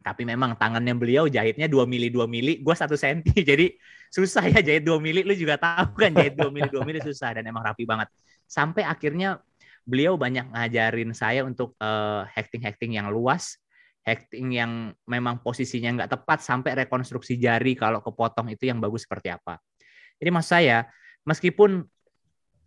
Tapi 0.00 0.24
memang 0.24 0.56
tangannya 0.56 0.96
beliau 0.96 1.28
jahitnya 1.28 1.68
2 1.68 1.84
mili 1.88 2.08
2 2.12 2.24
mili. 2.28 2.60
Gue 2.60 2.76
satu 2.76 2.94
senti. 2.94 3.32
Jadi 3.50 3.72
susah 4.12 4.44
ya 4.46 4.60
jahit 4.60 4.84
2 4.84 5.00
mili. 5.00 5.24
Lu 5.24 5.32
juga 5.32 5.56
tahu 5.56 5.96
kan 5.96 6.12
jahit 6.12 6.36
2 6.36 6.52
mili 6.52 6.68
2 6.68 6.76
mili 6.84 7.00
susah 7.00 7.40
dan 7.40 7.44
emang 7.48 7.64
rapi 7.64 7.88
banget. 7.88 8.12
Sampai 8.44 8.84
akhirnya 8.86 9.40
beliau 9.82 10.14
banyak 10.14 10.52
ngajarin 10.54 11.10
saya 11.16 11.42
untuk 11.42 11.74
eh, 11.80 12.22
hacking 12.36 12.62
hacking 12.62 12.92
yang 13.00 13.10
luas 13.10 13.58
acting 14.04 14.56
yang 14.56 14.72
memang 15.04 15.44
posisinya 15.44 16.02
nggak 16.02 16.10
tepat 16.16 16.40
sampai 16.40 16.84
rekonstruksi 16.84 17.36
jari 17.36 17.76
kalau 17.76 18.00
kepotong 18.00 18.48
itu 18.52 18.68
yang 18.68 18.80
bagus 18.80 19.04
seperti 19.04 19.28
apa. 19.28 19.60
Jadi 20.16 20.30
mas 20.32 20.48
saya, 20.48 20.88
meskipun 21.24 21.84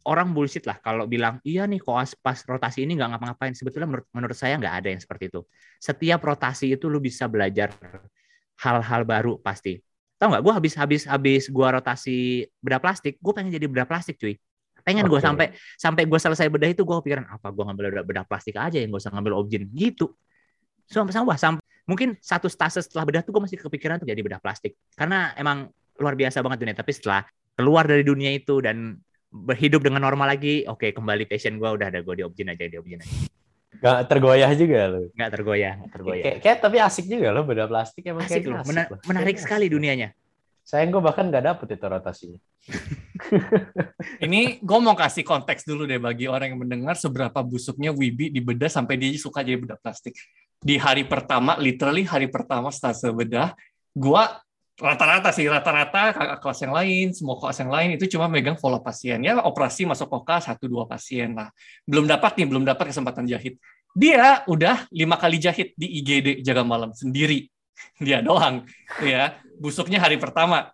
orang 0.04 0.36
bullshit 0.36 0.68
lah 0.68 0.78
kalau 0.84 1.08
bilang 1.08 1.40
iya 1.48 1.64
nih 1.64 1.80
koas 1.80 2.14
pas 2.14 2.36
rotasi 2.44 2.86
ini 2.86 2.98
nggak 2.98 3.18
ngapa-ngapain. 3.18 3.54
Sebetulnya 3.58 3.88
menurut 3.90 4.08
menurut 4.14 4.38
saya 4.38 4.60
nggak 4.62 4.76
ada 4.84 4.88
yang 4.94 5.02
seperti 5.02 5.34
itu. 5.34 5.42
Setiap 5.82 6.20
rotasi 6.22 6.76
itu 6.78 6.86
lu 6.92 7.02
bisa 7.02 7.26
belajar 7.26 7.74
hal-hal 8.62 9.02
baru 9.04 9.42
pasti. 9.42 9.82
Tau 10.22 10.30
nggak? 10.30 10.42
Gue 10.46 10.54
habis 10.54 10.74
habis 10.78 11.02
habis 11.10 11.44
gue 11.50 11.68
rotasi 11.68 12.46
bedah 12.62 12.80
plastik 12.80 13.18
gue 13.18 13.34
pengen 13.34 13.52
jadi 13.52 13.66
bedah 13.66 13.88
plastik 13.90 14.22
cuy. 14.22 14.38
Pengen 14.84 15.08
okay. 15.08 15.12
gue 15.16 15.20
sampai 15.24 15.48
sampai 15.80 16.04
gue 16.06 16.20
selesai 16.20 16.48
bedah 16.52 16.70
itu 16.70 16.84
gue 16.84 16.98
pikiran 17.02 17.26
apa 17.26 17.48
gue 17.50 17.64
ngambil 17.64 17.86
bedah, 17.90 18.06
bedah 18.06 18.26
plastik 18.28 18.60
aja 18.60 18.78
yang 18.78 18.92
gue 18.92 19.00
usah 19.00 19.16
ngambil 19.16 19.34
objin? 19.40 19.66
Gitu 19.72 20.12
sampai 20.88 21.14
sampai 21.14 21.38
sampai 21.40 21.64
mungkin 21.84 22.16
satu 22.20 22.48
stase 22.48 22.80
setelah 22.80 23.04
bedah 23.04 23.22
tuh 23.28 23.36
gue 23.36 23.44
masih 23.44 23.60
kepikiran 23.60 24.00
tuh 24.00 24.08
jadi 24.08 24.20
bedah 24.24 24.40
plastik 24.40 24.80
karena 24.96 25.36
emang 25.36 25.68
luar 26.00 26.16
biasa 26.16 26.40
banget 26.40 26.64
dunia 26.64 26.76
tapi 26.76 26.92
setelah 26.96 27.28
keluar 27.54 27.84
dari 27.86 28.02
dunia 28.08 28.32
itu 28.32 28.64
dan 28.64 28.98
berhidup 29.30 29.84
dengan 29.84 30.06
normal 30.06 30.32
lagi 30.32 30.64
oke 30.64 30.80
okay, 30.80 30.90
kembali 30.96 31.28
passion 31.28 31.60
gue 31.60 31.70
udah 31.70 31.88
ada 31.92 32.00
gue 32.00 32.16
di 32.16 32.24
objin 32.24 32.54
aja 32.54 32.66
di 32.66 32.78
objin 32.80 33.04
aja 33.04 33.34
Gak 33.84 34.08
tergoyah 34.08 34.52
juga 34.56 34.80
lo. 34.88 35.12
Gak 35.12 35.32
tergoyah, 35.34 35.74
gak 35.76 35.92
tergoyah. 35.92 36.24
Kayak, 36.24 36.38
kayak 36.40 36.58
tapi 36.64 36.78
asik 36.80 37.06
juga 37.10 37.36
lo 37.36 37.44
bedah 37.44 37.68
plastik 37.68 38.08
emang 38.08 38.24
asik 38.24 38.46
kayak 38.46 38.54
loh. 38.54 38.64
Mena 38.64 38.84
asik 38.88 39.08
menarik 39.10 39.36
asik. 39.36 39.44
sekali 39.44 39.66
dunianya. 39.68 40.10
Sayang 40.64 40.96
gue 40.96 41.02
bahkan 41.04 41.28
gak 41.28 41.44
dapet 41.44 41.76
itu 41.76 41.84
rotasinya. 41.84 42.40
Ini 44.26 44.64
gue 44.64 44.80
mau 44.80 44.96
kasih 44.96 45.28
konteks 45.28 45.68
dulu 45.68 45.84
deh 45.84 46.00
bagi 46.00 46.32
orang 46.32 46.56
yang 46.56 46.64
mendengar 46.64 46.96
seberapa 46.96 47.44
busuknya 47.44 47.92
Wibi 47.92 48.32
di 48.32 48.40
bedah 48.40 48.72
sampai 48.72 48.96
dia 48.96 49.12
suka 49.20 49.44
jadi 49.44 49.60
bedah 49.60 49.76
plastik 49.76 50.16
di 50.64 50.80
hari 50.80 51.04
pertama, 51.04 51.60
literally 51.60 52.08
hari 52.08 52.32
pertama 52.32 52.72
stase 52.72 53.12
bedah, 53.12 53.52
gua 53.92 54.40
rata-rata 54.74 55.30
sih 55.30 55.46
rata-rata 55.46 56.16
kakak 56.18 56.40
kelas 56.42 56.60
yang 56.66 56.74
lain, 56.74 57.08
semua 57.14 57.38
kelas 57.38 57.58
yang 57.62 57.72
lain 57.72 57.90
itu 57.94 58.06
cuma 58.18 58.26
megang 58.26 58.58
follow 58.58 58.82
pasien 58.82 59.22
ya 59.22 59.38
operasi 59.38 59.86
masuk 59.86 60.10
koka 60.10 60.42
satu 60.42 60.66
dua 60.66 60.90
pasien 60.90 61.38
lah. 61.38 61.54
Belum 61.86 62.10
dapat 62.10 62.40
nih, 62.42 62.48
belum 62.50 62.64
dapat 62.66 62.90
kesempatan 62.90 63.30
jahit. 63.30 63.62
Dia 63.94 64.42
udah 64.50 64.90
lima 64.90 65.22
kali 65.22 65.38
jahit 65.38 65.78
di 65.78 66.02
IGD 66.02 66.42
jaga 66.42 66.66
malam 66.66 66.90
sendiri. 66.96 67.46
Dia 68.02 68.26
doang, 68.26 68.66
ya. 69.06 69.38
Busuknya 69.62 70.02
hari 70.02 70.18
pertama. 70.18 70.74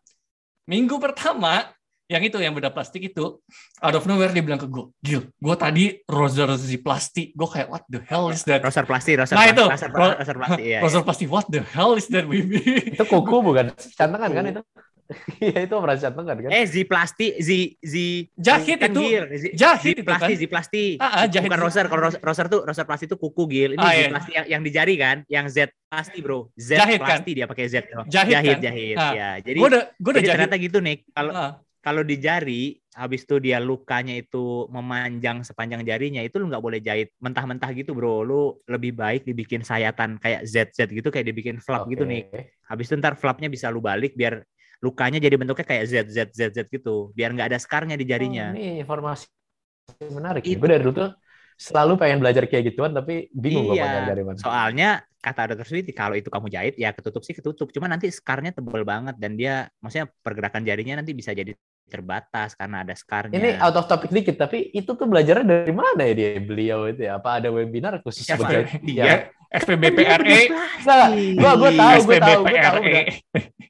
Minggu 0.70 0.96
pertama 1.02 1.68
yang 2.10 2.26
itu 2.26 2.42
yang 2.42 2.58
beda 2.58 2.74
plastik 2.74 3.14
itu 3.14 3.38
out 3.86 3.96
of 3.96 4.04
nowhere 4.10 4.34
dia 4.34 4.42
bilang 4.42 4.58
ke 4.58 4.66
gue 4.66 4.90
Gil 5.06 5.22
gue 5.30 5.56
tadi 5.56 5.94
roser 6.10 6.50
si 6.58 6.82
plastik 6.82 7.38
gue 7.38 7.46
kayak 7.46 7.70
what 7.70 7.86
the 7.86 8.02
hell 8.10 8.34
is 8.34 8.42
that 8.50 8.66
roser 8.66 8.82
plastik 8.82 9.22
roser 9.22 9.38
nah 9.38 9.46
itu 9.46 9.62
roser, 9.62 9.94
roser 9.94 10.36
plastik 10.42 10.66
iya, 10.66 10.82
roser 10.82 11.06
plastik 11.06 11.30
what 11.30 11.46
the 11.54 11.62
hell 11.62 11.94
is 11.94 12.10
that 12.10 12.26
baby 12.26 12.58
itu 12.98 13.06
kuku 13.06 13.36
bukan 13.46 13.70
cantengan 13.94 14.34
kan 14.34 14.46
itu 14.50 14.62
Iya 15.42 15.66
itu 15.66 15.74
operasi 15.74 16.06
cantengan 16.06 16.38
kan? 16.38 16.50
Eh 16.54 16.66
zi 16.70 16.86
plastik 16.86 17.42
zi 17.42 17.74
zi 17.82 18.30
jahit 18.38 18.78
kan 18.78 18.94
itu 18.94 19.02
zi, 19.42 19.48
jahit 19.58 19.98
zi 19.98 20.06
plastik 20.06 20.36
zi 20.38 20.46
plastik. 20.46 20.94
Ah, 21.02 21.06
ah, 21.06 21.26
jahit 21.26 21.50
bukan 21.50 21.62
roser 21.66 21.86
kalau 21.90 22.02
roser, 22.06 22.22
roser 22.22 22.46
tuh 22.46 22.62
roser 22.62 22.86
plastik 22.86 23.10
itu 23.10 23.18
kuku 23.18 23.44
gil. 23.50 23.72
Ini 23.74 23.82
ah, 23.82 23.90
zi 23.90 23.98
iya. 23.98 24.10
plastik 24.14 24.34
yang, 24.38 24.48
yang 24.54 24.62
di 24.62 24.70
jari 24.70 24.96
kan, 25.02 25.18
yang 25.26 25.50
Z 25.50 25.74
plastik 25.90 26.22
bro. 26.22 26.54
Z 26.54 26.78
jahit 26.78 27.02
plastik 27.02 27.34
kan? 27.34 27.38
dia 27.42 27.46
pakai 27.50 27.66
Z. 27.66 27.76
Jahit 28.06 28.34
jahit 28.38 28.58
kan? 28.62 28.66
jahit 28.70 28.98
ah. 29.02 29.14
ya. 29.18 29.30
Jadi 29.42 29.58
gua 29.58 29.70
udah, 29.74 29.84
gua 29.98 30.12
udah 30.14 30.22
jadi 30.22 30.30
jahit. 30.30 30.38
ternyata 30.38 30.56
gitu 30.62 30.78
nih 30.78 30.96
kalau 31.10 31.34
ah 31.34 31.52
kalau 31.80 32.04
di 32.04 32.20
jari 32.20 32.76
habis 33.00 33.24
itu 33.24 33.40
dia 33.40 33.64
lukanya 33.64 34.20
itu 34.20 34.68
memanjang 34.68 35.48
sepanjang 35.48 35.88
jarinya 35.88 36.20
itu 36.20 36.36
lu 36.36 36.52
nggak 36.52 36.64
boleh 36.64 36.80
jahit. 36.84 37.16
Mentah-mentah 37.24 37.72
gitu 37.72 37.96
bro. 37.96 38.28
Lu 38.28 38.60
lebih 38.68 38.92
baik 39.00 39.24
dibikin 39.24 39.64
sayatan 39.64 40.20
kayak 40.20 40.44
ZZ 40.44 40.92
gitu 40.92 41.08
kayak 41.08 41.32
dibikin 41.32 41.64
flap 41.64 41.88
okay. 41.88 41.96
gitu 41.96 42.04
nih. 42.04 42.28
Habis 42.68 42.92
itu 42.92 42.96
ntar 43.00 43.16
flapnya 43.16 43.48
bisa 43.48 43.72
lu 43.72 43.80
balik 43.80 44.20
biar 44.20 44.44
lukanya 44.84 45.24
jadi 45.24 45.36
bentuknya 45.40 45.64
kayak 45.64 45.86
ZZ 45.88 46.18
ZZ 46.36 46.58
gitu. 46.68 47.16
Biar 47.16 47.32
nggak 47.32 47.56
ada 47.56 47.60
skarnya 47.60 47.96
di 47.96 48.04
jarinya. 48.04 48.52
Oh, 48.52 48.60
ini 48.60 48.84
informasi 48.84 49.32
menarik 50.12 50.44
itu. 50.44 50.60
gue 50.60 50.70
dari 50.70 50.84
dulu 50.84 50.94
tuh 51.00 51.12
selalu 51.60 52.00
pengen 52.00 52.24
belajar 52.24 52.48
kayak 52.48 52.72
gituan 52.72 52.96
tapi 52.96 53.28
bingung 53.36 53.76
iya, 53.76 54.08
dari 54.08 54.24
mana. 54.24 54.40
Soalnya 54.40 55.04
kata 55.20 55.52
dokter 55.52 55.68
Switi 55.68 55.92
kalau 55.92 56.16
itu 56.16 56.32
kamu 56.32 56.48
jahit 56.48 56.80
ya 56.80 56.96
ketutup 56.96 57.20
sih 57.24 57.36
ketutup. 57.36 57.68
Cuma 57.76 57.92
nanti 57.92 58.08
skarnya 58.08 58.56
tebal 58.56 58.88
banget 58.88 59.20
dan 59.20 59.36
dia 59.36 59.68
maksudnya 59.84 60.08
pergerakan 60.24 60.64
jarinya 60.64 61.04
nanti 61.04 61.12
bisa 61.12 61.36
jadi 61.36 61.52
terbatas 61.90 62.54
karena 62.54 62.86
ada 62.86 62.94
skarnya. 62.94 63.34
Ini 63.34 63.50
out 63.58 63.76
of 63.82 63.90
topic 63.90 64.14
dikit, 64.14 64.38
tapi 64.38 64.70
itu 64.70 64.94
tuh 64.94 65.08
belajarnya 65.10 65.66
dari 65.66 65.74
mana 65.74 66.06
ya 66.06 66.14
dia 66.14 66.38
beliau 66.38 66.86
itu 66.86 67.10
ya? 67.10 67.18
Apa 67.18 67.42
ada 67.42 67.50
webinar 67.50 67.98
khusus 68.06 68.30
ya, 68.30 68.38
sebagai 68.38 68.70
ya, 68.86 69.34
FPBPRE? 69.50 70.40
Enggak, 70.86 71.10
gua 71.36 71.52
gua 71.58 71.72
tahu, 71.74 71.98
gua 72.06 72.20
tahu, 72.22 72.40
gua 72.46 72.60
tahu. 72.62 72.82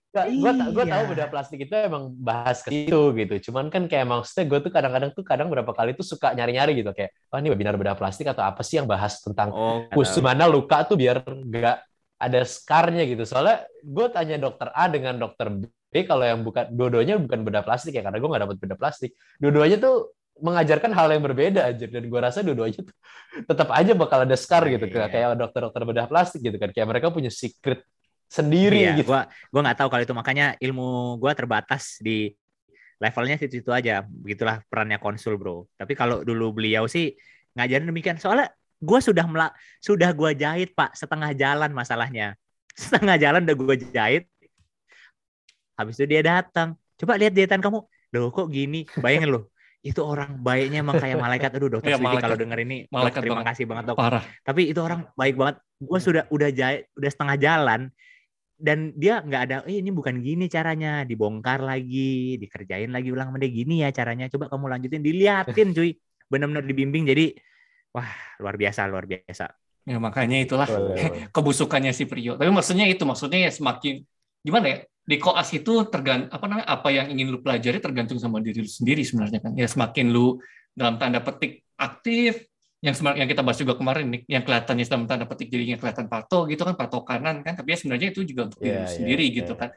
Gak, 0.09 0.25
gue 0.25 0.51
gue 0.73 0.85
tahu 0.89 1.03
beda 1.13 1.25
plastik 1.29 1.69
itu 1.69 1.73
emang 1.77 2.09
bahas 2.17 2.65
ke 2.65 2.73
situ 2.73 3.13
gitu. 3.13 3.49
Cuman 3.49 3.69
kan 3.69 3.85
kayak 3.85 4.09
maksudnya 4.09 4.49
gue 4.49 4.59
tuh 4.65 4.71
kadang-kadang 4.73 5.13
tuh 5.13 5.21
kadang 5.21 5.53
berapa 5.53 5.69
kali 5.69 5.93
tuh 5.93 6.01
suka 6.01 6.33
nyari-nyari 6.33 6.81
gitu 6.81 6.89
kayak, 6.97 7.13
oh 7.29 7.37
ini 7.37 7.53
webinar 7.53 7.77
beda 7.77 7.93
plastik 7.93 8.25
atau 8.25 8.41
apa 8.41 8.65
sih 8.65 8.81
yang 8.81 8.89
bahas 8.89 9.21
tentang 9.21 9.53
oh, 9.53 9.85
khusus 9.93 10.17
mana 10.25 10.49
luka 10.49 10.81
tuh 10.81 10.97
biar 10.97 11.21
nggak 11.21 11.77
ada 12.25 12.41
skarnya 12.41 13.05
gitu. 13.05 13.21
Soalnya 13.21 13.69
gue 13.85 14.07
tanya 14.09 14.41
dokter 14.41 14.73
A 14.73 14.89
dengan 14.89 15.13
dokter 15.13 15.47
B 15.53 15.69
tapi 15.89 16.05
kalau 16.05 16.21
yang 16.21 16.45
bukan 16.45 16.69
dua-duanya 16.69 17.17
bukan 17.17 17.41
beda 17.41 17.65
plastik 17.65 17.97
ya 17.97 18.05
karena 18.05 18.21
gue 18.21 18.29
nggak 18.29 18.43
dapat 18.45 18.57
beda 18.61 18.75
plastik. 18.77 19.17
Dua-duanya 19.41 19.81
tuh 19.81 20.13
mengajarkan 20.37 20.93
hal 20.93 21.07
yang 21.11 21.23
berbeda 21.25 21.65
aja 21.65 21.85
dan 21.89 22.03
gue 22.05 22.19
rasa 22.21 22.45
dua-duanya 22.45 22.85
tuh 22.85 22.95
tetap 23.49 23.73
aja 23.73 23.91
bakal 23.97 24.23
ada 24.23 24.37
scar 24.37 24.63
gitu 24.69 24.87
yeah. 24.87 25.09
kayak 25.11 25.35
dokter-dokter 25.35 25.81
bedah 25.83 26.07
plastik 26.07 26.39
gitu 26.45 26.55
kan 26.55 26.71
kayak 26.71 26.87
mereka 26.87 27.11
punya 27.11 27.27
secret 27.27 27.83
sendiri 28.29 28.85
iya, 28.85 28.93
gitu. 29.01 29.09
Gua 29.09 29.25
gua 29.49 29.61
nggak 29.65 29.77
tahu 29.81 29.89
kalau 29.89 30.03
itu 30.05 30.13
makanya 30.13 30.53
ilmu 30.61 31.17
gue 31.17 31.31
terbatas 31.33 31.97
di 31.97 32.29
levelnya 33.01 33.35
situ 33.41 33.65
itu 33.65 33.73
aja. 33.73 34.05
Begitulah 34.05 34.61
perannya 34.69 35.01
konsul, 35.01 35.35
Bro. 35.41 35.65
Tapi 35.73 35.97
kalau 35.97 36.21
dulu 36.21 36.61
beliau 36.61 36.85
sih 36.85 37.17
ngajarin 37.57 37.89
demikian 37.89 38.21
soalnya 38.21 38.53
gue 38.79 38.99
sudah 39.01 39.25
melak 39.25 39.51
sudah 39.81 40.13
gue 40.13 40.31
jahit, 40.37 40.77
Pak, 40.77 40.93
setengah 40.93 41.33
jalan 41.33 41.73
masalahnya. 41.73 42.37
Setengah 42.79 43.19
jalan 43.19 43.43
udah 43.43 43.57
gue 43.59 43.75
jahit, 43.91 44.23
Habis 45.79 45.95
itu 45.95 46.11
dia 46.11 46.19
datang. 46.19 46.75
Coba 46.99 47.15
lihat 47.15 47.31
jahitan 47.31 47.63
kamu. 47.63 47.79
Loh 48.11 48.27
kok 48.35 48.51
gini? 48.51 48.83
Bayangin 48.99 49.31
loh. 49.31 49.43
Itu 49.79 50.03
orang 50.03 50.43
baiknya 50.43 50.83
emang 50.83 50.99
kayak 50.99 51.15
malaikat. 51.23 51.55
Aduh 51.55 51.79
dokter 51.79 51.95
ya, 51.95 52.19
kalau 52.19 52.35
denger 52.35 52.59
ini. 52.67 52.77
Malaikat 52.91 53.23
terima 53.23 53.39
banget. 53.39 53.47
kasih 53.55 53.65
banget 53.71 53.83
dok. 53.87 53.95
Parah. 53.95 54.23
Tapi 54.43 54.61
itu 54.75 54.79
orang 54.83 55.07
baik 55.15 55.39
banget. 55.39 55.55
Gue 55.79 55.99
sudah 56.03 56.27
udah 56.27 56.49
jahit, 56.51 56.91
udah 56.99 57.09
setengah 57.09 57.37
jalan. 57.39 57.81
Dan 58.59 58.91
dia 58.99 59.23
nggak 59.23 59.41
ada, 59.47 59.55
eh 59.71 59.79
ini 59.79 59.87
bukan 59.95 60.19
gini 60.19 60.51
caranya. 60.51 61.07
Dibongkar 61.07 61.63
lagi, 61.63 62.35
dikerjain 62.35 62.91
lagi 62.91 63.07
ulang 63.07 63.31
mending 63.31 63.55
gini 63.55 63.87
ya 63.87 63.95
caranya. 63.95 64.27
Coba 64.27 64.51
kamu 64.51 64.67
lanjutin, 64.67 64.99
diliatin 64.99 65.71
cuy. 65.71 65.95
Benar-benar 66.27 66.67
dibimbing. 66.67 67.07
Jadi, 67.07 67.39
wah 67.95 68.11
luar 68.43 68.59
biasa, 68.59 68.83
luar 68.91 69.07
biasa. 69.07 69.47
Ya 69.87 69.95
makanya 69.95 70.43
itulah 70.43 70.67
kebusukannya 71.35 71.95
si 71.95 72.03
Prio. 72.03 72.35
Tapi 72.35 72.51
maksudnya 72.51 72.83
itu, 72.83 73.07
maksudnya 73.07 73.47
ya 73.47 73.51
semakin 73.55 74.03
gimana 74.43 74.67
ya? 74.67 74.77
di 75.09 75.17
koas 75.17 75.49
itu 75.57 75.89
tergant 75.89 76.29
apa 76.29 76.45
namanya 76.45 76.69
apa 76.69 76.93
yang 76.93 77.09
ingin 77.09 77.33
lu 77.33 77.41
pelajari 77.41 77.81
tergantung 77.81 78.21
sama 78.21 78.37
diri 78.45 78.61
lu 78.61 78.69
sendiri 78.69 79.01
sebenarnya 79.01 79.41
kan 79.41 79.57
ya 79.57 79.65
semakin 79.65 80.13
lu 80.13 80.37
dalam 80.77 81.01
tanda 81.01 81.17
petik 81.17 81.65
aktif 81.81 82.45
yang 82.79 82.95
yang 83.19 83.27
kita 83.27 83.43
bahas 83.43 83.59
juga 83.59 83.75
kemarin 83.75 84.07
nih, 84.07 84.21
yang 84.31 84.43
kelihatannya 84.47 84.87
dalam 84.87 85.03
tanda 85.03 85.27
petik 85.27 85.51
jadinya 85.51 85.75
kelihatan 85.75 86.07
pato 86.07 86.47
gitu 86.47 86.63
kan, 86.63 86.79
pato 86.79 87.03
kanan 87.03 87.43
kan, 87.43 87.59
tapi 87.59 87.75
ya 87.75 87.77
sebenarnya 87.83 88.15
itu 88.15 88.23
juga 88.23 88.47
untuk 88.47 88.63
diri 88.63 88.71
Iya, 88.71 88.83
iya, 88.87 88.95
sendiri 88.95 89.25
iya. 89.27 89.35
gitu 89.43 89.53
kan. 89.59 89.69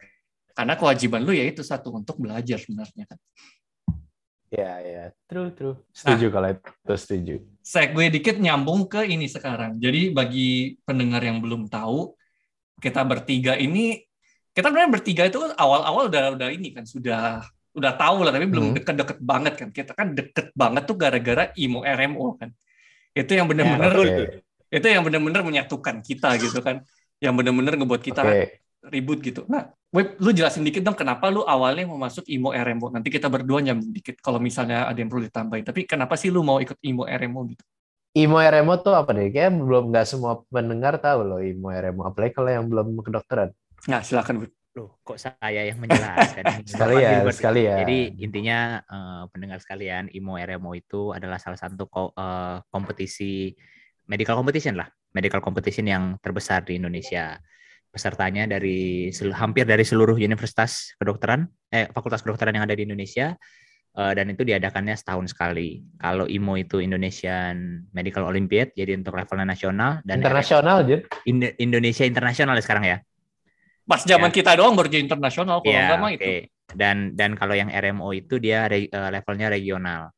Karena 0.54 0.74
kewajiban 0.78 1.20
lu 1.26 1.34
ya 1.34 1.42
itu 1.42 1.66
satu 1.66 1.90
untuk 1.90 2.22
belajar 2.22 2.62
sebenarnya 2.62 3.04
kan. 3.10 3.18
Ya, 4.52 4.78
ya. 4.84 5.04
True, 5.26 5.50
true. 5.50 5.80
Setuju 5.90 6.30
kalau 6.30 6.48
itu 6.54 6.94
setuju. 6.94 7.34
Segue 7.64 8.04
dikit 8.12 8.36
nyambung 8.38 8.86
ke 8.86 9.02
ini 9.08 9.26
sekarang. 9.26 9.82
Jadi 9.82 10.14
bagi 10.14 10.76
pendengar 10.86 11.24
yang 11.26 11.42
belum 11.42 11.66
tahu, 11.66 12.14
kita 12.78 13.02
bertiga 13.02 13.58
ini 13.58 13.98
kita 14.52 14.68
sebenarnya 14.68 14.92
bertiga 14.92 15.22
itu 15.28 15.38
awal-awal 15.56 16.08
udah 16.12 16.36
udah 16.36 16.48
ini 16.52 16.76
kan 16.76 16.84
sudah 16.84 17.40
udah 17.72 17.92
tahu 17.96 18.20
lah 18.20 18.32
tapi 18.36 18.44
belum 18.44 18.72
Hmm. 18.72 18.76
deket-deket 18.76 19.18
banget 19.24 19.54
kan. 19.56 19.68
Kita 19.72 19.92
kan 19.96 20.12
deket 20.12 20.52
banget 20.52 20.82
tuh 20.84 20.96
gara-gara 21.00 21.48
IMO 21.56 21.80
RMO 21.82 22.36
kan. 22.36 22.52
Itu 23.16 23.32
yang 23.32 23.48
bener-bener 23.48 23.92
Oke, 23.96 24.44
itu 24.68 24.86
yang 24.88 25.02
bener-bener 25.04 25.40
menyatukan 25.40 26.04
kita 26.04 26.36
gitu 26.36 26.60
kan. 26.60 26.84
Yang 27.20 27.34
bener-bener 27.40 27.72
ngebuat 27.80 28.02
kita 28.04 28.20
oke. 28.24 28.44
ribut 28.92 29.18
gitu. 29.24 29.44
Nah, 29.48 29.72
Web, 29.92 30.16
lu 30.24 30.32
jelasin 30.32 30.64
dikit 30.64 30.80
dong 30.80 30.96
kenapa 30.96 31.28
lu 31.28 31.44
awalnya 31.44 31.84
mau 31.84 32.00
masuk 32.00 32.24
IMO 32.24 32.52
RMO. 32.56 32.88
Nanti 32.88 33.12
kita 33.12 33.28
berdua 33.28 33.60
nyambung 33.60 33.92
dikit 33.92 34.16
kalau 34.24 34.40
misalnya 34.40 34.88
ada 34.88 34.96
yang 34.96 35.12
perlu 35.12 35.28
ditambahin. 35.28 35.64
Tapi 35.68 35.84
kenapa 35.84 36.16
sih 36.16 36.32
lu 36.32 36.40
mau 36.40 36.64
ikut 36.64 36.80
IMO 36.80 37.04
RMO 37.04 37.40
gitu? 37.52 37.64
IMO 38.16 38.40
RMO 38.40 38.74
tuh 38.80 38.92
apa 38.92 39.12
deh? 39.12 39.28
Kayaknya 39.28 39.52
belum 39.64 39.84
nggak 39.92 40.06
semua 40.08 40.40
pendengar 40.48 40.96
tahu 40.96 41.20
loh 41.24 41.40
IMO 41.40 41.68
RMO. 41.68 42.02
Apalagi 42.08 42.32
kalau 42.32 42.50
yang 42.52 42.64
belum 42.68 42.96
kedokteran. 43.04 43.52
Nah, 43.90 44.00
silakan 44.04 44.46
Web. 44.46 44.52
Loh, 44.72 44.96
kok 45.04 45.20
saya 45.20 45.68
yang 45.68 45.76
menjelaskan? 45.84 46.44
Sekali 46.70 46.94
ya, 47.04 47.10
Gilbert. 47.20 47.36
sekali 47.36 47.60
ya. 47.68 47.76
Jadi 47.84 47.98
intinya 48.24 48.80
eh, 48.80 49.22
pendengar 49.28 49.60
sekalian, 49.60 50.08
IMO 50.16 50.40
RMO 50.40 50.72
itu 50.72 51.12
adalah 51.12 51.36
salah 51.36 51.60
satu 51.60 51.84
ko- 51.92 52.14
eh, 52.16 52.56
kompetisi 52.72 53.52
medical 54.08 54.40
competition 54.40 54.80
lah, 54.80 54.88
medical 55.12 55.44
competition 55.44 55.84
yang 55.84 56.16
terbesar 56.24 56.64
di 56.64 56.80
Indonesia. 56.80 57.36
Pesertanya 57.92 58.48
dari 58.48 59.12
hampir 59.36 59.68
dari 59.68 59.84
seluruh 59.84 60.16
universitas 60.16 60.96
kedokteran, 60.96 61.44
eh 61.68 61.92
fakultas 61.92 62.24
kedokteran 62.24 62.56
yang 62.56 62.64
ada 62.64 62.72
di 62.72 62.88
Indonesia. 62.88 63.36
eh, 63.92 64.12
dan 64.16 64.24
itu 64.32 64.40
diadakannya 64.40 64.96
setahun 64.96 65.36
sekali. 65.36 65.84
Kalau 66.00 66.24
IMO 66.24 66.56
itu 66.56 66.80
Indonesian 66.80 67.84
Medical 67.92 68.24
Olympiad, 68.24 68.72
jadi 68.72 68.96
untuk 68.96 69.20
levelnya 69.20 69.44
nasional 69.44 70.00
dan 70.00 70.24
Internasional, 70.24 70.80
Jun. 70.88 71.04
Indo- 71.28 71.52
Indonesia 71.60 72.08
internasional 72.08 72.56
ya 72.56 72.64
sekarang 72.64 72.84
ya. 72.88 72.96
Pas 73.82 74.00
zaman 74.00 74.30
kita 74.30 74.54
doang 74.54 74.74
baru 74.74 74.86
jadi 74.86 75.02
internasional 75.02 75.58
kalau 75.60 75.74
Iya, 75.74 75.80
enggak 75.84 75.98
mah 75.98 76.10
oke. 76.10 76.16
itu. 76.16 76.30
Dan 76.72 76.96
dan 77.12 77.30
kalau 77.34 77.52
yang 77.52 77.68
RMO 77.68 78.08
itu 78.12 78.38
dia 78.38 78.64
re- 78.64 78.88
eh, 78.88 79.10
levelnya 79.10 79.50
regional. 79.50 80.08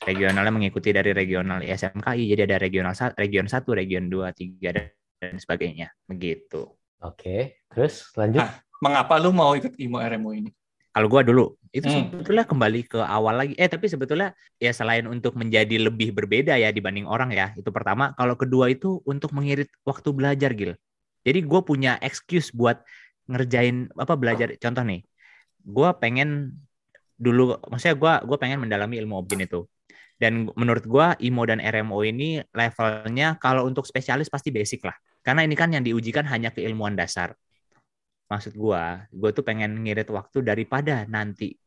Regionalnya 0.00 0.48
mengikuti 0.48 0.90
dari 0.90 1.12
regional 1.12 1.60
ISMKI, 1.60 2.24
jadi 2.32 2.48
ada 2.48 2.56
regional 2.56 2.96
sa- 2.96 3.12
region 3.14 3.44
1, 3.44 3.76
region 3.76 4.08
2, 4.08 4.32
3 4.32 4.72
dan, 4.72 4.88
dan 5.20 5.36
sebagainya. 5.36 5.92
Begitu. 6.08 6.64
Oke, 7.00 7.60
terus 7.68 8.08
lanjut. 8.16 8.40
Ah. 8.40 8.64
Mengapa 8.80 9.20
lu 9.20 9.28
mau 9.28 9.52
ikut 9.52 9.76
IMO 9.76 10.00
RMO 10.00 10.32
ini? 10.32 10.48
Kalau 10.90 11.06
gua 11.06 11.20
dulu 11.20 11.54
itu 11.70 11.86
Hmm. 11.86 12.08
sebetulnya 12.10 12.42
kembali 12.42 12.80
ke 12.82 12.98
awal 12.98 13.36
lagi. 13.36 13.54
Eh 13.54 13.68
tapi 13.68 13.86
sebetulnya 13.86 14.32
ya 14.56 14.72
selain 14.72 15.04
untuk 15.04 15.36
menjadi 15.36 15.76
lebih 15.78 16.10
berbeda 16.10 16.56
ya 16.56 16.72
dibanding 16.72 17.04
orang 17.04 17.30
ya. 17.30 17.52
Itu 17.54 17.68
pertama. 17.70 18.10
Kalau 18.16 18.34
kedua 18.34 18.72
itu 18.72 18.98
untuk 19.04 19.30
mengirit 19.30 19.68
waktu 19.84 20.08
belajar 20.10 20.50
Gil. 20.50 20.74
Jadi 21.20 21.44
gue 21.44 21.60
punya 21.60 22.00
excuse 22.00 22.50
buat 22.50 22.80
ngerjain 23.30 23.88
apa 23.94 24.14
belajar. 24.18 24.50
Contoh 24.58 24.82
nih, 24.82 25.00
gua 25.62 25.94
pengen 25.94 26.58
dulu, 27.14 27.56
maksudnya 27.70 27.96
gua 27.96 28.12
gua 28.26 28.36
pengen 28.42 28.58
mendalami 28.66 28.98
ilmu 28.98 29.14
objin 29.22 29.46
itu. 29.46 29.64
Dan 30.20 30.50
menurut 30.58 30.84
gua 30.84 31.14
IMO 31.22 31.46
dan 31.48 31.62
RMO 31.62 32.02
ini 32.04 32.42
levelnya 32.52 33.38
kalau 33.40 33.64
untuk 33.64 33.86
spesialis 33.88 34.28
pasti 34.28 34.52
basic 34.52 34.84
lah. 34.84 34.96
Karena 35.22 35.46
ini 35.46 35.54
kan 35.54 35.70
yang 35.72 35.86
diujikan 35.86 36.26
hanya 36.28 36.50
keilmuan 36.52 36.98
dasar 36.98 37.32
maksud 38.30 38.54
gua, 38.54 39.10
gua 39.10 39.30
tuh 39.34 39.42
pengen 39.42 39.82
ngirit 39.82 40.06
waktu 40.06 40.46
daripada 40.46 41.02
nanti 41.10 41.58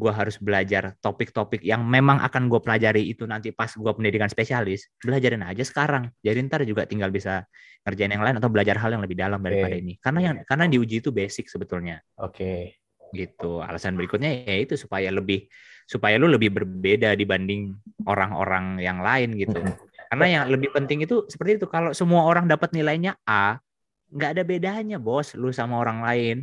gua 0.00 0.16
harus 0.16 0.40
belajar 0.40 0.96
topik-topik 1.04 1.60
yang 1.60 1.84
memang 1.84 2.24
akan 2.24 2.48
gue 2.48 2.60
pelajari 2.64 3.12
itu 3.12 3.28
nanti 3.28 3.52
pas 3.52 3.68
gua 3.76 3.92
pendidikan 3.92 4.32
spesialis, 4.32 4.88
belajarin 4.96 5.44
aja 5.44 5.60
sekarang. 5.60 6.08
Jadi 6.24 6.38
ntar 6.48 6.64
juga 6.64 6.88
tinggal 6.88 7.12
bisa 7.12 7.44
ngerjain 7.84 8.16
yang 8.16 8.24
lain 8.24 8.40
atau 8.40 8.48
belajar 8.48 8.80
hal 8.80 8.96
yang 8.96 9.04
lebih 9.04 9.20
dalam 9.20 9.44
daripada 9.44 9.76
ini. 9.76 10.00
Karena 10.00 10.20
yang 10.24 10.36
karena 10.48 10.64
yang 10.64 10.72
diuji 10.80 11.04
itu 11.04 11.12
basic 11.12 11.52
sebetulnya. 11.52 12.00
Oke. 12.16 12.80
Gitu. 13.12 13.60
Alasan 13.60 14.00
berikutnya 14.00 14.48
ya 14.48 14.56
itu 14.64 14.80
supaya 14.80 15.12
lebih 15.12 15.44
supaya 15.90 16.14
lu 16.16 16.30
lebih 16.30 16.54
berbeda 16.54 17.18
dibanding 17.18 17.74
orang-orang 18.06 18.78
yang 18.78 19.02
lain 19.02 19.34
gitu. 19.34 19.60
Karena 20.06 20.26
yang 20.26 20.44
lebih 20.46 20.70
penting 20.70 21.02
itu 21.02 21.26
seperti 21.26 21.58
itu 21.58 21.66
kalau 21.66 21.90
semua 21.90 22.26
orang 22.26 22.46
dapat 22.46 22.70
nilainya 22.70 23.18
A, 23.26 23.58
nggak 24.10 24.30
ada 24.38 24.42
bedanya 24.46 24.98
bos 25.02 25.34
lu 25.34 25.50
sama 25.50 25.82
orang 25.82 26.02
lain. 26.02 26.36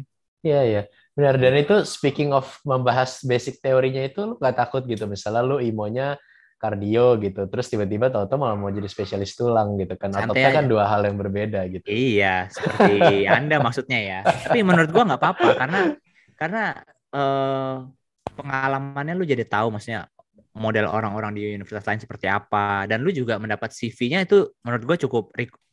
Iya, 0.48 0.62
iya. 0.64 0.82
Benar. 1.18 1.36
Dan 1.42 1.54
itu 1.60 1.76
speaking 1.84 2.32
of 2.32 2.48
membahas 2.64 3.20
basic 3.28 3.60
teorinya 3.60 4.06
itu 4.06 4.24
lu 4.24 4.34
nggak 4.40 4.56
takut 4.56 4.88
gitu. 4.88 5.04
Misalnya 5.10 5.44
lu 5.44 5.60
imonya 5.60 6.16
kardio 6.58 7.22
gitu. 7.22 7.46
Terus 7.48 7.70
tiba-tiba 7.70 8.10
tahu-tahu 8.10 8.38
malah 8.42 8.58
mau 8.58 8.74
jadi 8.74 8.90
spesialis 8.90 9.38
tulang 9.38 9.78
gitu 9.78 9.94
kan. 9.96 10.10
Ototnya 10.14 10.50
kan 10.50 10.66
dua 10.66 10.90
hal 10.90 11.06
yang 11.06 11.18
berbeda 11.18 11.66
gitu. 11.70 11.86
Iya, 11.86 12.50
seperti 12.50 13.26
Anda 13.30 13.62
maksudnya 13.62 14.00
ya. 14.02 14.20
Tapi 14.26 14.66
menurut 14.66 14.90
gua 14.90 15.04
nggak 15.14 15.22
apa-apa 15.22 15.48
karena 15.54 15.80
karena 16.38 16.64
eh, 17.14 17.76
pengalamannya 18.38 19.14
lu 19.18 19.26
jadi 19.26 19.46
tahu 19.46 19.74
maksudnya 19.74 20.10
model 20.58 20.90
orang-orang 20.90 21.38
di 21.38 21.54
universitas 21.54 21.86
lain 21.86 22.02
seperti 22.02 22.26
apa 22.26 22.90
dan 22.90 23.06
lu 23.06 23.14
juga 23.14 23.38
mendapat 23.38 23.70
CV-nya 23.70 24.26
itu 24.26 24.50
menurut 24.66 24.84
gua 24.86 24.98
cukup 24.98 25.30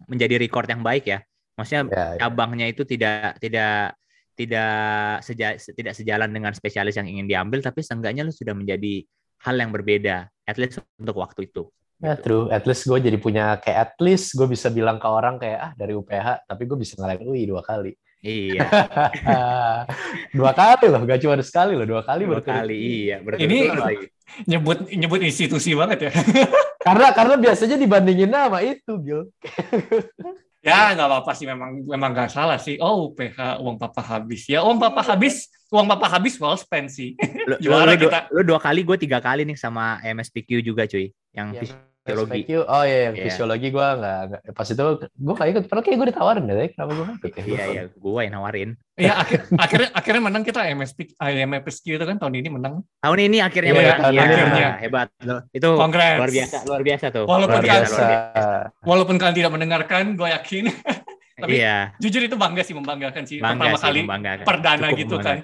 menjadi 0.08 0.36
record 0.36 0.68
yang 0.68 0.84
baik 0.84 1.08
ya. 1.08 1.18
Maksudnya 1.56 1.82
Ya, 1.88 2.04
ya. 2.16 2.28
cabangnya 2.28 2.66
itu 2.68 2.84
tidak 2.84 3.40
tidak 3.40 3.96
tidak 4.34 5.22
seja, 5.22 5.54
tidak 5.54 5.94
sejalan 5.94 6.30
dengan 6.30 6.50
spesialis 6.52 6.98
yang 6.98 7.06
ingin 7.06 7.26
diambil 7.30 7.62
tapi 7.62 7.80
seenggaknya 7.86 8.26
lu 8.26 8.34
sudah 8.34 8.52
menjadi 8.54 9.06
hal 9.46 9.54
yang 9.56 9.70
berbeda 9.70 10.26
at 10.44 10.56
least 10.58 10.82
untuk 10.98 11.16
waktu 11.18 11.46
itu. 11.48 11.70
Ya, 12.02 12.18
Gitu. 12.18 12.26
true. 12.26 12.44
At 12.50 12.66
least 12.66 12.84
gue 12.84 12.98
jadi 12.98 13.16
punya 13.16 13.56
kayak 13.62 13.78
at 13.78 13.92
least 14.02 14.34
gue 14.34 14.44
bisa 14.50 14.68
bilang 14.68 14.98
ke 14.98 15.06
orang 15.06 15.38
kayak 15.38 15.58
ah 15.62 15.72
dari 15.78 15.94
UPH, 15.94 16.44
tapi 16.50 16.62
gue 16.66 16.76
bisa 16.76 16.98
ngalahin 16.98 17.24
UI 17.24 17.46
dua 17.46 17.62
kali. 17.62 17.94
Iya, 18.24 18.64
dua 20.38 20.56
kali 20.56 20.88
loh, 20.88 21.04
gak 21.04 21.20
cuma 21.20 21.36
sekali 21.44 21.76
loh, 21.76 21.84
dua 21.84 22.00
kali 22.00 22.24
dua 22.24 22.40
kali 22.40 22.76
iya. 23.12 23.16
Ini- 23.20 23.68
lagi. 23.68 24.06
Nyebut 24.48 24.88
nyebut 24.88 25.20
institusi 25.20 25.76
banget 25.76 26.08
ya. 26.08 26.12
Karena 26.88 27.12
karena 27.12 27.36
biasanya 27.36 27.76
dibandingin 27.76 28.32
sama 28.32 28.64
itu, 28.64 28.92
Gil. 29.04 29.28
ya 30.64 30.96
nggak 30.96 31.08
apa-apa 31.12 31.32
sih 31.36 31.44
memang 31.44 31.84
memang 31.84 32.10
nggak 32.16 32.32
salah 32.32 32.56
sih. 32.56 32.80
Oh 32.80 33.12
PH 33.12 33.60
uang 33.60 33.76
papa 33.76 34.00
habis 34.00 34.48
ya. 34.48 34.64
Uang 34.64 34.80
papa 34.80 35.04
habis, 35.04 35.52
uang 35.68 35.84
papa 35.84 36.08
habis 36.08 36.40
well 36.40 36.56
spent 36.56 36.88
sih. 36.88 37.12
Lu, 37.44 37.60
lu, 37.60 37.68
Juara 37.68 37.92
lu, 37.92 38.00
dua, 38.00 38.08
kita. 38.08 38.20
lu 38.32 38.40
dua 38.40 38.56
kali, 38.56 38.80
gue 38.80 38.96
tiga 38.96 39.20
kali 39.20 39.44
nih 39.44 39.60
sama 39.60 40.00
MSPQ 40.00 40.64
juga 40.64 40.88
cuy, 40.88 41.12
yang 41.36 41.52
Yang 41.52 41.76
fisiologi. 42.04 42.32
SPQ, 42.38 42.50
oh 42.62 42.82
iya, 42.82 42.98
yang 43.02 43.14
Iya. 43.14 43.24
fisiologi 43.24 43.68
gue 43.68 43.86
nggak, 43.96 44.18
nggak- 44.26 44.42
pas 44.52 44.68
itu 44.68 44.84
gue 45.00 45.34
kayak 45.34 45.50
ikut, 45.50 45.62
padahal 45.64 45.82
kayak 45.82 45.96
gue 45.96 46.08
ditawarin 46.12 46.44
deh, 46.44 46.68
kenapa 46.70 46.90
gue 46.90 47.04
nggak 47.04 47.18
ikut 47.18 47.32
ya? 47.32 47.42
Iya 47.44 47.64
iya, 47.66 47.82
gue 47.90 48.20
yang 48.20 48.32
nawarin. 48.32 48.70
Ya 48.94 49.12
akhir, 49.16 49.38
akhirnya 49.50 49.88
akhirnya 49.90 50.22
menang 50.22 50.42
kita 50.42 50.60
MSP 50.68 50.98
IMFSQ 51.16 51.86
itu 51.90 52.04
kan 52.04 52.16
tahun 52.16 52.34
ini 52.36 52.48
menang. 52.48 52.74
Tahun 53.00 53.18
ini 53.18 53.38
akhirnya 53.40 53.70
Iya, 53.70 53.80
menang. 53.80 53.98
tahun 53.98 54.12
Iya, 54.14 54.22
menang. 54.44 54.74
hebat. 54.78 55.08
Itu 55.50 55.68
Congrats. 55.74 56.18
luar 56.20 56.30
biasa, 56.30 56.56
luar 56.62 56.82
biasa 56.82 57.04
tuh. 57.10 57.24
Walaupun 57.24 57.56
Luar 57.56 57.64
biasa. 57.64 58.04
Walaupun 58.80 59.14
kalian 59.16 59.34
tidak 59.34 59.52
mendengarkan, 59.52 60.02
gue 60.14 60.28
yakin 60.30 60.64
Tapi- 61.34 61.58
Iya, 61.58 61.90
jujur 61.98 62.22
itu 62.22 62.36
bangga 62.36 62.62
sih 62.62 62.70
membanggakan 62.72 63.26
sih 63.26 63.42
bangga 63.42 63.58
pertama 63.66 63.74
sih 63.74 63.84
kali 63.84 63.98
membanggakan. 64.00 64.44
perdana 64.46 64.86
Cukup 64.86 65.00
gitu 65.00 65.16
kan. 65.18 65.36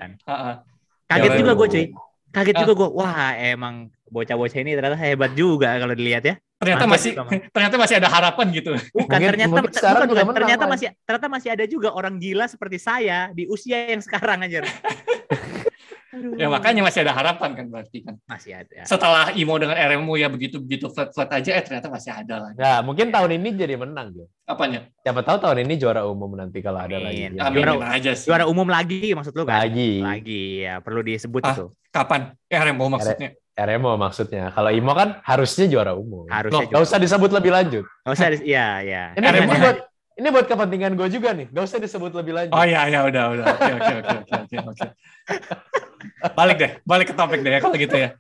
Kaget 1.09 1.27
Ya, 1.27 1.37
juga 1.37 1.53
gue 1.57 1.67
cuy. 1.69 1.85
Kaget 2.31 2.55
Ah. 2.55 2.61
juga 2.63 2.73
gue. 2.77 2.89
Wah, 2.95 3.35
emang 3.35 3.75
bocah-bocah 4.07 4.59
ini 4.61 4.71
ternyata 4.73 4.95
hebat 4.95 5.35
juga 5.35 5.75
kalau 5.77 5.91
dilihat 5.91 6.23
ya. 6.23 6.35
Ternyata 6.61 6.85
Mantap 6.85 6.93
masih 6.93 7.11
juga, 7.11 7.23
Mang. 7.25 7.41
ternyata 7.57 7.77
masih 7.81 7.97
ada 7.97 8.09
harapan 8.13 8.47
gitu. 8.53 8.71
Bukan 8.77 8.93
Mungkin- 8.93 9.31
ternyata 9.33 9.49
mungkin 9.51 9.73
sekarang 9.73 9.97
bukan, 9.97 10.09
bukan. 10.13 10.25
menang, 10.29 10.37
ternyata 10.45 10.65
Mas. 10.65 10.73
masih 10.77 10.87
ternyata 11.01 11.29
masih 11.33 11.49
ada 11.51 11.65
juga 11.65 11.89
orang 11.91 12.15
gila 12.21 12.45
seperti 12.45 12.77
saya 12.77 13.19
di 13.33 13.49
usia 13.49 13.79
yang 13.89 14.03
sekarang 14.05 14.45
aja. 14.45 14.61
Ya 16.11 16.51
makanya 16.51 16.83
masih 16.83 17.07
ada 17.07 17.15
harapan 17.15 17.55
kan 17.55 17.67
berarti 17.71 18.03
kan. 18.03 18.19
masih 18.27 18.59
ada. 18.59 18.83
Setelah 18.83 19.31
IMO 19.31 19.55
dengan 19.57 19.79
RMU 19.79 20.19
ya 20.19 20.27
begitu 20.27 20.59
begitu 20.59 20.91
flat 20.91 21.15
flat 21.15 21.31
aja 21.31 21.55
eh 21.55 21.63
ternyata 21.63 21.87
masih 21.87 22.11
ada 22.11 22.35
lagi. 22.43 22.59
Nah, 22.59 22.83
mungkin 22.83 23.15
tahun 23.15 23.39
ini 23.39 23.49
jadi 23.55 23.79
menang, 23.79 24.11
Gil. 24.11 24.27
Apanya? 24.43 24.91
Siapa 25.01 25.23
tahu 25.23 25.39
tahun 25.39 25.63
ini 25.63 25.79
juara 25.79 26.03
umum 26.03 26.35
nanti 26.35 26.59
kalau 26.59 26.83
ada 26.83 26.99
lagi. 26.99 27.31
Amin. 27.31 27.39
Ya. 27.39 27.47
Amin 27.47 27.63
Juara- 27.63 27.95
aja 27.95 28.11
sih. 28.13 28.27
Juara 28.27 28.51
umum 28.51 28.67
lagi 28.67 29.15
maksud 29.15 29.31
lu 29.33 29.47
kan? 29.47 29.63
Lagi. 29.63 30.03
Lagi 30.03 30.43
ya, 30.67 30.83
perlu 30.83 31.01
disebut 31.01 31.47
Ah. 31.47 31.55
itu. 31.55 31.65
Kapan? 31.89 32.21
RMU 32.51 32.87
maksudnya. 32.91 33.31
RMO 33.57 33.93
maksudnya. 33.99 34.55
Kalau 34.55 34.71
IMO 34.73 34.93
kan 34.95 35.19
harusnya 35.27 35.67
juara 35.67 35.93
umum. 35.93 36.27
Harusnya 36.31 36.71
Gak 36.71 36.83
usah 36.83 36.99
disebut 36.99 37.31
lebih 37.35 37.51
lanjut. 37.53 37.85
Gak 38.07 38.13
usah, 38.15 38.27
iya, 38.41 38.81
iya. 38.83 39.03
Ini, 39.19 39.27
RMO. 39.27 39.53
ini 39.53 39.59
buat 39.61 39.79
ini 40.21 40.29
buat 40.29 40.47
kepentingan 40.53 40.93
gue 41.01 41.09
juga 41.09 41.33
nih. 41.33 41.49
Gak 41.49 41.65
usah 41.65 41.79
disebut 41.81 42.13
lebih 42.13 42.33
lanjut. 42.37 42.53
Oh 42.53 42.65
iya 42.65 42.85
ya 42.93 43.09
udah 43.09 43.25
udah. 43.33 43.45
Oke 43.57 43.73
oke 43.73 43.93
oke 44.05 44.17
oke 44.21 44.35
oke 44.37 44.57
oke. 44.69 44.87
Balik 46.37 46.57
deh, 46.61 46.73
balik 46.85 47.07
ke 47.13 47.15
topik 47.17 47.41
deh 47.41 47.53
ya 47.57 47.61
kalau 47.65 47.77
gitu 47.81 47.97
ya. 47.97 48.11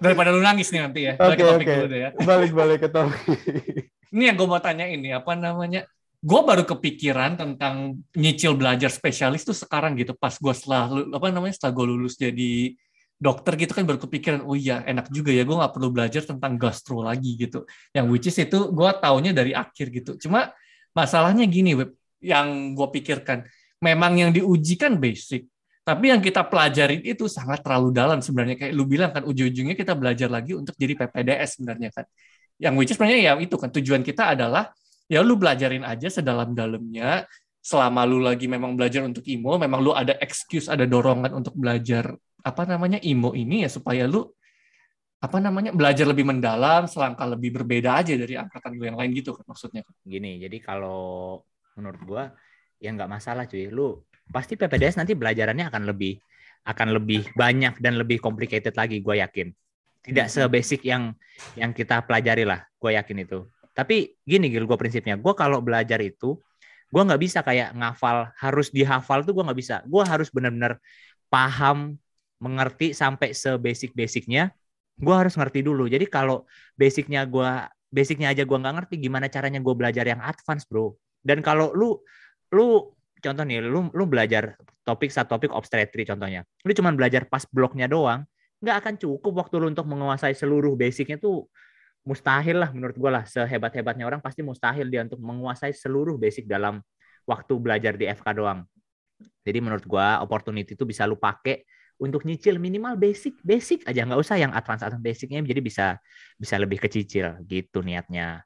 Daripada 0.00 0.32
lu 0.32 0.40
nangis 0.40 0.72
nih 0.72 0.80
nanti 0.80 1.00
ya. 1.06 1.14
Balik 1.14 1.36
ke 1.38 1.44
topik 1.46 1.66
oke. 1.66 1.74
dulu 1.76 1.86
deh 1.86 2.00
ya. 2.00 2.10
Balik-balik 2.16 2.78
ke 2.82 2.88
topik. 2.88 3.38
Ini 4.10 4.22
yang 4.32 4.36
gue 4.36 4.48
mau 4.50 4.58
tanya 4.58 4.90
ini, 4.90 5.14
apa 5.14 5.38
namanya? 5.38 5.86
Gue 6.20 6.40
baru 6.42 6.66
kepikiran 6.66 7.38
tentang 7.38 8.02
nyicil 8.12 8.58
belajar 8.58 8.90
spesialis 8.90 9.46
tuh 9.46 9.54
sekarang 9.54 9.94
gitu. 9.94 10.18
Pas 10.18 10.34
gue 10.34 10.54
setelah, 10.56 10.90
apa 10.90 11.26
namanya, 11.30 11.54
setelah 11.54 11.72
gue 11.78 11.86
lulus 11.86 12.18
jadi 12.18 12.74
dokter 13.20 13.52
gitu 13.60 13.76
kan 13.76 13.84
baru 13.84 14.00
kepikiran, 14.00 14.40
oh 14.48 14.56
iya 14.56 14.80
enak 14.88 15.12
juga 15.12 15.28
ya, 15.28 15.44
gue 15.44 15.52
nggak 15.52 15.72
perlu 15.76 15.92
belajar 15.92 16.24
tentang 16.24 16.56
gastro 16.56 17.04
lagi 17.04 17.36
gitu. 17.36 17.68
Yang 17.92 18.06
which 18.08 18.26
is 18.32 18.36
itu 18.40 18.72
gue 18.72 18.90
taunya 18.96 19.36
dari 19.36 19.52
akhir 19.52 19.92
gitu. 19.92 20.16
Cuma 20.16 20.56
masalahnya 20.96 21.44
gini, 21.44 21.76
Web, 21.76 21.92
yang 22.24 22.72
gue 22.72 22.88
pikirkan, 22.96 23.44
memang 23.84 24.16
yang 24.16 24.30
diuji 24.32 24.80
kan 24.80 24.96
basic, 24.96 25.44
tapi 25.84 26.08
yang 26.08 26.24
kita 26.24 26.48
pelajarin 26.48 27.04
itu 27.04 27.28
sangat 27.28 27.60
terlalu 27.60 27.92
dalam 27.92 28.24
sebenarnya. 28.24 28.56
Kayak 28.56 28.72
lu 28.72 28.88
bilang 28.88 29.12
kan, 29.12 29.28
ujung-ujungnya 29.28 29.76
kita 29.76 29.92
belajar 29.92 30.32
lagi 30.32 30.56
untuk 30.56 30.72
jadi 30.80 30.96
PPDS 30.96 31.60
sebenarnya 31.60 31.92
kan. 31.92 32.08
Yang 32.56 32.74
which 32.80 32.90
is 32.92 32.96
sebenarnya 32.96 33.20
ya 33.20 33.32
itu 33.36 33.56
kan, 33.60 33.68
tujuan 33.68 34.00
kita 34.00 34.32
adalah, 34.32 34.72
ya 35.12 35.20
lu 35.20 35.36
belajarin 35.36 35.84
aja 35.84 36.08
sedalam-dalamnya, 36.08 37.28
selama 37.60 38.08
lu 38.08 38.24
lagi 38.24 38.48
memang 38.48 38.72
belajar 38.72 39.04
untuk 39.04 39.28
IMO, 39.28 39.60
memang 39.60 39.84
lu 39.84 39.92
ada 39.92 40.16
excuse, 40.24 40.72
ada 40.72 40.88
dorongan 40.88 41.36
untuk 41.36 41.52
belajar 41.52 42.16
apa 42.40 42.62
namanya 42.64 42.98
IMO 43.02 43.32
ini 43.36 43.64
ya 43.64 43.70
supaya 43.70 44.04
lu 44.08 44.26
apa 45.20 45.36
namanya 45.36 45.76
belajar 45.76 46.08
lebih 46.08 46.24
mendalam, 46.24 46.88
selangkah 46.88 47.28
lebih 47.28 47.52
berbeda 47.60 48.00
aja 48.00 48.16
dari 48.16 48.40
angkatan 48.40 48.72
lu 48.72 48.88
yang 48.88 48.96
lain 48.96 49.12
gitu 49.12 49.36
kan 49.36 49.44
maksudnya. 49.44 49.84
Gini, 50.00 50.40
jadi 50.40 50.56
kalau 50.64 51.40
menurut 51.76 52.00
gua 52.08 52.24
ya 52.80 52.88
nggak 52.96 53.10
masalah 53.10 53.44
cuy. 53.44 53.68
Lu 53.68 54.00
pasti 54.32 54.56
PPDS 54.56 54.96
nanti 54.96 55.12
belajarannya 55.12 55.68
akan 55.68 55.84
lebih 55.84 56.16
akan 56.64 56.88
lebih 56.96 57.28
banyak 57.36 57.80
dan 57.80 57.96
lebih 57.96 58.20
complicated 58.20 58.76
lagi, 58.76 59.00
gue 59.00 59.16
yakin. 59.20 59.48
Tidak 60.00 60.26
Hmm. 60.28 60.48
sebasic 60.48 60.84
yang 60.84 61.12
yang 61.56 61.72
kita 61.72 62.04
pelajari 62.04 62.44
lah, 62.44 62.64
gue 62.80 62.96
yakin 62.96 63.16
itu. 63.24 63.48
Tapi 63.72 64.16
gini 64.24 64.52
Gil, 64.52 64.68
gue 64.68 64.76
prinsipnya, 64.76 65.16
gue 65.16 65.32
kalau 65.36 65.64
belajar 65.64 66.00
itu, 66.04 66.36
gue 66.92 67.02
nggak 67.04 67.20
bisa 67.20 67.40
kayak 67.40 67.72
ngafal, 67.76 68.28
harus 68.36 68.68
dihafal 68.72 69.24
tuh 69.24 69.32
gue 69.36 69.44
nggak 69.44 69.60
bisa. 69.60 69.76
Gue 69.88 70.04
harus 70.04 70.28
benar-benar 70.28 70.76
paham, 71.32 71.96
mengerti 72.40 72.96
sampai 72.96 73.36
sebasic-basicnya. 73.36 74.50
Gue 75.00 75.14
harus 75.16 75.36
ngerti 75.36 75.64
dulu. 75.64 75.88
Jadi 75.88 76.08
kalau 76.08 76.44
basicnya 76.76 77.24
gue, 77.24 77.50
basicnya 77.88 78.32
aja 78.32 78.44
gue 78.44 78.58
nggak 78.58 78.74
ngerti, 78.80 78.94
gimana 79.00 79.28
caranya 79.32 79.60
gue 79.60 79.74
belajar 79.76 80.04
yang 80.04 80.20
advance, 80.20 80.64
bro? 80.68 80.96
Dan 81.20 81.44
kalau 81.44 81.72
lu, 81.72 82.00
lu 82.52 82.92
contoh 83.20 83.44
nih, 83.44 83.64
lu 83.64 83.92
lu 83.92 84.04
belajar 84.08 84.56
topik 84.84 85.12
satu 85.12 85.36
topik 85.36 85.52
obstetri 85.52 86.08
contohnya, 86.08 86.42
lu 86.64 86.72
cuman 86.72 86.96
belajar 86.96 87.28
pas 87.28 87.44
bloknya 87.48 87.86
doang, 87.86 88.24
nggak 88.64 88.76
akan 88.80 88.94
cukup 88.96 89.32
waktu 89.44 89.54
lu 89.60 89.66
untuk 89.72 89.88
menguasai 89.88 90.32
seluruh 90.36 90.76
basicnya 90.76 91.20
tuh 91.20 91.48
mustahil 92.04 92.56
lah 92.56 92.72
menurut 92.72 92.96
gue 92.96 93.10
lah 93.12 93.28
sehebat 93.28 93.76
hebatnya 93.76 94.08
orang 94.08 94.24
pasti 94.24 94.40
mustahil 94.40 94.88
dia 94.88 95.04
untuk 95.04 95.20
menguasai 95.20 95.76
seluruh 95.76 96.16
basic 96.16 96.48
dalam 96.48 96.80
waktu 97.28 97.52
belajar 97.60 97.94
di 97.96 98.08
FK 98.08 98.26
doang. 98.36 98.64
Jadi 99.44 99.58
menurut 99.60 99.84
gue 99.84 100.06
opportunity 100.24 100.72
itu 100.72 100.84
bisa 100.88 101.04
lu 101.04 101.20
pakai 101.20 101.64
untuk 102.00 102.24
nyicil 102.24 102.56
minimal 102.56 102.96
basic 102.96 103.36
basic 103.44 103.84
aja 103.84 104.08
nggak 104.08 104.16
usah 104.16 104.40
yang 104.40 104.56
advance 104.56 104.80
advance 104.80 105.04
basicnya 105.04 105.44
jadi 105.44 105.60
bisa 105.60 105.86
bisa 106.40 106.56
lebih 106.56 106.80
kecicil 106.80 107.44
gitu 107.44 107.84
niatnya. 107.84 108.40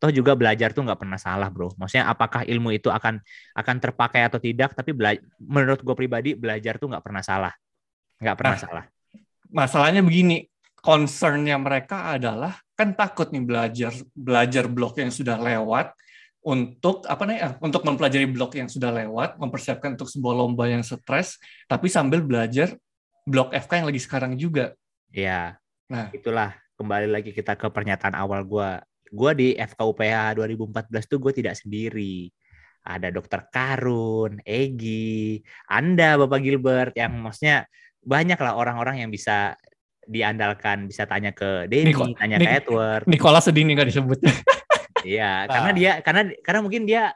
Toh 0.00 0.08
juga 0.08 0.32
belajar 0.32 0.72
tuh 0.72 0.86
nggak 0.86 0.96
pernah 0.96 1.20
salah 1.20 1.52
bro. 1.52 1.74
Maksudnya 1.76 2.08
apakah 2.08 2.46
ilmu 2.48 2.72
itu 2.72 2.88
akan 2.88 3.20
akan 3.52 3.76
terpakai 3.82 4.24
atau 4.24 4.40
tidak? 4.40 4.72
Tapi 4.72 4.96
bela- 4.96 5.20
menurut 5.36 5.82
gue 5.84 5.92
pribadi 5.92 6.32
belajar 6.32 6.80
tuh 6.80 6.88
nggak 6.88 7.04
pernah 7.04 7.20
salah, 7.20 7.52
nggak 8.16 8.36
pernah 8.38 8.56
Nah. 8.56 8.62
salah. 8.62 8.84
masalahnya 9.50 9.98
begini 10.06 10.46
concernnya 10.78 11.58
mereka 11.58 12.14
adalah 12.14 12.54
kan 12.78 12.94
takut 12.94 13.34
nih 13.34 13.42
belajar 13.42 13.92
belajar 14.14 14.70
blok 14.70 14.96
yang 15.02 15.10
sudah 15.10 15.36
lewat 15.36 15.90
untuk 16.40 17.04
apa 17.04 17.22
nih 17.28 17.38
eh, 17.42 17.52
untuk 17.60 17.82
mempelajari 17.84 18.24
blok 18.30 18.56
yang 18.56 18.70
sudah 18.70 18.88
lewat 18.94 19.36
mempersiapkan 19.36 19.98
untuk 19.98 20.08
sebuah 20.08 20.34
lomba 20.38 20.70
yang 20.70 20.80
stres 20.80 21.36
tapi 21.68 21.90
sambil 21.92 22.24
belajar 22.24 22.72
blok 23.30 23.54
FK 23.54 23.72
yang 23.76 23.88
lagi 23.88 24.00
sekarang 24.00 24.32
juga 24.34 24.74
Ya, 25.08 25.58
Nah. 25.86 26.06
itulah 26.10 26.50
kembali 26.74 27.06
lagi 27.06 27.30
kita 27.30 27.54
ke 27.54 27.66
pernyataan 27.66 28.14
awal 28.14 28.42
gue. 28.42 28.70
Gue 29.08 29.32
di 29.34 29.48
FKUPH 29.52 30.34
2014 30.36 30.70
tuh 31.04 31.18
gue 31.18 31.32
tidak 31.32 31.54
sendiri. 31.54 32.30
Ada 32.80 33.10
Dokter 33.10 33.44
Karun, 33.46 34.38
Egi, 34.40 35.42
Anda 35.66 36.14
Bapak 36.16 36.40
Gilbert 36.40 36.94
yang 36.94 37.18
maksudnya 37.20 37.66
banyak 38.00 38.36
lah 38.36 38.54
orang-orang 38.54 38.98
yang 38.98 39.10
bisa 39.10 39.58
diandalkan, 40.00 40.86
bisa 40.86 41.04
tanya 41.04 41.30
ke 41.30 41.66
Denny, 41.66 41.90
Niko- 41.90 42.14
tanya 42.14 42.36
Nik- 42.36 42.46
ke 42.46 42.56
Edward. 42.62 43.04
Nicholas 43.04 43.44
sedih 43.44 43.62
nih 43.62 43.74
nggak 43.74 43.90
disebut 43.90 44.18
Iya, 45.06 45.44
Ah. 45.44 45.50
karena 45.50 45.70
dia 45.72 45.92
karena 46.00 46.22
karena 46.40 46.60
mungkin 46.60 46.82
dia 46.84 47.12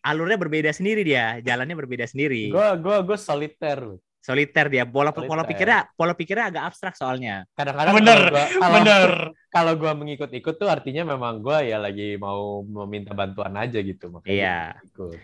alurnya 0.00 0.36
berbeda 0.36 0.70
sendiri 0.70 1.02
dia, 1.02 1.36
jalannya 1.40 1.74
berbeda 1.74 2.06
sendiri. 2.06 2.48
Gue 2.48 2.68
gua 2.78 3.02
gua 3.02 3.18
soliter. 3.18 3.98
Soliter 4.18 4.66
dia, 4.68 4.84
pola 4.84 5.14
pola 5.14 5.24
Soliter. 5.42 5.48
pikirnya 5.48 5.80
pola 5.94 6.12
pikirnya 6.12 6.46
agak 6.50 6.62
abstrak 6.68 6.94
soalnya. 6.94 7.46
Kadang-kadang 7.54 7.94
Bener, 7.96 8.18
kalau 8.18 8.30
gua- 8.30 8.50
kalau- 8.50 8.76
bener 8.76 9.10
Kalau 9.48 9.72
gua 9.80 9.92
mengikut-ikut 9.96 10.54
tuh 10.54 10.68
artinya 10.68 11.02
memang 11.08 11.40
gua 11.40 11.64
ya 11.64 11.80
lagi 11.80 12.20
mau 12.20 12.60
meminta 12.60 13.16
bantuan 13.16 13.56
aja 13.56 13.80
gitu. 13.80 14.12
Makanya 14.12 14.28
Iya. 14.28 14.58
ikut. 14.84 15.16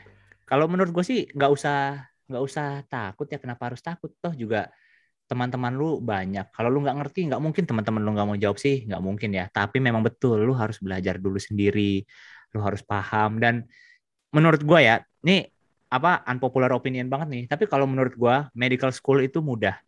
Kalau 0.45 0.65
menurut 0.69 0.91
gue 0.91 1.05
sih 1.05 1.25
nggak 1.27 1.51
usah 1.51 2.01
nggak 2.25 2.41
usah 2.43 2.81
takut 2.85 3.29
ya 3.29 3.37
kenapa 3.37 3.69
harus 3.69 3.81
takut 3.81 4.09
toh 4.17 4.33
juga 4.33 4.73
teman-teman 5.25 5.73
lu 5.73 6.01
banyak 6.01 6.53
kalau 6.53 6.69
lu 6.69 6.81
nggak 6.81 6.97
ngerti 7.01 7.29
nggak 7.29 7.41
mungkin 7.41 7.65
teman-teman 7.65 8.01
lu 8.01 8.13
nggak 8.13 8.29
mau 8.29 8.37
jawab 8.37 8.57
sih 8.57 8.85
nggak 8.85 9.01
mungkin 9.01 9.33
ya 9.33 9.49
tapi 9.49 9.81
memang 9.81 10.01
betul 10.01 10.41
lu 10.41 10.53
harus 10.53 10.81
belajar 10.81 11.17
dulu 11.17 11.37
sendiri 11.37 12.05
lu 12.53 12.61
harus 12.61 12.81
paham 12.81 13.41
dan 13.41 13.65
menurut 14.33 14.61
gue 14.61 14.81
ya 14.81 15.01
ini 15.25 15.49
apa 15.95 16.27
unpopular 16.27 16.75
opinion 16.75 17.07
banget 17.07 17.29
nih. 17.31 17.45
Tapi 17.47 17.71
kalau 17.71 17.87
menurut 17.87 18.15
gue 18.19 18.37
medical 18.59 18.91
school 18.91 19.23
itu 19.23 19.39
mudah. 19.39 19.79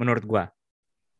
Menurut 0.00 0.24
gue 0.24 0.44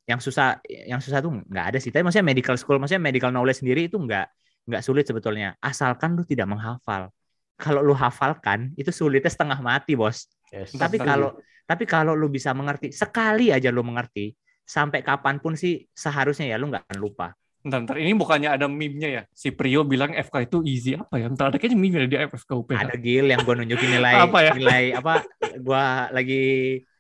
yang 0.09 0.19
susah 0.19 0.59
yang 0.67 0.99
susah 0.99 1.21
tuh 1.21 1.37
nggak 1.45 1.67
ada 1.77 1.79
sih. 1.79 1.93
Tapi 1.93 2.01
maksudnya 2.01 2.27
medical 2.27 2.57
school 2.57 2.81
maksudnya 2.81 3.05
medical 3.05 3.29
knowledge 3.29 3.61
sendiri 3.61 3.87
itu 3.93 4.01
nggak 4.01 4.27
nggak 4.73 4.83
sulit 4.83 5.05
sebetulnya. 5.05 5.55
Asalkan 5.61 6.17
lu 6.17 6.25
tidak 6.25 6.49
menghafal. 6.49 7.13
Kalau 7.61 7.85
lu 7.85 7.93
hafalkan 7.93 8.73
itu 8.81 8.89
sulitnya 8.89 9.29
setengah 9.29 9.61
mati 9.61 9.93
bos. 9.93 10.25
Yes. 10.51 10.75
tapi 10.75 10.99
kalau 10.99 11.39
tapi 11.63 11.87
kalau 11.87 12.19
lu 12.19 12.27
bisa 12.27 12.51
mengerti 12.51 12.91
sekali 12.91 13.55
aja 13.55 13.71
lu 13.71 13.87
mengerti 13.87 14.35
sampai 14.67 14.99
kapan 15.07 15.39
pun 15.39 15.55
sih 15.55 15.87
seharusnya 15.95 16.51
ya 16.51 16.57
lu 16.59 16.67
nggak 16.67 16.91
akan 16.91 16.99
lupa 16.99 17.31
Bentar, 17.61 17.79
bentar. 17.79 17.97
Ini 17.97 18.13
bukannya 18.15 18.49
ada 18.49 18.67
meme-nya 18.67 19.09
ya? 19.11 19.23
Si 19.31 19.53
Prio 19.53 19.85
bilang 19.85 20.11
FK 20.11 20.49
itu 20.49 20.59
easy 20.65 20.97
apa 20.97 21.17
ya? 21.17 21.29
Bentar, 21.29 21.49
ada 21.49 21.57
kayaknya 21.57 21.77
meme 21.77 22.09
di 22.09 22.17
FK 22.17 22.51
UPH. 22.57 22.79
ada 22.79 22.95
gil 22.97 23.27
yang 23.27 23.41
gue 23.41 23.55
nunjukin 23.55 23.91
nilai 23.91 24.15
Apa 24.17 24.39
ya? 24.41 24.53
nilai 24.55 24.83
apa 24.93 25.13
gua 25.59 25.85
lagi 26.09 26.43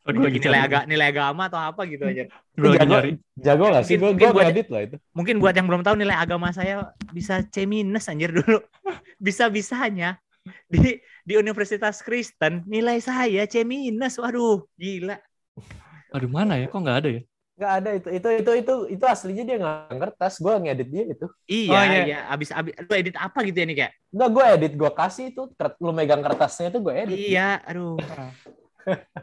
gua 0.02 0.12
lagi 0.28 0.38
nilai 0.38 0.60
agak 0.60 0.82
nilai 0.84 1.06
agama 1.08 1.42
atau 1.46 1.56
apa 1.56 1.80
gitu 1.84 2.04
aja 2.04 2.28
Gua 2.52 2.68
lagi 2.70 2.78
Jago. 2.78 2.92
nyari. 2.92 3.10
Jago 3.34 3.64
gak 3.70 3.84
sih? 3.84 3.96
Mungkin- 3.96 4.20
Gue 4.20 4.28
gue 4.28 4.36
buat- 4.36 4.52
edit 4.52 4.66
loh 4.68 4.80
itu. 4.82 4.96
mungkin 5.10 5.34
buat 5.38 5.54
yang 5.54 5.64
belum 5.64 5.80
tahu 5.80 5.96
nilai 5.96 6.12
agama 6.14 6.48
saya 6.50 6.74
bisa 7.08 7.40
C 7.42 7.64
minus 7.64 8.04
anjir 8.06 8.28
dulu 8.30 8.60
bisa 9.16 9.48
bisanya 9.48 10.20
di 10.66 10.96
di 11.22 11.34
Universitas 11.36 12.00
Kristen 12.00 12.64
nilai 12.66 12.96
saya 12.98 13.44
C 13.44 13.60
minus 13.62 14.16
waduh 14.16 14.60
gila 14.74 15.16
Aduh, 16.10 16.26
mana 16.26 16.58
ya? 16.58 16.66
Kok 16.66 16.80
nggak 16.80 16.98
ada 16.98 17.08
ya? 17.08 17.22
Gak 17.60 17.72
ada 17.84 17.90
itu 17.92 18.08
itu 18.08 18.28
itu 18.40 18.50
itu 18.64 18.74
itu 18.96 19.04
aslinya 19.04 19.44
dia 19.44 19.56
nggak 19.60 19.92
ngertas. 20.00 20.32
Gue 20.40 20.54
ngedit 20.64 20.88
dia 20.88 21.04
itu. 21.12 21.26
iya 21.44 21.76
Oh, 21.76 21.84
iya. 21.84 22.00
iya 22.08 22.18
abis 22.32 22.48
abis 22.56 22.72
lu 22.80 22.94
edit 22.96 23.16
apa 23.20 23.38
gitu 23.44 23.56
ya 23.60 23.66
nih 23.68 23.76
kayak 23.84 23.92
Enggak 24.10 24.30
gue 24.32 24.44
edit 24.56 24.72
gue 24.80 24.90
kasih 24.96 25.24
itu 25.30 25.42
lu 25.84 25.92
megang 25.92 26.22
kertasnya 26.24 26.72
itu 26.72 26.78
gue 26.80 26.94
edit. 26.96 27.16
iya 27.20 27.60
aduh 27.68 28.00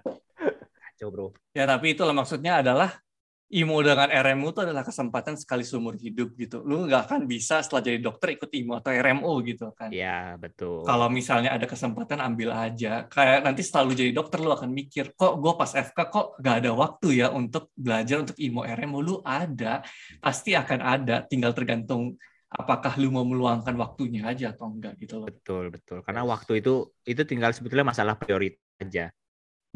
kacau 0.81 1.07
bro 1.09 1.27
Ya, 1.57 1.65
tapi 1.65 1.97
itulah 1.97 2.13
maksudnya 2.13 2.61
adalah 2.61 3.01
IMO 3.47 3.79
dengan 3.79 4.11
RMU 4.11 4.51
itu 4.51 4.59
adalah 4.59 4.83
kesempatan 4.83 5.39
sekali 5.39 5.63
seumur 5.63 5.95
hidup 5.95 6.35
gitu. 6.35 6.59
Lu 6.67 6.83
nggak 6.83 7.07
akan 7.07 7.21
bisa 7.31 7.63
setelah 7.63 7.79
jadi 7.79 8.03
dokter 8.03 8.35
ikut 8.35 8.51
IMO 8.51 8.75
atau 8.75 8.91
RMU 8.91 9.31
gitu 9.47 9.71
kan. 9.71 9.87
iya 9.87 10.35
betul 10.35 10.83
Kalau 10.83 11.07
misalnya 11.07 11.55
ada 11.55 11.63
kesempatan 11.63 12.19
ambil 12.19 12.51
aja. 12.51 13.07
Kayak 13.07 13.47
nanti 13.47 13.63
setelah 13.63 13.87
lu 13.87 13.93
jadi 13.95 14.11
dokter 14.11 14.43
lu 14.43 14.51
akan 14.51 14.67
mikir, 14.67 15.15
kok 15.15 15.39
gue 15.39 15.53
pas 15.55 15.71
FK 15.71 15.99
kok 16.11 16.27
nggak 16.43 16.55
ada 16.59 16.71
waktu 16.75 17.07
ya 17.23 17.27
untuk 17.31 17.71
belajar 17.79 18.27
untuk 18.27 18.35
IMO 18.35 18.67
RMU. 18.67 18.99
Lu 18.99 19.15
ada, 19.23 19.79
pasti 20.19 20.51
akan 20.51 20.79
ada. 20.83 21.23
Tinggal 21.23 21.55
tergantung 21.55 22.19
apakah 22.51 22.95
lu 22.99 23.11
mau 23.11 23.27
meluangkan 23.27 23.75
waktunya 23.75 24.27
aja 24.27 24.55
atau 24.55 24.71
enggak 24.71 24.95
gitu 25.03 25.19
loh. 25.19 25.27
betul 25.27 25.67
betul 25.67 25.99
karena 25.99 26.23
waktu 26.23 26.63
itu 26.63 26.95
itu 27.03 27.21
tinggal 27.27 27.51
sebetulnya 27.51 27.91
masalah 27.91 28.15
prioritas 28.15 28.63
aja 28.79 29.11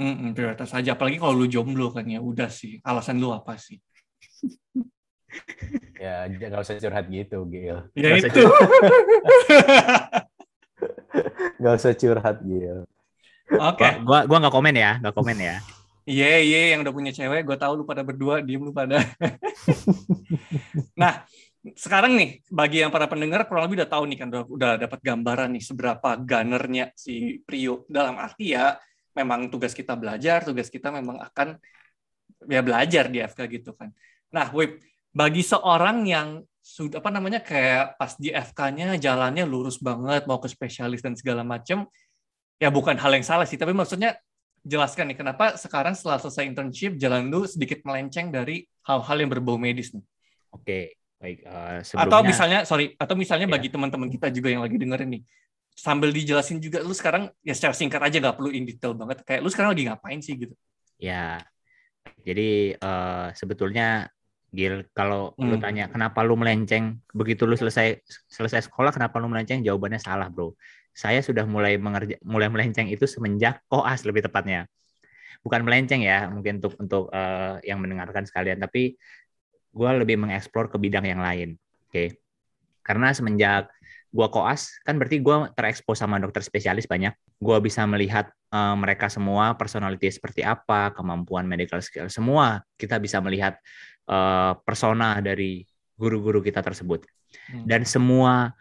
Mm-mm, 0.01 0.33
prioritas 0.33 0.73
aja. 0.73 0.97
Apalagi 0.97 1.21
kalau 1.21 1.37
lu 1.37 1.45
jomblo 1.45 1.93
kan 1.93 2.09
ya, 2.09 2.17
udah 2.17 2.49
sih. 2.49 2.81
Alasan 2.81 3.21
lu 3.21 3.29
apa 3.29 3.53
sih? 3.61 3.77
Ya 6.01 6.25
nggak 6.25 6.65
usah 6.65 6.81
curhat 6.81 7.05
gitu, 7.13 7.45
Gil. 7.45 7.77
Ya 7.93 8.17
usah 8.17 8.29
itu. 8.33 8.41
Nggak 11.61 11.73
usah 11.77 11.93
curhat, 11.93 12.37
Gil. 12.41 12.89
Oke. 13.51 13.83
gua 14.01 14.25
gua 14.25 14.25
gua 14.25 14.37
nggak 14.47 14.55
komen 14.55 14.75
ya 14.79 14.91
nggak 15.03 15.11
komen 15.11 15.37
ya 15.37 15.59
Iya, 16.01 16.25
yeah, 16.25 16.37
iya, 16.41 16.57
yeah, 16.57 16.67
yang 16.73 16.81
udah 16.81 16.93
punya 16.97 17.13
cewek, 17.13 17.45
gue 17.45 17.57
tahu 17.61 17.73
lu 17.77 17.85
pada 17.85 18.01
berdua, 18.01 18.41
diem 18.41 18.57
lu 18.57 18.73
pada. 18.73 19.05
nah, 21.01 21.21
sekarang 21.77 22.17
nih, 22.17 22.41
bagi 22.49 22.81
yang 22.81 22.89
para 22.89 23.05
pendengar 23.05 23.45
kurang 23.45 23.69
lebih 23.69 23.85
udah 23.85 23.91
tahu 23.93 24.09
nih 24.09 24.17
kan, 24.17 24.27
udah, 24.33 24.43
udah 24.49 24.71
dapat 24.81 24.97
gambaran 24.97 25.53
nih 25.53 25.61
seberapa 25.61 26.09
gunnernya 26.17 26.89
si 26.97 27.37
Prio. 27.45 27.85
Dalam 27.85 28.17
arti 28.17 28.57
ya, 28.57 28.73
memang 29.15 29.51
tugas 29.51 29.75
kita 29.75 29.95
belajar, 29.95 30.43
tugas 30.43 30.71
kita 30.71 30.89
memang 30.89 31.19
akan 31.19 31.59
ya 32.47 32.61
belajar 32.63 33.11
di 33.11 33.21
FK 33.21 33.39
gitu 33.61 33.71
kan. 33.75 33.91
Nah, 34.31 34.49
Wib, 34.55 34.79
bagi 35.11 35.43
seorang 35.43 36.07
yang 36.07 36.41
sudah 36.61 37.01
apa 37.01 37.09
namanya 37.09 37.41
kayak 37.41 37.97
pas 37.97 38.13
di 38.15 38.29
FK-nya 38.29 38.95
jalannya 39.01 39.43
lurus 39.49 39.81
banget 39.81 40.29
mau 40.29 40.37
ke 40.37 40.47
spesialis 40.47 41.01
dan 41.01 41.17
segala 41.17 41.41
macam, 41.41 41.89
ya 42.61 42.69
bukan 42.69 42.95
hal 42.95 43.11
yang 43.11 43.25
salah 43.25 43.49
sih, 43.49 43.57
tapi 43.57 43.73
maksudnya 43.73 44.15
jelaskan 44.61 45.09
nih 45.09 45.17
kenapa 45.17 45.57
sekarang 45.57 45.97
setelah 45.97 46.21
selesai 46.21 46.45
internship 46.45 46.93
jalan 47.01 47.33
lu 47.33 47.49
sedikit 47.49 47.81
melenceng 47.81 48.29
dari 48.29 48.61
hal-hal 48.85 49.17
yang 49.17 49.29
berbau 49.33 49.57
medis 49.57 49.89
nih. 49.89 50.05
Oke, 50.53 51.01
baik. 51.17 51.41
Uh, 51.49 51.81
sebelumnya... 51.81 52.05
Atau 52.05 52.19
misalnya, 52.21 52.59
sorry, 52.69 52.85
atau 52.93 53.15
misalnya 53.17 53.47
ya. 53.49 53.53
bagi 53.57 53.73
teman-teman 53.73 54.09
kita 54.13 54.29
juga 54.29 54.53
yang 54.53 54.61
lagi 54.61 54.77
dengerin 54.77 55.09
nih, 55.17 55.23
sambil 55.73 56.13
dijelasin 56.13 56.61
juga 56.61 56.83
lu 56.83 56.93
sekarang 56.93 57.31
ya 57.41 57.55
secara 57.57 57.73
singkat 57.73 58.01
aja 58.03 58.17
nggak 58.21 58.37
perlu 58.37 58.51
in 58.53 58.67
detail 58.67 58.93
banget, 58.93 59.23
kayak 59.25 59.41
lu 59.41 59.49
sekarang 59.49 59.73
lagi 59.73 59.87
ngapain 59.87 60.19
sih 60.21 60.35
gitu? 60.37 60.53
Ya, 61.01 61.41
jadi 62.21 62.77
uh, 62.77 63.33
sebetulnya 63.33 64.11
Gil, 64.51 64.83
kalau 64.91 65.31
hmm. 65.39 65.47
lu 65.47 65.55
tanya 65.63 65.87
kenapa 65.87 66.27
lu 66.27 66.35
melenceng 66.35 66.99
begitu 67.15 67.47
lu 67.47 67.55
selesai 67.55 68.03
selesai 68.27 68.67
sekolah 68.67 68.91
kenapa 68.91 69.15
lu 69.17 69.31
melenceng? 69.31 69.63
Jawabannya 69.63 70.03
salah, 70.03 70.27
Bro 70.27 70.59
saya 70.91 71.23
sudah 71.23 71.47
mulai 71.47 71.79
mengerja, 71.79 72.19
mulai 72.23 72.51
melenceng 72.51 72.91
itu 72.91 73.07
semenjak 73.07 73.63
koas 73.71 74.03
lebih 74.03 74.27
tepatnya. 74.27 74.67
Bukan 75.41 75.65
melenceng 75.65 76.03
ya, 76.05 76.29
mungkin 76.29 76.61
untuk 76.61 76.73
untuk 76.77 77.03
uh, 77.09 77.57
yang 77.65 77.81
mendengarkan 77.81 78.27
sekalian, 78.27 78.61
tapi 78.61 78.99
gue 79.71 79.91
lebih 80.03 80.19
mengeksplor 80.19 80.69
ke 80.69 80.77
bidang 80.77 81.07
yang 81.07 81.23
lain. 81.23 81.55
Oke, 81.87 81.91
okay? 81.91 82.07
karena 82.83 83.15
semenjak 83.15 83.71
gue 84.11 84.27
koas 84.27 84.75
kan 84.83 84.99
berarti 84.99 85.23
gue 85.23 85.35
terekspos 85.55 86.03
sama 86.03 86.19
dokter 86.19 86.43
spesialis 86.43 86.83
banyak. 86.85 87.15
Gue 87.39 87.57
bisa 87.63 87.87
melihat 87.87 88.27
uh, 88.51 88.75
mereka 88.75 89.07
semua 89.07 89.55
personality 89.55 90.11
seperti 90.11 90.43
apa, 90.43 90.91
kemampuan 90.91 91.47
medical 91.47 91.79
skill 91.79 92.11
semua 92.11 92.59
kita 92.75 92.99
bisa 92.99 93.23
melihat 93.23 93.55
uh, 94.11 94.59
persona 94.67 95.23
dari 95.23 95.63
guru-guru 95.95 96.43
kita 96.43 96.59
tersebut. 96.59 97.07
Hmm. 97.47 97.63
Dan 97.63 97.87
semua 97.87 98.51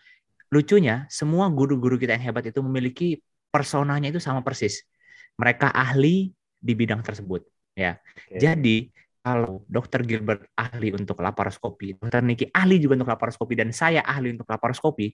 lucunya 0.51 1.07
semua 1.11 1.51
guru-guru 1.51 1.99
kita 1.99 2.15
yang 2.15 2.31
hebat 2.31 2.47
itu 2.47 2.63
memiliki 2.63 3.19
personanya 3.51 4.15
itu 4.15 4.23
sama 4.23 4.47
persis. 4.47 4.87
Mereka 5.35 5.75
ahli 5.75 6.31
di 6.61 6.73
bidang 6.77 7.01
tersebut, 7.01 7.43
ya. 7.73 7.97
Okay. 8.29 8.39
Jadi 8.39 8.77
kalau 9.21 9.65
Dokter 9.69 10.05
Gilbert 10.05 10.49
ahli 10.53 10.93
untuk 10.93 11.21
laparoskopi, 11.21 11.97
Dokter 11.97 12.21
Niki 12.21 12.49
ahli 12.53 12.77
juga 12.77 13.01
untuk 13.01 13.11
laparoskopi, 13.13 13.55
dan 13.57 13.73
saya 13.73 14.05
ahli 14.05 14.37
untuk 14.37 14.49
laparoskopi, 14.49 15.09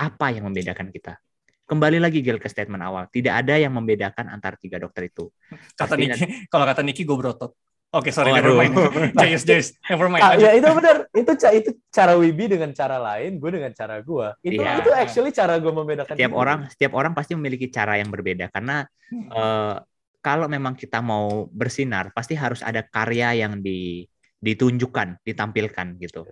apa 0.00 0.32
yang 0.32 0.48
membedakan 0.48 0.88
kita? 0.88 1.20
Kembali 1.68 2.00
lagi 2.00 2.24
Gil 2.24 2.40
ke 2.40 2.48
statement 2.48 2.82
awal, 2.82 3.06
tidak 3.12 3.44
ada 3.44 3.54
yang 3.60 3.70
membedakan 3.76 4.32
antara 4.32 4.56
tiga 4.58 4.80
dokter 4.80 5.06
itu. 5.06 5.30
Kata 5.76 5.94
Niki, 5.94 6.48
kalau 6.50 6.64
kata 6.66 6.82
Niki 6.82 7.04
gue 7.04 7.14
berotot. 7.14 7.54
Oke, 7.90 8.10
okay, 8.10 8.12
sorry, 8.14 8.30
oh, 8.30 8.38
never 8.38 8.54
mind. 8.54 8.74
Jayus, 9.18 9.42
Jayus, 9.42 9.74
never 9.90 10.06
mind. 10.06 10.22
Ah, 10.22 10.38
ya 10.38 10.54
itu 10.54 10.62
benar. 10.62 11.10
Itu 11.10 11.34
itu 11.34 11.70
cara 11.90 12.14
Wibi 12.14 12.54
dengan 12.54 12.70
cara 12.70 13.02
lain, 13.02 13.38
gue 13.38 13.50
dengan 13.50 13.70
cara 13.74 13.98
gue. 13.98 14.26
Itu 14.46 14.62
yeah. 14.62 14.78
itu 14.78 14.90
actually 14.94 15.34
cara 15.34 15.58
gue 15.58 15.70
membedakan. 15.74 16.14
Setiap 16.14 16.34
orang, 16.34 16.58
setiap 16.70 16.92
orang 16.94 17.12
pasti 17.18 17.34
memiliki 17.34 17.66
cara 17.66 17.98
yang 17.98 18.10
berbeda 18.10 18.46
karena 18.50 18.86
hmm. 19.10 19.30
uh, 19.34 19.82
kalau 20.22 20.46
memang 20.46 20.76
kita 20.76 21.00
mau 21.00 21.50
bersinar, 21.50 22.12
pasti 22.14 22.36
harus 22.36 22.60
ada 22.60 22.84
karya 22.84 23.42
yang 23.42 23.58
di, 23.58 24.04
ditunjukkan, 24.38 25.24
ditampilkan 25.24 25.86
gitu. 25.98 26.28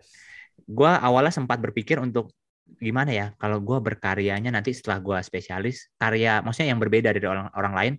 Gue 0.62 0.92
awalnya 0.92 1.32
sempat 1.32 1.58
berpikir 1.58 1.98
untuk 1.98 2.30
gimana 2.76 3.10
ya 3.10 3.26
kalau 3.40 3.64
gue 3.64 3.78
berkaryanya 3.80 4.52
nanti 4.52 4.76
setelah 4.76 5.00
gue 5.00 5.18
spesialis 5.24 5.88
karya 5.96 6.44
maksudnya 6.44 6.76
yang 6.76 6.80
berbeda 6.80 7.16
dari 7.16 7.24
orang 7.24 7.48
orang 7.56 7.74
lain 7.74 7.94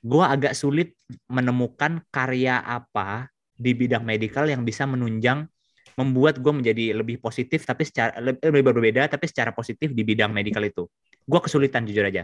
gue 0.00 0.24
agak 0.24 0.56
sulit 0.56 0.96
menemukan 1.28 2.00
karya 2.08 2.62
apa 2.64 3.28
di 3.58 3.74
bidang 3.74 4.06
medical 4.06 4.46
yang 4.46 4.62
bisa 4.62 4.86
menunjang 4.86 5.44
membuat 5.98 6.38
gue 6.38 6.52
menjadi 6.54 6.94
lebih 6.94 7.18
positif 7.18 7.66
tapi 7.66 7.82
secara 7.82 8.22
lebih 8.22 8.70
berbeda 8.70 9.10
tapi 9.10 9.26
secara 9.26 9.50
positif 9.50 9.90
di 9.90 10.06
bidang 10.06 10.30
medical 10.30 10.62
itu. 10.62 10.86
Gue 11.26 11.40
kesulitan 11.42 11.82
jujur 11.82 12.06
aja. 12.06 12.22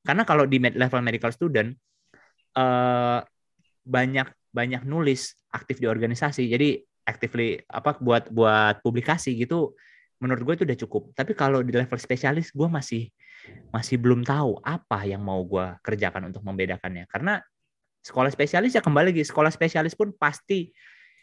Karena 0.00 0.24
kalau 0.24 0.48
di 0.48 0.56
level 0.56 1.04
medical 1.04 1.28
student 1.28 1.76
uh, 2.56 3.20
banyak 3.84 4.24
banyak 4.48 4.88
nulis 4.88 5.36
aktif 5.52 5.84
di 5.84 5.86
organisasi. 5.86 6.48
Jadi 6.48 6.80
actively 7.04 7.60
apa 7.68 8.00
buat 8.00 8.32
buat 8.32 8.80
publikasi 8.80 9.36
gitu 9.36 9.76
menurut 10.20 10.42
gue 10.44 10.54
itu 10.60 10.64
udah 10.68 10.78
cukup 10.86 11.02
tapi 11.16 11.32
kalau 11.32 11.64
di 11.64 11.72
level 11.72 11.96
spesialis 11.96 12.52
gue 12.52 12.68
masih 12.68 13.08
masih 13.70 13.96
belum 13.96 14.26
tahu 14.26 14.58
apa 14.66 15.06
yang 15.06 15.22
mau 15.22 15.40
gue 15.46 15.78
kerjakan 15.80 16.30
untuk 16.30 16.42
membedakannya. 16.42 17.06
Karena 17.06 17.38
sekolah 18.02 18.30
spesialis 18.32 18.74
ya 18.74 18.82
kembali 18.82 19.14
lagi, 19.14 19.22
sekolah 19.22 19.52
spesialis 19.52 19.94
pun 19.94 20.10
pasti 20.14 20.70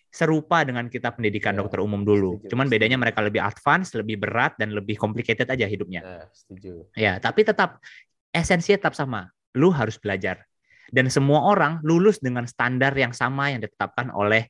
serupa 0.07 0.63
dengan 0.63 0.87
kita 0.87 1.11
pendidikan 1.11 1.53
ya, 1.53 1.67
dokter 1.67 1.83
umum 1.83 2.01
dulu. 2.07 2.39
Setuju, 2.39 2.49
Cuman 2.55 2.65
bedanya 2.71 2.97
mereka 2.97 3.19
lebih 3.19 3.43
advance, 3.43 3.91
lebih 3.99 4.17
berat 4.23 4.55
dan 4.55 4.71
lebih 4.71 4.95
complicated 4.95 5.45
aja 5.45 5.67
hidupnya. 5.67 6.01
Ya, 6.01 6.19
setuju. 6.31 6.73
Ya, 6.95 7.13
tapi 7.19 7.43
tetap 7.43 7.83
esensinya 8.31 8.79
tetap 8.79 8.95
sama. 8.95 9.29
Lu 9.59 9.69
harus 9.75 9.99
belajar. 9.99 10.47
Dan 10.87 11.11
semua 11.11 11.43
orang 11.43 11.83
lulus 11.83 12.23
dengan 12.23 12.47
standar 12.47 12.95
yang 12.95 13.11
sama 13.11 13.51
yang 13.51 13.59
ditetapkan 13.59 14.07
oleh 14.15 14.47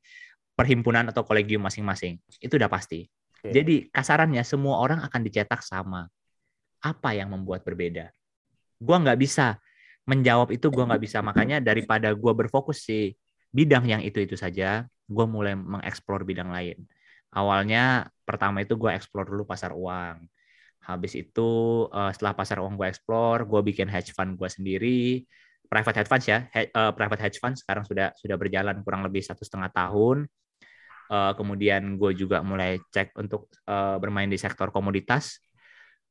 perhimpunan 0.54 1.10
atau 1.10 1.26
kolegium 1.26 1.66
masing-masing. 1.66 2.22
Itu 2.38 2.62
udah 2.62 2.70
pasti. 2.70 3.10
Jadi 3.46 3.90
kasarannya 3.94 4.44
semua 4.44 4.82
orang 4.82 5.00
akan 5.06 5.22
dicetak 5.24 5.62
sama 5.62 6.10
apa 6.82 7.10
yang 7.14 7.34
membuat 7.34 7.66
berbeda? 7.66 8.10
Gua 8.78 9.02
nggak 9.02 9.20
bisa 9.20 9.58
menjawab 10.08 10.54
itu, 10.54 10.68
gua 10.70 10.88
nggak 10.90 11.04
bisa. 11.04 11.20
Makanya 11.26 11.58
daripada 11.62 12.14
gua 12.14 12.34
berfokus 12.38 12.86
di 12.86 13.14
bidang 13.54 13.86
yang 13.90 14.02
itu-itu 14.02 14.36
saja, 14.38 14.86
gua 15.08 15.26
mulai 15.26 15.54
mengeksplor 15.58 16.24
bidang 16.28 16.54
lain. 16.54 16.84
Awalnya 17.34 18.08
pertama 18.24 18.64
itu 18.64 18.78
gua 18.78 18.96
eksplor 18.96 19.28
dulu 19.28 19.44
pasar 19.48 19.76
uang. 19.76 20.28
Habis 20.88 21.20
itu 21.20 21.50
uh, 21.92 22.16
setelah 22.16 22.32
pasar 22.32 22.64
uang 22.64 22.80
gue 22.80 22.88
explore, 22.88 23.44
gue 23.44 23.60
bikin 23.60 23.92
hedge 23.92 24.16
fund 24.16 24.40
gue 24.40 24.48
sendiri, 24.48 25.20
private 25.68 26.00
hedge 26.00 26.08
funds 26.08 26.28
ya, 26.32 26.48
he, 26.56 26.72
uh, 26.72 26.96
private 26.96 27.20
hedge 27.28 27.44
fund 27.44 27.60
sekarang 27.60 27.84
sudah 27.84 28.16
sudah 28.16 28.40
berjalan 28.40 28.80
kurang 28.88 29.04
lebih 29.04 29.20
satu 29.20 29.44
setengah 29.44 29.68
tahun. 29.76 30.32
Uh, 31.08 31.32
kemudian 31.40 31.96
gue 31.96 32.12
juga 32.20 32.44
mulai 32.44 32.84
cek 32.92 33.16
untuk 33.16 33.48
uh, 33.64 33.96
bermain 33.96 34.28
di 34.28 34.36
sektor 34.36 34.76
komoditas 34.76 35.40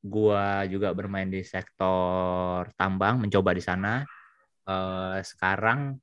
gua 0.06 0.62
juga 0.70 0.94
bermain 0.94 1.26
di 1.26 1.42
sektor 1.42 2.70
tambang, 2.78 3.18
mencoba 3.18 3.50
di 3.52 3.62
sana. 3.62 4.06
Uh, 4.66 5.18
sekarang 5.22 5.98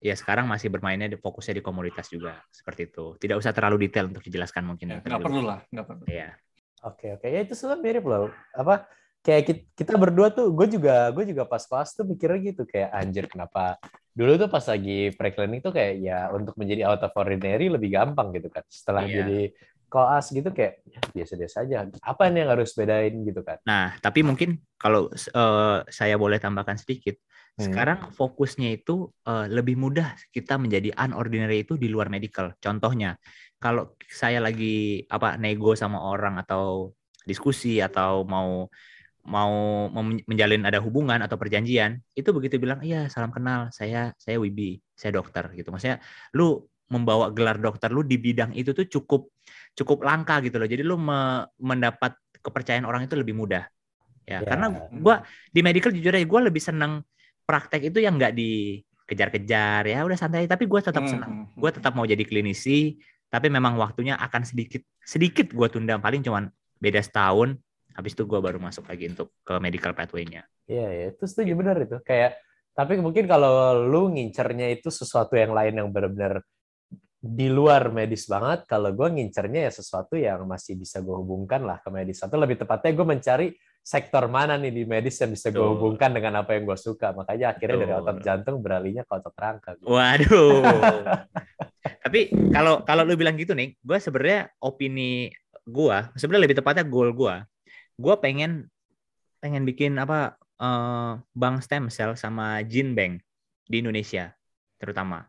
ya 0.00 0.12
sekarang 0.12 0.44
masih 0.48 0.68
bermainnya 0.68 1.08
di 1.08 1.18
fokusnya 1.18 1.60
di 1.60 1.64
komoditas 1.64 2.12
juga 2.12 2.36
seperti 2.52 2.92
itu. 2.92 3.16
Tidak 3.16 3.36
usah 3.36 3.52
terlalu 3.56 3.88
detail 3.88 4.12
untuk 4.12 4.24
dijelaskan 4.24 4.62
mungkin. 4.68 4.86
Ya, 4.92 5.00
nggak 5.00 5.24
perlu 5.24 5.42
lah, 5.42 5.60
nggak 5.72 5.86
perlu. 5.88 6.04
Iya. 6.06 6.36
Oke 6.84 7.16
oke 7.16 7.26
ya 7.26 7.40
itu 7.42 7.56
sebenarnya 7.56 7.82
mirip 7.82 8.04
loh. 8.04 8.30
Apa 8.52 8.86
kayak 9.24 9.74
kita 9.74 9.98
berdua 9.98 10.30
tuh, 10.30 10.52
gue 10.54 10.78
juga 10.78 11.10
gue 11.10 11.24
juga 11.26 11.42
pas 11.48 11.64
pas 11.66 11.88
tuh 11.88 12.06
mikirnya 12.06 12.54
gitu 12.54 12.62
kayak 12.68 12.92
anjir 12.94 13.24
kenapa 13.26 13.80
dulu 14.16 14.32
tuh 14.40 14.48
pas 14.48 14.64
lagi 14.64 15.12
preklinik 15.12 15.60
tuh 15.60 15.76
kayak 15.76 15.94
ya 16.00 16.32
untuk 16.32 16.56
menjadi 16.56 16.88
out 16.88 17.04
of 17.04 17.12
ordinary 17.12 17.68
lebih 17.68 17.92
gampang 17.92 18.32
gitu 18.32 18.48
kan. 18.48 18.64
Setelah 18.72 19.04
iya. 19.04 19.20
jadi 19.20 19.40
koas 19.86 20.32
gitu 20.32 20.48
kayak 20.50 20.82
ya, 20.88 21.00
biasa-biasa 21.12 21.56
aja. 21.68 21.76
Apa 22.00 22.32
yang 22.32 22.48
harus 22.48 22.72
bedain 22.72 23.12
gitu 23.22 23.44
kan? 23.44 23.60
Nah, 23.68 23.92
tapi 24.00 24.24
mungkin 24.24 24.56
kalau 24.80 25.12
uh, 25.12 25.78
saya 25.86 26.16
boleh 26.16 26.40
tambahkan 26.40 26.80
sedikit, 26.80 27.20
hmm. 27.60 27.68
sekarang 27.68 27.98
fokusnya 28.16 28.72
itu 28.72 29.12
uh, 29.28 29.46
lebih 29.46 29.76
mudah 29.76 30.16
kita 30.32 30.56
menjadi 30.56 30.96
unordinary 30.96 31.62
itu 31.68 31.76
di 31.76 31.92
luar 31.92 32.08
medical. 32.08 32.56
Contohnya, 32.56 33.20
kalau 33.60 33.94
saya 34.08 34.40
lagi 34.40 35.04
apa 35.12 35.36
nego 35.36 35.76
sama 35.76 36.00
orang 36.00 36.40
atau 36.40 36.96
diskusi 37.28 37.84
atau 37.84 38.24
mau 38.24 38.70
mau 39.26 39.86
menjalin 40.26 40.62
ada 40.64 40.78
hubungan 40.78 41.18
atau 41.20 41.34
perjanjian, 41.36 41.98
itu 42.14 42.30
begitu 42.30 42.56
bilang, 42.62 42.80
"Iya, 42.80 43.10
salam 43.10 43.34
kenal, 43.34 43.74
saya 43.74 44.14
saya 44.16 44.38
Wibi, 44.38 44.78
saya 44.94 45.18
dokter." 45.18 45.50
gitu. 45.52 45.74
Maksudnya 45.74 45.98
lu 46.38 46.62
membawa 46.86 47.34
gelar 47.34 47.58
dokter 47.58 47.90
lu 47.90 48.06
di 48.06 48.14
bidang 48.14 48.54
itu 48.54 48.70
tuh 48.70 48.86
cukup 48.86 49.26
cukup 49.74 50.06
langka 50.06 50.38
gitu 50.46 50.56
loh. 50.62 50.70
Jadi 50.70 50.86
lu 50.86 50.94
me 50.94 51.42
mendapat 51.58 52.14
kepercayaan 52.38 52.86
orang 52.86 53.04
itu 53.04 53.18
lebih 53.18 53.34
mudah. 53.34 53.66
Ya, 54.26 54.42
yeah. 54.42 54.46
karena 54.46 54.66
gua 55.02 55.22
di 55.50 55.62
medical 55.62 55.94
jujur 55.94 56.10
aja 56.14 56.26
gua 56.26 56.46
lebih 56.46 56.62
seneng 56.62 57.02
praktek 57.46 57.94
itu 57.94 58.02
yang 58.02 58.18
nggak 58.18 58.34
dikejar-kejar 58.34 59.86
ya 59.86 60.02
udah 60.02 60.18
santai 60.18 60.50
tapi 60.50 60.66
gue 60.66 60.80
tetap 60.82 61.06
hmm, 61.06 61.10
senang 61.14 61.30
hmm, 61.30 61.46
gue 61.54 61.70
hmm. 61.70 61.78
tetap 61.78 61.94
mau 61.94 62.02
jadi 62.02 62.26
klinisi 62.26 62.98
tapi 63.30 63.48
memang 63.48 63.78
waktunya 63.78 64.18
akan 64.18 64.42
sedikit 64.42 64.82
sedikit 65.06 65.54
gue 65.54 65.68
tunda 65.70 65.96
paling 66.02 66.26
cuman 66.26 66.50
beda 66.82 67.00
setahun 67.00 67.54
habis 67.96 68.12
itu 68.12 68.28
gue 68.28 68.38
baru 68.38 68.60
masuk 68.60 68.84
lagi 68.86 69.08
untuk 69.08 69.32
ke 69.40 69.56
medical 69.58 69.96
pathway-nya 69.96 70.44
iya 70.68 70.76
yeah, 70.76 70.88
iya 70.92 71.00
yeah. 71.08 71.12
itu 71.16 71.24
setuju 71.24 71.52
benar 71.56 71.76
itu 71.80 71.96
kayak 72.04 72.36
Tapi 72.76 73.00
mungkin 73.00 73.24
kalau 73.24 73.72
lu 73.88 74.12
ngincernya 74.12 74.68
itu 74.68 74.92
sesuatu 74.92 75.32
yang 75.32 75.56
lain 75.56 75.80
yang 75.80 75.88
benar-benar 75.88 76.44
di 77.24 77.48
luar 77.48 77.88
medis 77.88 78.28
banget, 78.28 78.68
kalau 78.68 78.92
gue 78.92 79.08
ngincernya 79.16 79.64
ya 79.66 79.72
sesuatu 79.72 80.14
yang 80.14 80.44
masih 80.44 80.76
bisa 80.76 81.00
gue 81.00 81.16
hubungkan 81.16 81.64
lah 81.64 81.80
ke 81.80 81.88
medis. 81.88 82.20
Atau 82.20 82.36
lebih 82.36 82.60
tepatnya 82.60 82.92
gue 82.92 83.06
mencari 83.08 83.48
sektor 83.80 84.28
mana 84.28 84.60
nih 84.60 84.76
di 84.76 84.84
medis 84.84 85.16
yang 85.24 85.32
bisa 85.32 85.48
gue 85.48 85.64
hubungkan 85.64 86.12
dengan 86.12 86.44
apa 86.44 86.52
yang 86.52 86.68
gue 86.68 86.76
suka. 86.76 87.16
Makanya 87.16 87.56
akhirnya 87.56 87.76
dari 87.80 87.92
Betul. 87.96 88.04
otot 88.04 88.18
jantung 88.20 88.56
beralihnya 88.60 89.08
ke 89.08 89.12
otot 89.24 89.34
rangka. 89.40 89.70
Waduh. 89.80 90.60
Tapi 92.04 92.20
kalau 92.52 92.84
kalau 92.84 93.08
lu 93.08 93.16
bilang 93.16 93.40
gitu 93.40 93.56
nih, 93.56 93.72
gue 93.72 93.98
sebenarnya 93.98 94.52
opini 94.60 95.32
gua 95.64 96.12
sebenarnya 96.14 96.44
lebih 96.44 96.58
tepatnya 96.60 96.84
goal 96.84 97.10
gua. 97.16 97.40
Gua 97.96 98.14
pengen 98.16 98.68
pengen 99.38 99.64
bikin 99.64 99.96
apa 99.96 100.36
eh, 100.56 101.12
bank 101.32 101.56
stem 101.60 101.88
cell 101.88 102.12
sama 102.12 102.60
gene 102.62 102.92
bank 102.92 103.14
di 103.64 103.80
Indonesia 103.80 104.32
terutama 104.76 105.24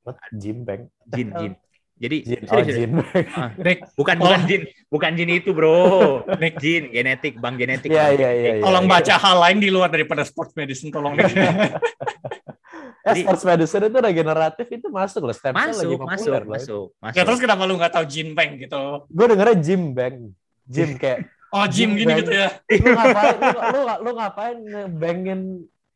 What? 0.00 0.16
Gym 0.32 0.64
bank. 0.64 0.88
gene 1.06 1.32
gene. 1.36 1.56
Jadi 1.98 2.16
Gym. 2.22 2.40
Oh, 2.40 2.48
serius, 2.54 2.64
serius. 2.64 2.78
gym 2.78 2.92
bank. 2.96 3.26
Nick, 3.66 3.78
bukan 3.92 4.16
Oh. 4.16 4.22
bukan 4.24 4.40
gene, 4.46 4.64
bukan 4.88 5.12
gene 5.12 5.32
itu, 5.36 5.50
Bro. 5.50 5.76
Gene 6.56 6.88
genetik, 6.88 7.36
bank 7.36 7.58
genetik. 7.58 7.90
Iya, 7.90 8.06
Bank 8.06 8.14
iya, 8.14 8.30
genetik. 8.30 8.40
iya, 8.40 8.52
iya. 8.54 8.64
tolong 8.64 8.86
baca 8.86 9.14
hal 9.18 9.36
lain 9.36 9.58
di 9.58 9.68
luar 9.68 9.90
daripada 9.90 10.22
sports 10.22 10.54
medicine, 10.54 10.88
tolong 10.88 11.12
Nick. 11.12 11.28
Eh, 12.98 13.14
Jadi- 13.14 13.22
sports 13.24 13.44
medicine 13.44 13.84
itu 13.88 13.98
regeneratif 13.98 14.66
itu 14.68 14.86
masuk 14.88 15.22
loh. 15.24 15.32
Stem 15.32 15.54
cell 15.56 15.72
lagi 15.72 15.96
Masuk, 15.96 15.96
populer 15.96 16.12
masuk, 16.12 16.28
loh. 16.28 16.44
masuk, 16.52 16.86
masuk. 17.00 17.16
ya 17.16 17.22
terus 17.24 17.40
kenapa 17.40 17.62
lu 17.64 17.74
nggak 17.76 17.92
tahu 17.94 18.04
gene 18.04 18.32
bank 18.32 18.50
gitu? 18.60 18.82
Gue 19.08 19.26
dengernya 19.26 19.56
gym 19.58 19.82
bank. 19.92 20.16
Gym 20.64 20.90
kayak 21.00 21.18
Oh, 21.48 21.64
gym 21.64 21.96
gini 21.96 22.04
bank. 22.06 22.18
gitu 22.22 22.32
ya. 22.32 22.48
lu 22.84 22.92
ngapain 22.92 23.36
lu, 23.40 23.58
lu, 23.72 23.80
lu 24.04 24.10
ngapain 24.16 24.56
ngebangin 24.60 25.40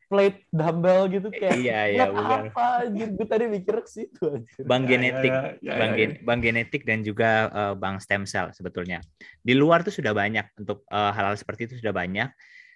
plate 0.09 0.45
dumbbell 0.53 1.09
gitu 1.09 1.27
kayak 1.29 1.57
Iya, 1.57 1.79
iya, 1.89 2.05
bukan. 2.05 2.53
apa 2.53 2.65
anjir 2.85 3.07
gue 3.17 3.25
tadi 3.25 3.45
mikir 3.49 3.75
ke 3.81 3.89
situ 3.89 4.21
anjir. 4.29 4.61
Bank 4.61 4.83
Ya, 4.85 4.89
genetik, 4.93 5.33
ya, 5.33 5.41
ya, 5.41 5.51
ya, 5.57 5.73
bank, 5.73 5.89
ya. 5.89 5.97
gen- 5.97 6.19
bank 6.21 6.39
genetik 6.41 6.81
dan 6.85 6.99
juga 7.01 7.29
eh, 7.49 7.73
bank 7.73 7.97
stem 7.97 8.23
cell 8.29 8.53
sebetulnya. 8.53 9.01
Di 9.41 9.53
luar 9.57 9.81
tuh 9.81 9.89
sudah 9.89 10.13
banyak 10.13 10.53
untuk 10.57 10.85
eh, 10.85 11.11
hal-hal 11.13 11.33
seperti 11.33 11.65
itu 11.65 11.75
sudah 11.81 11.93
banyak. 11.93 12.29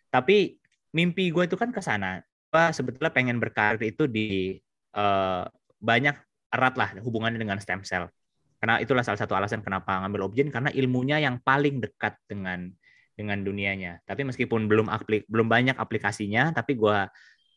Tapi 0.10 0.58
mimpi 0.94 1.30
gue 1.30 1.46
itu 1.46 1.54
kan 1.54 1.70
ke 1.70 1.82
sana. 1.82 2.22
Gue 2.50 2.64
sebetulnya 2.74 3.14
pengen 3.14 3.38
berkarir 3.38 3.82
itu 3.86 4.10
di 4.10 4.58
eh, 4.94 5.44
banyak 5.78 6.16
erat 6.48 6.74
lah 6.74 6.90
hubungannya 7.06 7.38
dengan 7.38 7.62
stem 7.62 7.86
cell. 7.86 8.10
Karena 8.58 8.82
itulah 8.82 9.06
salah 9.06 9.22
satu 9.22 9.38
alasan 9.38 9.62
kenapa 9.62 10.02
ngambil 10.02 10.30
Obgen 10.30 10.50
karena 10.50 10.74
ilmunya 10.74 11.22
yang 11.22 11.38
paling 11.42 11.78
dekat 11.78 12.18
dengan 12.26 12.74
dengan 13.18 13.42
dunianya. 13.42 14.02
Tapi 14.06 14.26
meskipun 14.26 14.66
belum 14.70 14.90
aplik 14.90 15.26
belum 15.30 15.46
banyak 15.50 15.78
aplikasinya, 15.78 16.54
tapi 16.54 16.78
gua 16.78 17.10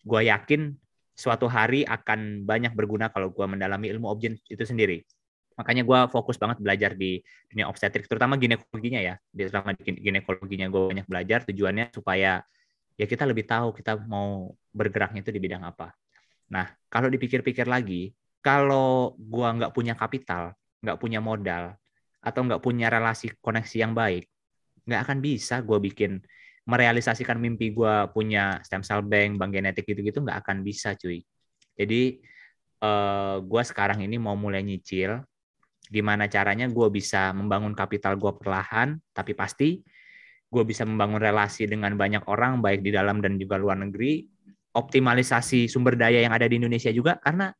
gua 0.05 0.21
yakin 0.25 0.77
suatu 1.17 1.49
hari 1.49 1.85
akan 1.85 2.45
banyak 2.49 2.73
berguna 2.73 3.13
kalau 3.13 3.33
gua 3.33 3.49
mendalami 3.49 3.93
ilmu 3.93 4.09
Obgen 4.09 4.37
itu 4.49 4.65
sendiri. 4.65 5.05
Makanya 5.57 5.85
gua 5.85 6.09
fokus 6.09 6.41
banget 6.41 6.61
belajar 6.65 6.97
di 6.97 7.21
dunia 7.53 7.69
obstetrik, 7.69 8.09
terutama 8.09 8.41
ginekologinya 8.41 9.01
ya. 9.01 9.15
Terutama 9.33 9.77
gine- 9.77 10.01
ginekologinya 10.01 10.67
gue 10.73 10.83
banyak 10.97 11.07
belajar. 11.09 11.45
Tujuannya 11.45 11.93
supaya 11.93 12.41
ya 12.97 13.07
kita 13.09 13.29
lebih 13.29 13.45
tahu 13.45 13.77
kita 13.77 14.01
mau 14.09 14.53
bergeraknya 14.73 15.21
itu 15.21 15.33
di 15.33 15.41
bidang 15.41 15.65
apa. 15.65 15.93
Nah, 16.53 16.69
kalau 16.89 17.13
dipikir-pikir 17.13 17.69
lagi, 17.69 18.13
kalau 18.41 19.13
gua 19.21 19.53
nggak 19.53 19.73
punya 19.77 19.93
kapital, 19.93 20.57
nggak 20.81 20.99
punya 21.01 21.21
modal, 21.23 21.77
atau 22.21 22.41
nggak 22.45 22.61
punya 22.61 22.93
relasi 22.93 23.33
koneksi 23.41 23.77
yang 23.81 23.93
baik, 23.97 24.29
nggak 24.85 25.01
akan 25.09 25.19
bisa 25.25 25.65
gue 25.65 25.79
bikin 25.81 26.21
merealisasikan 26.69 27.41
mimpi 27.41 27.73
gue 27.73 27.95
punya 28.13 28.61
stem 28.63 28.85
cell 28.85 29.03
bank, 29.03 29.41
bank 29.41 29.51
genetik 29.57 29.89
gitu-gitu 29.89 30.21
nggak 30.23 30.45
akan 30.45 30.63
bisa 30.63 30.95
cuy. 30.95 31.25
Jadi 31.75 32.21
eh, 32.81 33.37
gue 33.41 33.63
sekarang 33.65 34.05
ini 34.05 34.17
mau 34.21 34.37
mulai 34.37 34.63
nyicil 34.63 35.21
gimana 35.91 36.31
caranya 36.31 36.71
gue 36.71 36.89
bisa 36.93 37.35
membangun 37.35 37.75
kapital 37.75 38.15
gue 38.15 38.31
perlahan, 38.39 38.95
tapi 39.11 39.35
pasti 39.35 39.83
gue 40.51 40.63
bisa 40.67 40.87
membangun 40.87 41.19
relasi 41.19 41.67
dengan 41.67 41.95
banyak 41.99 42.27
orang 42.31 42.63
baik 42.63 42.83
di 42.87 42.95
dalam 42.95 43.19
dan 43.19 43.35
juga 43.39 43.59
luar 43.59 43.79
negeri, 43.83 44.23
optimalisasi 44.75 45.67
sumber 45.67 45.99
daya 45.99 46.23
yang 46.23 46.31
ada 46.31 46.47
di 46.47 46.63
Indonesia 46.63 46.95
juga 46.95 47.19
karena 47.19 47.51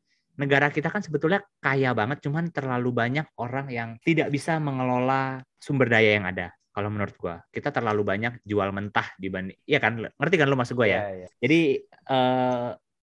negara 0.41 0.73
kita 0.73 0.89
kan 0.89 1.05
sebetulnya 1.05 1.45
kaya 1.61 1.93
banget, 1.93 2.25
cuman 2.25 2.49
terlalu 2.49 2.91
banyak 2.97 3.29
orang 3.37 3.69
yang 3.69 3.91
tidak 4.01 4.33
bisa 4.33 4.57
mengelola 4.57 5.45
sumber 5.61 5.93
daya 5.93 6.17
yang 6.17 6.25
ada. 6.25 6.49
Kalau 6.73 6.89
menurut 6.89 7.13
gua, 7.21 7.37
kita 7.53 7.69
terlalu 7.69 8.01
banyak 8.07 8.41
jual 8.49 8.73
mentah 8.73 9.13
dibanding, 9.21 9.59
iya 9.69 9.77
kan? 9.77 10.01
Ngerti 10.01 10.37
kan 10.41 10.49
lu 10.49 10.57
maksud 10.57 10.79
gua 10.79 10.89
ya? 10.89 11.01
Iya, 11.05 11.09
iya. 11.13 11.29
Jadi 11.45 11.61
eh, 11.85 12.71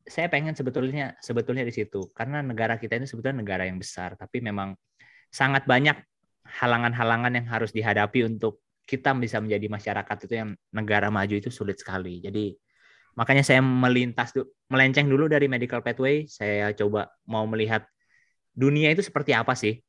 saya 0.08 0.26
pengen 0.32 0.56
sebetulnya 0.56 1.12
sebetulnya 1.20 1.68
di 1.68 1.74
situ 1.76 2.08
karena 2.16 2.40
negara 2.40 2.80
kita 2.80 2.96
ini 2.96 3.04
sebetulnya 3.04 3.44
negara 3.44 3.68
yang 3.68 3.76
besar, 3.76 4.16
tapi 4.16 4.40
memang 4.40 4.72
sangat 5.28 5.68
banyak 5.68 6.00
halangan-halangan 6.48 7.32
yang 7.36 7.46
harus 7.52 7.76
dihadapi 7.76 8.24
untuk 8.24 8.64
kita 8.88 9.12
bisa 9.20 9.36
menjadi 9.36 9.68
masyarakat 9.68 10.16
itu 10.24 10.32
yang 10.32 10.50
negara 10.72 11.12
maju 11.12 11.34
itu 11.36 11.52
sulit 11.52 11.76
sekali. 11.76 12.24
Jadi 12.24 12.56
makanya 13.18 13.42
saya 13.42 13.58
melintas 13.58 14.30
melenceng 14.70 15.10
dulu 15.10 15.26
dari 15.26 15.50
medical 15.50 15.82
pathway, 15.82 16.30
saya 16.30 16.70
coba 16.78 17.10
mau 17.26 17.42
melihat 17.50 17.82
dunia 18.54 18.94
itu 18.94 19.02
seperti 19.02 19.34
apa 19.34 19.58
sih? 19.58 19.82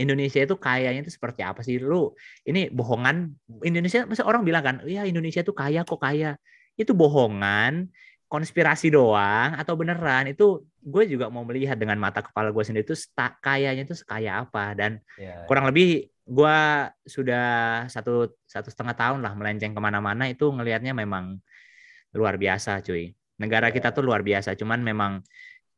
Indonesia 0.00 0.40
itu 0.40 0.56
kayanya 0.56 1.04
itu 1.04 1.12
seperti 1.12 1.44
apa 1.44 1.60
sih? 1.60 1.76
Lu 1.76 2.16
ini 2.48 2.72
bohongan 2.72 3.36
Indonesia 3.60 4.08
masa 4.08 4.24
orang 4.24 4.48
bilang 4.48 4.64
kan, 4.64 4.76
"Ya 4.88 5.04
Indonesia 5.04 5.44
itu 5.44 5.52
kaya 5.52 5.84
kok 5.84 6.00
kaya." 6.00 6.40
Itu 6.80 6.96
bohongan, 6.96 7.92
konspirasi 8.32 8.88
doang 8.88 9.60
atau 9.60 9.76
beneran? 9.76 10.32
Itu 10.32 10.64
gue 10.80 11.04
juga 11.04 11.28
mau 11.28 11.44
melihat 11.44 11.76
dengan 11.76 12.00
mata 12.00 12.24
kepala 12.24 12.48
gue 12.48 12.64
sendiri 12.64 12.88
itu 12.88 12.96
kayanya 13.44 13.84
itu 13.84 13.92
sekaya 13.92 14.40
apa 14.40 14.72
dan 14.72 15.04
Iya. 15.20 15.44
kurang 15.44 15.68
lebih 15.68 16.08
gue 16.24 16.58
sudah 17.04 17.46
satu 17.92 18.32
satu 18.48 18.72
setengah 18.72 18.96
tahun 18.96 19.20
lah 19.20 19.36
melenceng 19.36 19.76
ke 19.76 19.80
mana-mana 19.82 20.30
itu 20.32 20.48
ngelihatnya 20.48 20.96
memang 20.96 21.36
luar 22.14 22.36
biasa 22.36 22.82
cuy. 22.82 23.10
Negara 23.40 23.72
kita 23.72 23.94
tuh 23.94 24.04
luar 24.04 24.20
biasa 24.20 24.54
cuman 24.58 24.80
memang 24.84 25.12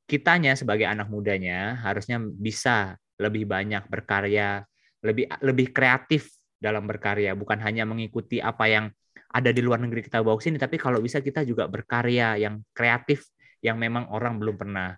kitanya 0.06 0.58
sebagai 0.58 0.84
anak 0.84 1.08
mudanya 1.08 1.78
harusnya 1.80 2.18
bisa 2.20 2.98
lebih 3.22 3.46
banyak 3.46 3.86
berkarya 3.86 4.66
lebih 5.02 5.30
lebih 5.42 5.70
kreatif 5.70 6.30
dalam 6.58 6.86
berkarya. 6.86 7.34
Bukan 7.34 7.58
hanya 7.62 7.82
mengikuti 7.86 8.38
apa 8.38 8.70
yang 8.70 8.86
ada 9.32 9.50
di 9.50 9.64
luar 9.64 9.80
negeri 9.80 10.04
kita 10.04 10.20
bawa 10.20 10.36
ke 10.36 10.50
sini 10.50 10.60
tapi 10.60 10.76
kalau 10.76 11.00
bisa 11.00 11.24
kita 11.24 11.42
juga 11.42 11.64
berkarya 11.66 12.36
yang 12.36 12.60
kreatif 12.76 13.32
yang 13.64 13.80
memang 13.80 14.10
orang 14.12 14.36
belum 14.38 14.56
pernah 14.58 14.94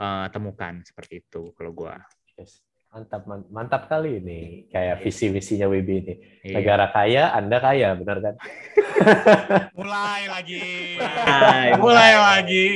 eh, 0.00 0.26
temukan. 0.32 0.84
Seperti 0.84 1.24
itu 1.24 1.52
kalau 1.56 1.72
gua. 1.72 1.96
Yes. 2.38 2.67
Mantap, 2.88 3.22
man- 3.28 3.44
mantap 3.52 3.82
kali 3.84 4.16
ini 4.16 4.40
kayak 4.72 5.04
visi 5.04 5.28
misinya 5.28 5.68
WB 5.68 5.88
ini. 5.92 6.14
Iya. 6.40 6.56
Negara 6.56 6.88
kaya, 6.88 7.36
Anda 7.36 7.60
kaya, 7.60 7.92
benar 7.92 8.16
kan? 8.24 8.34
Mulai 9.78 10.22
lagi. 10.24 10.96
Mulai, 10.96 11.66
Mulai 11.76 12.12
lagi. 12.16 12.66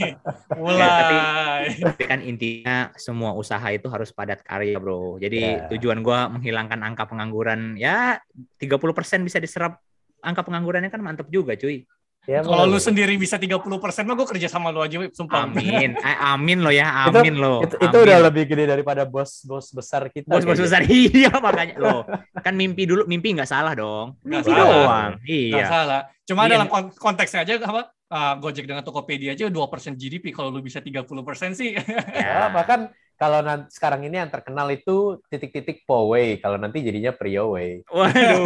Ya, 0.00 0.16
Mulai. 0.56 1.62
Tapi 1.84 2.02
kan 2.08 2.20
intinya 2.24 2.88
semua 2.96 3.36
usaha 3.36 3.68
itu 3.68 3.92
harus 3.92 4.08
padat 4.08 4.40
karya, 4.40 4.80
Bro. 4.80 5.20
Jadi 5.20 5.38
Ya. 5.44 5.68
tujuan 5.68 6.00
gua 6.00 6.32
menghilangkan 6.32 6.80
angka 6.80 7.04
pengangguran 7.04 7.76
ya 7.76 8.16
30% 8.56 8.72
bisa 9.20 9.36
diserap 9.36 9.84
angka 10.24 10.48
penganggurannya 10.48 10.88
kan 10.88 11.04
mantep 11.04 11.28
juga, 11.28 11.60
cuy. 11.60 11.84
Ya, 12.22 12.38
Kalau 12.38 12.70
lu 12.70 12.78
sendiri 12.78 13.18
bisa 13.18 13.34
30% 13.34 13.66
mah 14.06 14.14
gue 14.14 14.28
kerja 14.30 14.46
sama 14.46 14.70
lu 14.70 14.78
aja, 14.78 14.94
Wip. 14.94 15.10
sumpah. 15.10 15.42
Amin. 15.42 15.98
Eh, 16.06 16.16
amin 16.22 16.62
lo 16.62 16.70
ya, 16.70 16.86
amin 17.04 17.34
lo. 17.34 17.66
itu, 17.66 17.74
itu 17.76 17.96
udah 17.98 18.18
lebih 18.22 18.46
gede 18.46 18.70
daripada 18.70 19.02
bos-bos 19.02 19.74
besar 19.74 20.06
kita. 20.06 20.30
bos-bos 20.30 20.54
besar 20.56 20.86
iya 20.90 21.34
makanya 21.34 21.74
lo. 21.76 22.06
Kan 22.38 22.54
mimpi 22.54 22.86
dulu, 22.86 23.10
mimpi 23.10 23.34
nggak 23.34 23.50
salah 23.50 23.74
dong. 23.74 24.14
Nggak 24.22 24.38
Mimpi 24.40 24.52
salah. 24.54 24.70
doang. 24.70 25.10
Nggak 25.18 25.58
Iya. 25.58 25.66
salah. 25.66 26.00
Cuma 26.22 26.40
Iya. 26.46 26.50
dalam 26.54 26.66
kon- 26.70 26.94
konteksnya 26.94 27.42
aja 27.42 27.54
apa? 27.58 27.82
ah, 28.06 28.36
Gojek 28.36 28.68
dengan 28.68 28.84
Tokopedia 28.84 29.32
aja 29.32 29.48
2% 29.48 29.96
GDP. 29.96 30.30
Kalau 30.30 30.52
lu 30.52 30.60
bisa 30.60 30.78
30% 30.78 31.56
sih. 31.56 31.74
Ya, 31.74 31.82
Ya. 32.14 32.38
bahkan 32.52 32.92
kalau 33.22 33.38
nanti 33.38 33.70
sekarang 33.70 34.02
ini 34.02 34.18
yang 34.18 34.34
terkenal 34.34 34.66
itu 34.74 35.22
titik-titik 35.30 35.86
Poway, 35.86 36.42
kalau 36.42 36.58
nanti 36.58 36.82
jadinya 36.82 37.14
Prioway. 37.14 37.86
Waduh. 37.86 38.42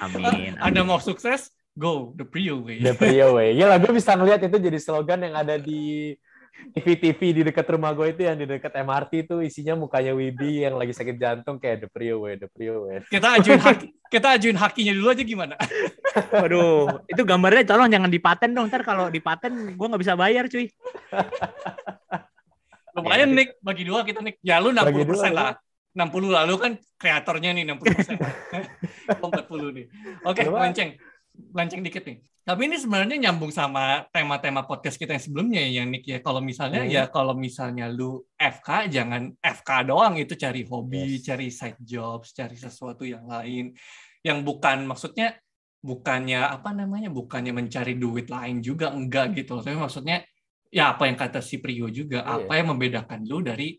Amin. 0.08 0.56
Anda 0.64 0.80
amin. 0.80 0.88
mau 0.88 0.96
sukses? 0.96 1.52
Go 1.76 2.16
the 2.16 2.24
Prio 2.24 2.64
way. 2.64 2.80
The 2.80 2.96
Prioway. 2.96 3.52
Gila, 3.52 3.76
gue 3.84 3.92
bisa 3.92 4.16
ngeliat 4.16 4.40
itu 4.40 4.56
jadi 4.56 4.78
slogan 4.80 5.28
yang 5.28 5.36
ada 5.36 5.60
di 5.60 6.14
TV-TV 6.74 7.20
di 7.30 7.42
dekat 7.46 7.66
rumah 7.70 7.94
gue 7.94 8.10
itu 8.10 8.26
yang 8.26 8.34
di 8.34 8.46
dekat 8.48 8.72
MRT 8.72 9.28
itu 9.28 9.36
isinya 9.44 9.78
mukanya 9.78 10.10
Wibi 10.10 10.66
yang 10.66 10.74
lagi 10.74 10.90
sakit 10.90 11.16
jantung 11.18 11.60
kayak 11.62 11.86
The 11.86 11.88
Prioway, 11.90 12.34
The 12.40 12.48
Prioway. 12.50 13.06
Kita 13.06 13.38
ajuin 13.38 13.60
haki, 13.60 13.86
kita 14.10 14.26
ajuin 14.38 14.58
hakinya 14.58 14.92
dulu 14.96 15.08
aja 15.12 15.22
gimana? 15.22 15.54
Waduh, 16.42 17.06
itu 17.06 17.22
gambarnya 17.22 17.62
tolong 17.68 17.90
jangan 17.90 18.10
dipaten 18.10 18.50
dong. 18.54 18.66
Ntar 18.70 18.82
kalau 18.82 19.06
dipaten 19.10 19.74
gue 19.74 19.86
nggak 19.86 20.02
bisa 20.02 20.14
bayar, 20.18 20.50
cuy. 20.50 20.66
Lumayan 22.94 23.30
Nick, 23.34 23.58
bagi 23.58 23.82
dua 23.86 24.06
kita 24.06 24.22
Nick. 24.22 24.38
Ya 24.42 24.62
lu 24.62 24.70
60% 24.70 24.86
Bagi 24.86 25.02
dua, 25.06 25.30
lah. 25.30 25.52
60 25.94 26.26
lalu 26.26 26.54
kan 26.58 26.72
kreatornya 26.98 27.54
nih 27.54 27.70
60%. 27.70 28.18
Oh, 29.22 29.30
40 29.30 29.76
nih. 29.78 29.86
Oke, 30.26 30.42
Coba. 30.42 30.66
Menceng. 30.66 30.98
Lancing 31.54 31.82
dikit 31.82 32.04
nih. 32.06 32.18
Tapi 32.44 32.68
ini 32.68 32.76
sebenarnya 32.76 33.16
nyambung 33.16 33.48
sama 33.48 34.04
tema-tema 34.12 34.68
podcast 34.68 35.00
kita 35.00 35.16
yang 35.16 35.24
sebelumnya 35.24 35.64
ya, 35.64 35.82
Nick 35.88 36.04
ya. 36.04 36.20
Kalau 36.20 36.44
misalnya 36.44 36.84
Hmm. 36.84 36.92
ya 36.92 37.02
kalau 37.08 37.32
misalnya 37.32 37.88
lu 37.88 38.20
FK 38.36 38.92
jangan 38.92 39.32
FK 39.40 39.70
doang 39.88 40.20
itu 40.20 40.36
cari 40.36 40.60
hobi, 40.68 41.16
Yes. 41.16 41.24
cari 41.24 41.48
side 41.48 41.80
jobs, 41.80 42.36
cari 42.36 42.52
sesuatu 42.54 43.08
yang 43.08 43.24
lain 43.24 43.72
yang 44.20 44.44
bukan 44.44 44.84
maksudnya 44.84 45.40
bukannya 45.80 46.44
apa 46.44 46.72
namanya? 46.76 47.08
bukannya 47.08 47.52
mencari 47.52 47.96
duit 47.96 48.28
lain 48.28 48.60
juga 48.60 48.92
enggak 48.92 49.32
gitu. 49.40 49.60
Tapi 49.64 49.76
maksudnya 49.76 50.20
ya 50.68 50.92
apa 50.96 51.08
yang 51.08 51.16
kata 51.16 51.40
si 51.40 51.60
Prio 51.64 51.88
juga, 51.88 52.24
Iya. 52.28 52.44
apa 52.44 52.52
yang 52.60 52.76
membedakan 52.76 53.24
lu 53.24 53.40
dari 53.40 53.72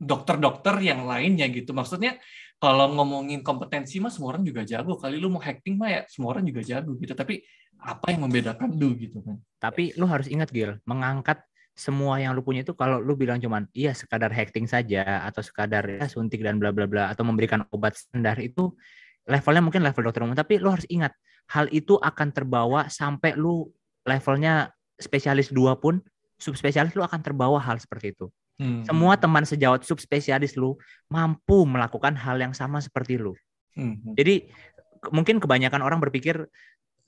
dokter-dokter 0.00 0.80
yang 0.80 1.04
lainnya 1.04 1.50
gitu. 1.50 1.74
Maksudnya 1.74 2.16
kalau 2.60 2.92
ngomongin 2.92 3.40
kompetensi 3.40 3.96
mah 3.98 4.12
semua 4.12 4.36
orang 4.36 4.44
juga 4.44 4.62
jago. 4.68 5.00
Kali 5.00 5.16
lu 5.16 5.32
mau 5.32 5.40
hacking 5.40 5.80
mah 5.80 5.88
ya 5.88 6.00
semua 6.06 6.36
orang 6.36 6.44
juga 6.44 6.60
jago 6.60 6.92
gitu. 7.00 7.16
Tapi 7.16 7.40
apa 7.80 8.12
yang 8.12 8.28
membedakan 8.28 8.76
lu 8.76 8.92
gitu 9.00 9.24
kan? 9.24 9.40
Tapi 9.56 9.96
lu 9.96 10.04
harus 10.04 10.28
ingat 10.28 10.52
Gil, 10.52 10.76
mengangkat 10.84 11.40
semua 11.72 12.20
yang 12.20 12.36
lu 12.36 12.44
punya 12.44 12.60
itu 12.60 12.76
kalau 12.76 13.00
lu 13.00 13.16
bilang 13.16 13.40
cuman 13.40 13.64
iya 13.72 13.96
sekadar 13.96 14.28
hacking 14.28 14.68
saja 14.68 15.24
atau 15.24 15.40
sekadar 15.40 15.88
ya, 15.88 16.04
suntik 16.04 16.44
dan 16.44 16.60
bla 16.60 16.68
bla 16.76 16.84
bla 16.84 17.08
atau 17.08 17.24
memberikan 17.24 17.64
obat 17.72 17.96
standar 17.96 18.36
itu 18.36 18.76
levelnya 19.24 19.64
mungkin 19.64 19.80
level 19.80 20.04
dokter 20.04 20.20
umum 20.20 20.36
tapi 20.36 20.60
lu 20.60 20.68
harus 20.68 20.84
ingat 20.92 21.16
hal 21.48 21.72
itu 21.72 21.96
akan 21.96 22.36
terbawa 22.36 22.92
sampai 22.92 23.32
lu 23.32 23.72
levelnya 24.04 24.68
spesialis 25.00 25.48
dua 25.48 25.80
pun 25.80 26.04
subspesialis 26.36 26.92
lu 26.92 27.00
akan 27.00 27.20
terbawa 27.24 27.56
hal 27.60 27.80
seperti 27.80 28.12
itu. 28.12 28.28
Hmm. 28.60 28.84
Semua 28.84 29.16
teman 29.16 29.48
sejawat 29.48 29.88
subspesialis 29.88 30.52
lu 30.52 30.76
mampu 31.08 31.64
melakukan 31.64 32.12
hal 32.12 32.36
yang 32.36 32.52
sama 32.52 32.76
seperti 32.84 33.16
lu. 33.16 33.32
Hmm. 33.72 33.96
Jadi 34.12 34.52
ke- 35.00 35.10
mungkin 35.16 35.40
kebanyakan 35.40 35.80
orang 35.80 35.96
berpikir 35.96 36.44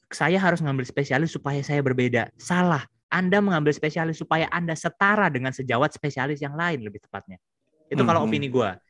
saya 0.09 0.41
harus 0.41 0.65
ngambil 0.65 0.89
spesialis 0.89 1.37
supaya 1.37 1.61
saya 1.61 1.85
berbeda. 1.85 2.33
Salah. 2.41 2.89
Anda 3.13 3.45
mengambil 3.45 3.77
spesialis 3.77 4.17
supaya 4.17 4.49
Anda 4.49 4.73
setara 4.73 5.29
dengan 5.29 5.53
sejawat 5.53 5.93
spesialis 5.93 6.41
yang 6.41 6.57
lain 6.57 6.81
lebih 6.81 7.05
tepatnya. 7.05 7.37
Itu 7.93 8.01
kalau 8.09 8.25
Mhm. 8.25 8.29
opini 8.33 8.49
gua. 8.49 8.81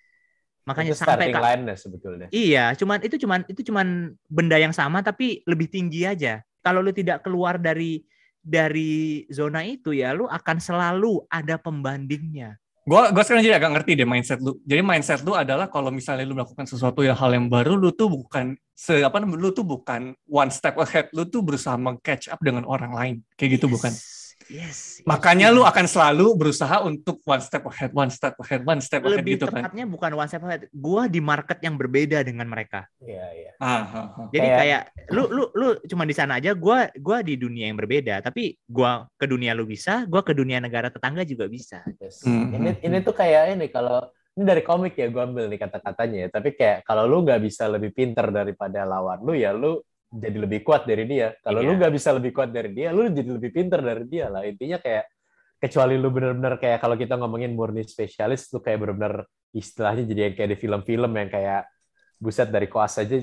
Makanya 0.62 0.94
Itu 0.94 1.02
sampai 1.02 1.14
starting 1.18 1.34
Kak- 1.34 1.42
line-nya 1.42 1.74
sebetulnya. 1.74 2.26
Iya, 2.30 2.64
cuman 2.78 3.02
itu 3.02 3.18
cuman 3.18 3.40
itu 3.50 3.60
cuman 3.66 4.14
benda 4.30 4.54
yang 4.62 4.70
sama 4.70 5.02
tapi 5.02 5.42
lebih 5.42 5.66
tinggi 5.66 6.06
aja. 6.06 6.38
Kalau 6.62 6.78
lu 6.78 6.94
tidak 6.94 7.26
keluar 7.26 7.58
dari 7.58 8.06
dari 8.42 9.24
zona 9.30 9.62
itu 9.62 9.94
ya 9.94 10.12
lu 10.12 10.26
akan 10.26 10.58
selalu 10.58 11.22
ada 11.30 11.56
pembandingnya. 11.56 12.58
Gua 12.82 13.14
gua 13.14 13.22
sekarang 13.22 13.46
jadi 13.46 13.62
agak 13.62 13.78
ngerti 13.78 14.02
deh 14.02 14.08
mindset 14.08 14.42
lu. 14.42 14.58
Jadi 14.66 14.82
mindset 14.82 15.22
lu 15.22 15.38
adalah 15.38 15.70
kalau 15.70 15.94
misalnya 15.94 16.26
lu 16.26 16.34
melakukan 16.34 16.66
sesuatu 16.66 17.06
yang 17.06 17.14
hal 17.14 17.30
yang 17.30 17.46
baru, 17.46 17.78
lu 17.78 17.94
tuh 17.94 18.10
bukan 18.10 18.58
se 18.74 19.06
apa 19.06 19.22
namanya, 19.22 19.38
lu 19.38 19.50
tuh 19.54 19.62
bukan 19.62 20.18
one 20.26 20.50
step 20.50 20.74
ahead, 20.82 21.06
lu 21.14 21.22
tuh 21.22 21.46
berusaha 21.46 21.78
meng-catch 21.78 22.26
up 22.34 22.42
dengan 22.42 22.66
orang 22.66 22.90
lain. 22.90 23.14
Kayak 23.38 23.62
gitu 23.62 23.70
bukan? 23.70 23.94
Yes. 24.48 24.98
yes. 24.98 25.06
Makanya 25.06 25.52
lu 25.52 25.62
akan 25.62 25.86
selalu 25.86 26.26
berusaha 26.34 26.82
untuk 26.82 27.20
one 27.22 27.42
step 27.42 27.62
ahead, 27.68 27.90
one 27.92 28.10
step 28.10 28.34
ahead, 28.40 28.62
one 28.66 28.80
step 28.80 29.02
ahead 29.04 29.20
lebih 29.22 29.38
gitu 29.38 29.46
kan. 29.46 29.62
tepatnya 29.66 29.84
bukan 29.86 30.10
one 30.16 30.28
step 30.28 30.42
ahead. 30.42 30.66
Gua 30.72 31.06
di 31.06 31.20
market 31.22 31.58
yang 31.62 31.78
berbeda 31.78 32.24
dengan 32.26 32.48
mereka. 32.48 32.88
Iya, 32.98 33.26
iya. 33.36 33.50
Ah, 33.60 33.66
ah, 33.68 33.80
ah. 33.86 34.26
Jadi 34.32 34.48
Kayak- 34.48 34.58
kayak, 34.58 34.82
lu 35.14 35.22
lu 35.30 35.44
lu 35.54 35.68
cuma 35.86 36.02
di 36.02 36.14
sana 36.16 36.40
aja, 36.42 36.50
gua 36.56 36.90
gua 36.98 37.22
di 37.22 37.38
dunia 37.38 37.70
yang 37.70 37.78
berbeda, 37.78 38.24
tapi 38.24 38.58
gua 38.66 39.06
ke 39.14 39.28
dunia 39.28 39.52
lu 39.54 39.68
bisa, 39.68 40.08
gua 40.08 40.24
ke 40.24 40.32
dunia 40.34 40.58
negara 40.58 40.90
tetangga 40.90 41.22
juga 41.22 41.46
bisa. 41.46 41.84
Yes. 42.02 42.24
Hmm, 42.26 42.50
Ini 42.56 42.80
ini 42.82 42.98
tuh 43.04 43.14
kayak 43.14 43.54
ini 43.54 43.68
kalau 43.70 44.08
ini 44.32 44.48
dari 44.48 44.64
komik 44.64 44.96
ya 44.96 45.12
gue 45.12 45.20
ambil 45.20 45.44
nih 45.52 45.60
kata-katanya 45.60 46.18
ya. 46.24 46.28
Tapi 46.32 46.56
kayak 46.56 46.88
kalau 46.88 47.04
lu 47.04 47.20
nggak 47.20 47.36
bisa 47.44 47.68
lebih 47.68 47.92
pinter 47.92 48.32
daripada 48.32 48.80
lawan 48.88 49.20
lu 49.20 49.36
ya 49.36 49.52
lu 49.52 49.76
jadi 50.12 50.36
lebih 50.38 50.60
kuat 50.60 50.84
dari 50.84 51.08
dia. 51.08 51.32
Kalau 51.40 51.58
lu 51.58 51.72
Iya. 51.72 51.78
nggak 51.80 51.92
bisa 51.96 52.12
lebih 52.12 52.30
kuat 52.30 52.52
dari 52.52 52.70
dia, 52.70 52.92
lu 52.92 53.08
jadi 53.08 53.30
lebih 53.32 53.50
pinter 53.50 53.80
dari 53.80 54.04
dia 54.04 54.28
lah. 54.28 54.44
Intinya 54.44 54.76
kayak 54.76 55.08
kecuali 55.56 55.96
lu 55.96 56.12
bener-bener 56.12 56.58
kayak 56.58 56.78
kalau 56.78 56.94
kita 56.94 57.16
ngomongin 57.16 57.56
murni 57.56 57.80
spesialis 57.82 58.50
lu 58.50 58.58
kayak 58.58 58.78
bener-bener 58.78 59.24
istilahnya 59.50 60.04
jadi 60.04 60.20
yang 60.28 60.34
kayak 60.34 60.50
di 60.50 60.58
film-film 60.58 61.12
yang 61.14 61.30
kayak 61.30 61.62
buset 62.18 62.50
dari 62.50 62.66
koas 62.66 62.98
aja 62.98 63.18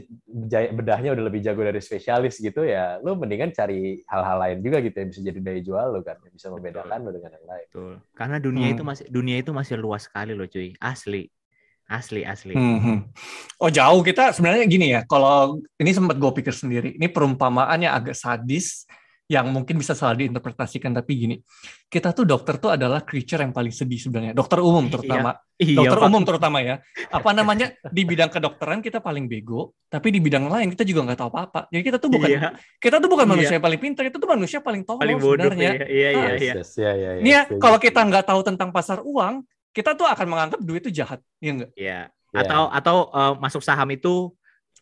bedahnya 0.71 1.15
udah 1.15 1.23
lebih 1.25 1.39
jago 1.39 1.63
dari 1.63 1.79
spesialis 1.79 2.35
gitu 2.37 2.63
ya 2.63 2.99
lu 2.99 3.15
mendingan 3.15 3.51
cari 3.51 4.03
hal-hal 4.03 4.37
lain 4.37 4.57
juga 4.59 4.79
gitu 4.79 4.91
yang 4.93 5.09
bisa 5.09 5.21
jadi 5.21 5.39
daya 5.39 5.61
jual 5.63 5.87
lu 5.89 5.99
kan 5.99 6.19
yang 6.19 6.31
bisa 6.31 6.47
membedakan 6.47 6.99
lu 7.07 7.11
dengan 7.11 7.31
yang 7.35 7.47
lain 7.47 7.67
Betul. 7.71 7.93
Karena 8.11 8.37
dunia 8.39 8.65
Hmm. 8.67 8.75
itu 8.75 8.83
masih 8.83 9.05
dunia 9.07 9.35
itu 9.39 9.51
masih 9.51 9.75
luas 9.75 10.03
sekali 10.03 10.31
loh, 10.31 10.47
cuy. 10.47 10.75
Asli. 10.79 11.27
Asli 11.89 12.21
asli. 12.21 12.53
Hmm, 12.53 12.77
hmm. 12.77 12.97
Oh 13.57 13.73
jauh 13.73 14.05
kita 14.05 14.29
sebenarnya 14.29 14.69
gini 14.69 14.93
ya. 14.93 15.01
Kalau 15.09 15.57
ini 15.81 15.89
sempat 15.89 16.21
gue 16.21 16.31
pikir 16.37 16.53
sendiri, 16.53 16.93
ini 16.93 17.09
perumpamaannya 17.09 17.89
agak 17.89 18.13
sadis 18.13 18.85
yang 19.29 19.45
mungkin 19.53 19.77
bisa 19.77 19.93
salah 19.93 20.17
diinterpretasikan 20.17 20.89
tapi 20.89 21.13
gini, 21.13 21.35
kita 21.85 22.17
tuh 22.17 22.25
dokter 22.25 22.57
tuh 22.57 22.73
adalah 22.73 23.05
creature 23.05 23.37
yang 23.45 23.53
paling 23.53 23.69
sedih 23.69 24.01
sebenarnya. 24.01 24.33
Dokter 24.33 24.57
umum 24.57 24.89
terutama, 24.89 25.37
Iya, 25.53 25.85
dokter 25.85 25.97
Pak. 26.01 26.09
umum 26.09 26.21
terutama 26.25 26.57
ya. 26.65 26.81
Apa 27.13 27.29
namanya 27.37 27.69
di 27.93 28.09
bidang 28.09 28.33
kedokteran 28.33 28.81
kita 28.81 29.01
paling 29.05 29.29
bego, 29.29 29.77
tapi 29.85 30.09
di 30.09 30.17
bidang 30.17 30.49
lain 30.49 30.73
kita 30.73 30.81
juga 30.81 31.05
nggak 31.09 31.19
tahu 31.21 31.29
apa-apa. 31.29 31.69
Jadi 31.69 31.83
kita 31.85 31.97
tuh 32.01 32.09
bukan 32.09 32.25
Iya, 32.29 32.49
kita 32.81 32.97
tuh 32.97 33.09
bukan 33.09 33.25
Iya. 33.29 33.33
manusia 33.37 33.53
yang 33.61 33.65
paling 33.69 33.81
pintar, 33.81 34.03
itu 34.09 34.17
tuh 34.17 34.29
manusia 34.29 34.59
paling 34.65 34.81
tolol 34.81 35.01
paling 35.01 35.17
bodoh 35.21 35.45
sebenarnya. 35.45 35.71
iya, 35.77 35.85
iya, 35.85 36.09
iya, 36.09 36.09
Ah, 36.09 36.29
iya. 36.33 36.53
Yes, 36.57 36.57
yes, 36.57 36.71
ya, 36.81 36.91
ya, 37.21 37.41
kalau 37.61 37.77
kita 37.77 38.01
nggak 38.01 38.25
tahu 38.25 38.41
tentang 38.41 38.73
pasar 38.73 39.05
uang, 39.05 39.45
kita 39.75 39.93
tuh 39.93 40.07
akan 40.09 40.27
menganggap 40.27 40.59
duit 40.61 40.81
itu 40.85 40.91
jahat, 41.03 41.19
ya 41.39 41.51
enggak? 41.53 41.71
Iya. 41.77 41.99
Iya. 42.29 42.39
Atau 42.45 42.63
atau 42.69 42.97
eh, 43.09 43.33
masuk 43.41 43.61
saham 43.65 43.89
itu 43.89 44.33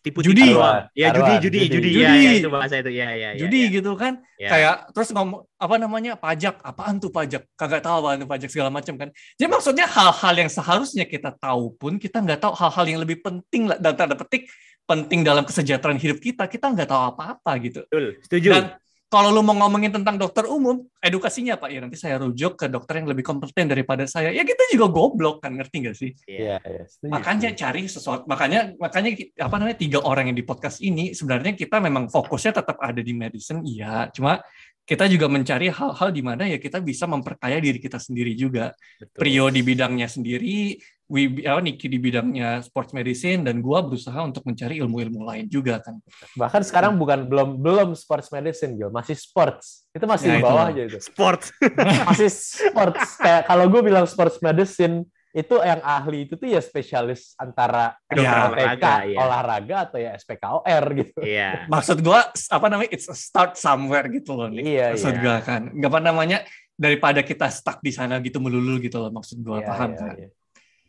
tipu 0.08 0.24
Judi. 0.24 0.56
doang. 0.56 0.88
Ya 0.96 1.12
judi 1.12 1.20
Taruhan, 1.20 1.44
judi 1.44 1.58
judi. 1.60 1.68
judi. 1.68 1.90
Judi. 1.92 2.00
Iya, 2.00 2.12
iya, 2.16 2.32
itu 2.40 2.50
bahasa 2.52 2.76
itu. 2.80 2.92
Iya, 2.96 3.08
iya, 3.12 3.30
iya. 3.36 3.40
Judi 3.40 3.60
iya. 3.68 3.74
gitu 3.76 3.92
kan. 4.00 4.14
Iya. 4.38 4.50
kayak 4.54 4.76
terus 4.94 5.10
ngomong 5.18 5.42
apa 5.58 5.76
namanya 5.82 6.14
pajak 6.14 6.62
apaan 6.62 7.02
tuh 7.02 7.10
pajak 7.10 7.42
kagak 7.58 7.82
tahu 7.82 8.06
apaan 8.06 8.22
tuh 8.22 8.30
pajak 8.30 8.50
segala 8.54 8.70
macam 8.70 8.94
kan 8.94 9.10
jadi 9.34 9.50
maksudnya 9.50 9.90
hal-hal 9.90 10.34
yang 10.38 10.46
seharusnya 10.46 11.10
kita 11.10 11.34
tahu 11.42 11.74
pun 11.74 11.98
kita 11.98 12.22
nggak 12.22 12.38
tahu 12.46 12.54
hal-hal 12.54 12.86
yang 12.86 13.02
lebih 13.02 13.18
penting 13.26 13.66
lah 13.66 13.82
dalam 13.82 13.98
tanda 13.98 14.14
petik 14.14 14.46
penting 14.86 15.26
dalam 15.26 15.42
kesejahteraan 15.42 15.98
hidup 15.98 16.22
kita 16.22 16.46
kita 16.46 16.70
nggak 16.70 16.86
tahu 16.86 17.18
apa-apa 17.18 17.52
gitu 17.66 17.82
Betul. 17.90 18.22
Setuju. 18.22 18.50
dan 18.54 18.66
kalau 19.08 19.32
lu 19.32 19.40
mau 19.40 19.56
ngomongin 19.56 19.96
tentang 19.96 20.20
dokter 20.20 20.44
umum 20.44 20.84
edukasinya 21.00 21.56
pak 21.56 21.72
ya 21.72 21.80
nanti 21.80 21.96
saya 21.96 22.20
rujuk 22.20 22.60
ke 22.60 22.68
dokter 22.68 23.00
yang 23.00 23.08
lebih 23.08 23.24
kompeten 23.24 23.72
daripada 23.72 24.04
saya. 24.04 24.36
Ya 24.36 24.44
kita 24.44 24.68
juga 24.68 24.92
goblok 24.92 25.40
kan 25.40 25.56
ngerti 25.56 25.76
nggak 25.88 25.96
sih? 25.96 26.12
Iya. 26.28 26.38
Iya, 26.38 26.58
iya, 26.68 26.84
setuju, 26.88 27.12
makanya 27.16 27.50
cari 27.56 27.82
sesuatu 27.88 28.24
makanya 28.28 28.76
makanya 28.76 29.12
apa 29.40 29.56
namanya 29.56 29.78
tiga 29.80 30.00
orang 30.04 30.32
yang 30.32 30.38
di 30.38 30.44
podcast 30.44 30.84
ini 30.84 31.16
sebenarnya 31.16 31.56
kita 31.56 31.80
memang 31.80 32.12
fokusnya 32.12 32.60
tetap 32.60 32.78
ada 32.84 33.00
di 33.00 33.14
medicine 33.16 33.64
iya. 33.64 34.12
Cuma 34.12 34.44
kita 34.88 35.08
juga 35.08 35.28
mencari 35.28 35.68
hal-hal 35.68 36.10
di 36.12 36.24
mana 36.24 36.44
ya 36.48 36.60
kita 36.60 36.80
bisa 36.84 37.08
memperkaya 37.08 37.64
diri 37.64 37.80
kita 37.80 38.00
sendiri 38.00 38.36
juga. 38.36 38.76
Betul. 39.00 39.20
Prio 39.20 39.46
di 39.48 39.62
bidangnya 39.64 40.08
sendiri 40.12 40.76
Wi, 41.08 41.40
apa, 41.48 41.64
Niki 41.64 41.88
di 41.88 41.96
bidangnya 41.96 42.60
sports 42.60 42.92
medicine 42.92 43.40
dan 43.40 43.64
gua 43.64 43.80
berusaha 43.80 44.20
untuk 44.20 44.44
mencari 44.44 44.84
ilmu-ilmu 44.84 45.24
lain 45.24 45.48
juga 45.48 45.80
kan 45.80 46.04
bahkan 46.36 46.60
sekarang 46.60 47.00
bukan 47.00 47.24
belum 47.24 47.64
belum 47.64 47.90
sports 47.96 48.28
medicine 48.28 48.76
Gil. 48.76 48.92
masih 48.92 49.16
sports 49.16 49.88
itu 49.96 50.04
masih 50.04 50.28
Ya, 50.28 50.34
di 50.36 50.40
itu. 50.44 50.48
bawah 50.52 50.66
aja 50.68 50.82
itu 50.84 51.00
Sport. 51.00 51.42
masih 52.12 52.28
sports 52.28 53.16
kayak 53.18 53.48
kalau 53.48 53.72
gue 53.72 53.82
bilang 53.82 54.04
sports 54.04 54.44
medicine 54.44 55.08
itu 55.32 55.54
yang 55.62 55.78
ahli 55.80 56.26
itu 56.26 56.34
tuh 56.34 56.50
ya 56.50 56.58
spesialis 56.58 57.38
antara 57.38 57.94
Kedokteran 58.10 58.52
SPK, 58.52 58.58
olahraga, 58.58 58.94
iya. 59.06 59.18
olahraga 59.22 59.76
atau 59.86 59.98
ya 60.02 60.12
SPKOR 60.18 60.84
gitu. 60.98 61.20
Iya. 61.22 61.50
maksud 61.74 62.02
gua 62.02 62.26
apa 62.34 62.68
namanya 62.68 62.90
it's 62.90 63.06
a 63.06 63.14
start 63.14 63.54
somewhere 63.54 64.10
gitu 64.10 64.34
loh 64.34 64.50
Nik. 64.50 64.66
Iya, 64.66 64.98
maksud 64.98 65.14
iya. 65.14 65.22
gua 65.22 65.38
kan 65.40 65.62
nggak 65.72 65.88
apa 65.94 66.00
namanya 66.02 66.38
daripada 66.74 67.22
kita 67.22 67.48
stuck 67.48 67.80
di 67.80 67.94
sana 67.94 68.18
gitu 68.20 68.42
melulu 68.42 68.82
gitu 68.82 68.98
loh 68.98 69.14
maksud 69.14 69.38
gua 69.40 69.62
Iya, 69.62 69.68
paham 69.70 69.90
iya, 69.94 70.00
kan 70.02 70.16
iya. 70.18 70.30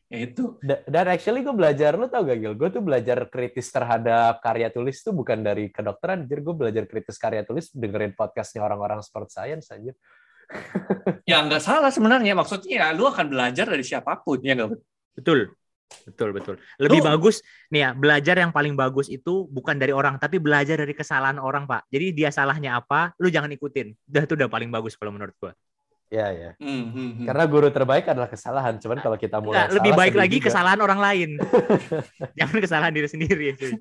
Ya 0.09 0.19
itu 0.25 0.57
Da- 0.65 0.83
Dan 0.89 1.05
actually 1.13 1.45
gue 1.45 1.53
belajar, 1.53 1.95
lu 1.95 2.09
tau 2.09 2.25
gak 2.25 2.41
Gil? 2.41 2.57
Gue 2.57 2.69
tuh 2.73 2.81
belajar 2.81 3.29
kritis 3.29 3.69
terhadap 3.69 4.41
karya 4.41 4.73
tulis 4.73 4.99
tuh 5.05 5.13
bukan 5.13 5.45
dari 5.45 5.69
kedokteran, 5.69 6.25
jadi 6.25 6.41
gue 6.41 6.55
belajar 6.57 6.85
kritis 6.89 7.21
karya 7.21 7.45
tulis 7.45 7.69
dengerin 7.77 8.17
podcastnya 8.17 8.65
orang-orang 8.65 9.05
sport 9.05 9.29
science 9.29 9.69
anjir. 9.71 9.95
Ya 11.29 11.45
nggak 11.45 11.61
salah 11.61 11.93
sebenarnya 11.93 12.33
maksudnya 12.33 12.73
ya, 12.73 12.87
lu 12.97 13.05
akan 13.05 13.29
belajar 13.29 13.69
dari 13.69 13.85
siapa 13.85 14.17
pun 14.25 14.41
ya 14.41 14.57
nggak 14.57 14.81
Betul. 15.21 15.53
Betul, 16.05 16.37
betul. 16.37 16.55
Lebih 16.81 17.01
Lu- 17.01 17.09
bagus 17.09 17.41
nih 17.73 17.81
ya, 17.85 17.91
belajar 17.97 18.37
yang 18.37 18.53
paling 18.53 18.77
bagus 18.77 19.09
itu 19.09 19.49
bukan 19.49 19.77
dari 19.77 19.93
orang, 19.93 20.21
tapi 20.21 20.37
belajar 20.37 20.77
dari 20.81 20.93
kesalahan 20.93 21.41
orang, 21.41 21.65
Pak. 21.65 21.89
Jadi 21.89 22.07
dia 22.13 22.29
salahnya 22.33 22.77
apa, 22.81 23.13
lu 23.21 23.29
jangan 23.33 23.49
ikutin. 23.53 23.93
Udah 24.09 24.23
itu 24.25 24.33
udah 24.37 24.49
paling 24.53 24.69
bagus 24.73 24.97
kalau 25.01 25.13
menurut 25.17 25.33
gua. 25.41 25.53
Ya 26.09 26.33
ya. 26.33 26.51
Hmm, 26.57 26.89
hmm, 26.89 27.11
hmm. 27.21 27.27
Karena 27.29 27.45
guru 27.45 27.69
terbaik 27.69 28.09
adalah 28.09 28.33
kesalahan. 28.33 28.81
Cuman 28.81 28.97
kalau 29.05 29.21
kita 29.21 29.45
mulai 29.45 29.69
Enggak, 29.69 29.77
lebih 29.77 29.93
baik 29.93 30.15
lagi 30.17 30.37
juga. 30.41 30.47
kesalahan 30.49 30.81
orang 30.81 31.01
lain. 31.05 31.31
jangan 32.41 32.59
kesalahan 32.65 32.93
diri 32.97 33.09
sendiri. 33.13 33.45
cuy. 33.61 33.77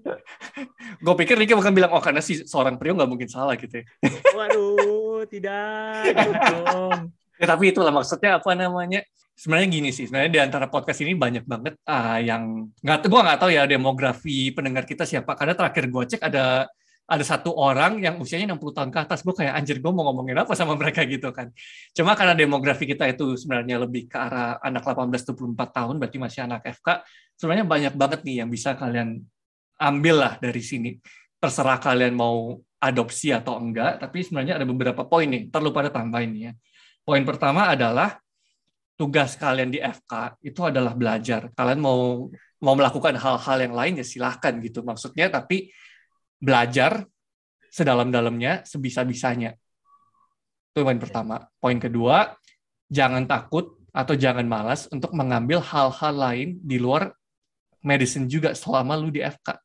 gue 1.08 1.16
pikir 1.24 1.40
Ricky 1.40 1.56
bukan 1.56 1.72
bilang 1.72 1.96
oh 1.96 2.04
karena 2.04 2.20
si 2.20 2.44
seorang 2.44 2.76
pria 2.76 2.92
nggak 2.92 3.08
mungkin 3.08 3.32
salah 3.32 3.56
gitu 3.56 3.80
ya. 3.80 3.86
Waduh, 4.38 5.24
tidak. 5.32 6.04
Dong. 6.52 7.16
Ya, 7.40 7.46
tapi 7.48 7.72
itulah 7.72 7.96
maksudnya 7.96 8.44
apa 8.44 8.52
namanya 8.60 9.08
sebenarnya 9.38 9.68
gini 9.70 9.90
sih 9.94 10.10
sebenarnya 10.10 10.32
di 10.34 10.42
antara 10.42 10.66
podcast 10.68 11.00
ini 11.06 11.14
banyak 11.14 11.46
banget 11.46 11.78
ah, 11.86 12.18
yang 12.18 12.74
nggak 12.82 13.06
gue 13.06 13.22
nggak 13.22 13.40
tahu 13.40 13.52
ya 13.54 13.70
demografi 13.70 14.50
pendengar 14.50 14.84
kita 14.90 15.06
siapa 15.06 15.38
karena 15.38 15.54
terakhir 15.54 15.86
gue 15.94 16.04
cek 16.10 16.22
ada 16.26 16.66
ada 17.08 17.24
satu 17.24 17.56
orang 17.56 18.04
yang 18.04 18.20
usianya 18.20 18.52
60 18.52 18.76
tahun 18.76 18.92
ke 18.92 19.00
atas, 19.00 19.24
gue 19.24 19.32
kayak 19.32 19.56
anjir 19.56 19.80
gue 19.80 19.92
mau 19.96 20.12
ngomongin 20.12 20.44
apa 20.44 20.52
sama 20.60 20.76
mereka 20.76 21.08
gitu 21.08 21.32
kan. 21.32 21.56
Cuma 21.96 22.20
karena 22.20 22.36
demografi 22.36 22.84
kita 22.84 23.08
itu 23.08 23.40
sebenarnya 23.40 23.80
lebih 23.80 24.12
ke 24.12 24.18
arah 24.20 24.60
anak 24.60 24.84
18-24 24.84 25.56
tahun, 25.56 25.96
berarti 26.04 26.18
masih 26.20 26.40
anak 26.44 26.68
FK, 26.68 27.08
sebenarnya 27.40 27.64
banyak 27.64 27.94
banget 27.96 28.20
nih 28.28 28.44
yang 28.44 28.50
bisa 28.52 28.76
kalian 28.76 29.24
ambil 29.80 30.16
lah 30.20 30.34
dari 30.44 30.60
sini. 30.60 31.00
Terserah 31.40 31.80
kalian 31.80 32.12
mau 32.12 32.60
adopsi 32.84 33.32
atau 33.32 33.56
enggak, 33.56 34.04
tapi 34.04 34.28
sebenarnya 34.28 34.60
ada 34.60 34.68
beberapa 34.68 35.08
poin 35.08 35.32
nih, 35.32 35.48
terlalu 35.48 35.72
pada 35.72 35.90
tambahin 35.90 36.36
ya. 36.36 36.52
Poin 37.08 37.24
pertama 37.24 37.72
adalah 37.72 38.20
tugas 39.00 39.40
kalian 39.40 39.72
di 39.72 39.80
FK 39.80 40.44
itu 40.44 40.60
adalah 40.60 40.92
belajar. 40.92 41.56
Kalian 41.56 41.80
mau 41.80 42.28
mau 42.58 42.74
melakukan 42.74 43.16
hal-hal 43.16 43.58
yang 43.64 43.74
lain 43.78 43.94
ya 44.02 44.06
silahkan 44.06 44.58
gitu. 44.60 44.82
Maksudnya 44.82 45.30
tapi 45.30 45.70
belajar 46.38 47.06
sedalam-dalamnya, 47.72 48.66
sebisa-bisanya. 48.66 49.54
Itu 50.74 50.86
poin 50.86 50.98
pertama. 50.98 51.50
Poin 51.58 51.78
kedua, 51.78 52.38
jangan 52.90 53.26
takut 53.26 53.78
atau 53.94 54.14
jangan 54.14 54.46
malas 54.46 54.86
untuk 54.94 55.14
mengambil 55.18 55.58
hal-hal 55.62 56.14
lain 56.14 56.50
di 56.62 56.78
luar 56.78 57.10
medicine 57.82 58.30
juga 58.30 58.54
selama 58.54 58.94
lu 58.98 59.10
di 59.10 59.22
FK. 59.26 59.58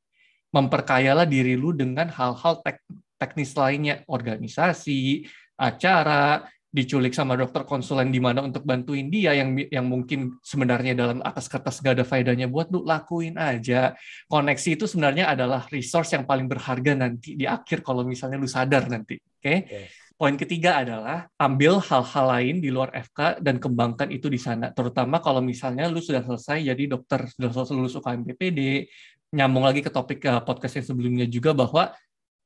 Memperkayalah 0.52 1.24
diri 1.24 1.56
lu 1.56 1.72
dengan 1.72 2.08
hal-hal 2.12 2.60
tek 2.60 2.80
teknis 3.16 3.54
lainnya, 3.54 4.02
organisasi, 4.10 5.22
acara, 5.54 6.42
diculik 6.72 7.12
sama 7.12 7.36
dokter 7.36 7.68
konsulen 7.68 8.08
di 8.08 8.16
mana 8.16 8.40
untuk 8.40 8.64
bantuin 8.64 9.12
dia 9.12 9.36
yang 9.36 9.52
yang 9.68 9.84
mungkin 9.84 10.40
sebenarnya 10.40 10.96
dalam 10.96 11.20
atas 11.20 11.44
kertas 11.44 11.84
gak 11.84 12.00
ada 12.00 12.04
faedahnya 12.08 12.48
buat 12.48 12.72
lu 12.72 12.80
lakuin 12.80 13.36
aja. 13.36 13.92
Koneksi 14.24 14.80
itu 14.80 14.88
sebenarnya 14.88 15.28
adalah 15.28 15.68
resource 15.68 16.16
yang 16.16 16.24
paling 16.24 16.48
berharga 16.48 16.96
nanti 16.96 17.36
di 17.36 17.44
akhir 17.44 17.84
kalau 17.84 18.08
misalnya 18.08 18.40
lu 18.40 18.48
sadar 18.48 18.88
nanti. 18.88 19.20
Oke. 19.20 19.36
Okay? 19.44 19.58
Okay. 19.68 19.86
Poin 20.16 20.38
ketiga 20.38 20.78
adalah 20.80 21.26
ambil 21.34 21.82
hal-hal 21.82 22.26
lain 22.30 22.62
di 22.62 22.70
luar 22.70 22.94
FK 22.94 23.42
dan 23.42 23.58
kembangkan 23.58 24.06
itu 24.06 24.30
di 24.30 24.38
sana. 24.38 24.70
Terutama 24.70 25.18
kalau 25.18 25.42
misalnya 25.42 25.90
lu 25.90 25.98
sudah 25.98 26.22
selesai 26.22 26.62
jadi 26.62 26.84
dokter, 26.94 27.26
sudah 27.26 27.50
selesai 27.50 27.74
lulus 27.74 27.98
UKM 27.98 28.22
PPD, 28.30 28.86
nyambung 29.34 29.66
lagi 29.66 29.82
ke 29.82 29.90
topik 29.90 30.22
uh, 30.30 30.38
podcast 30.46 30.78
yang 30.78 30.86
sebelumnya 30.86 31.26
juga 31.26 31.50
bahwa 31.50 31.90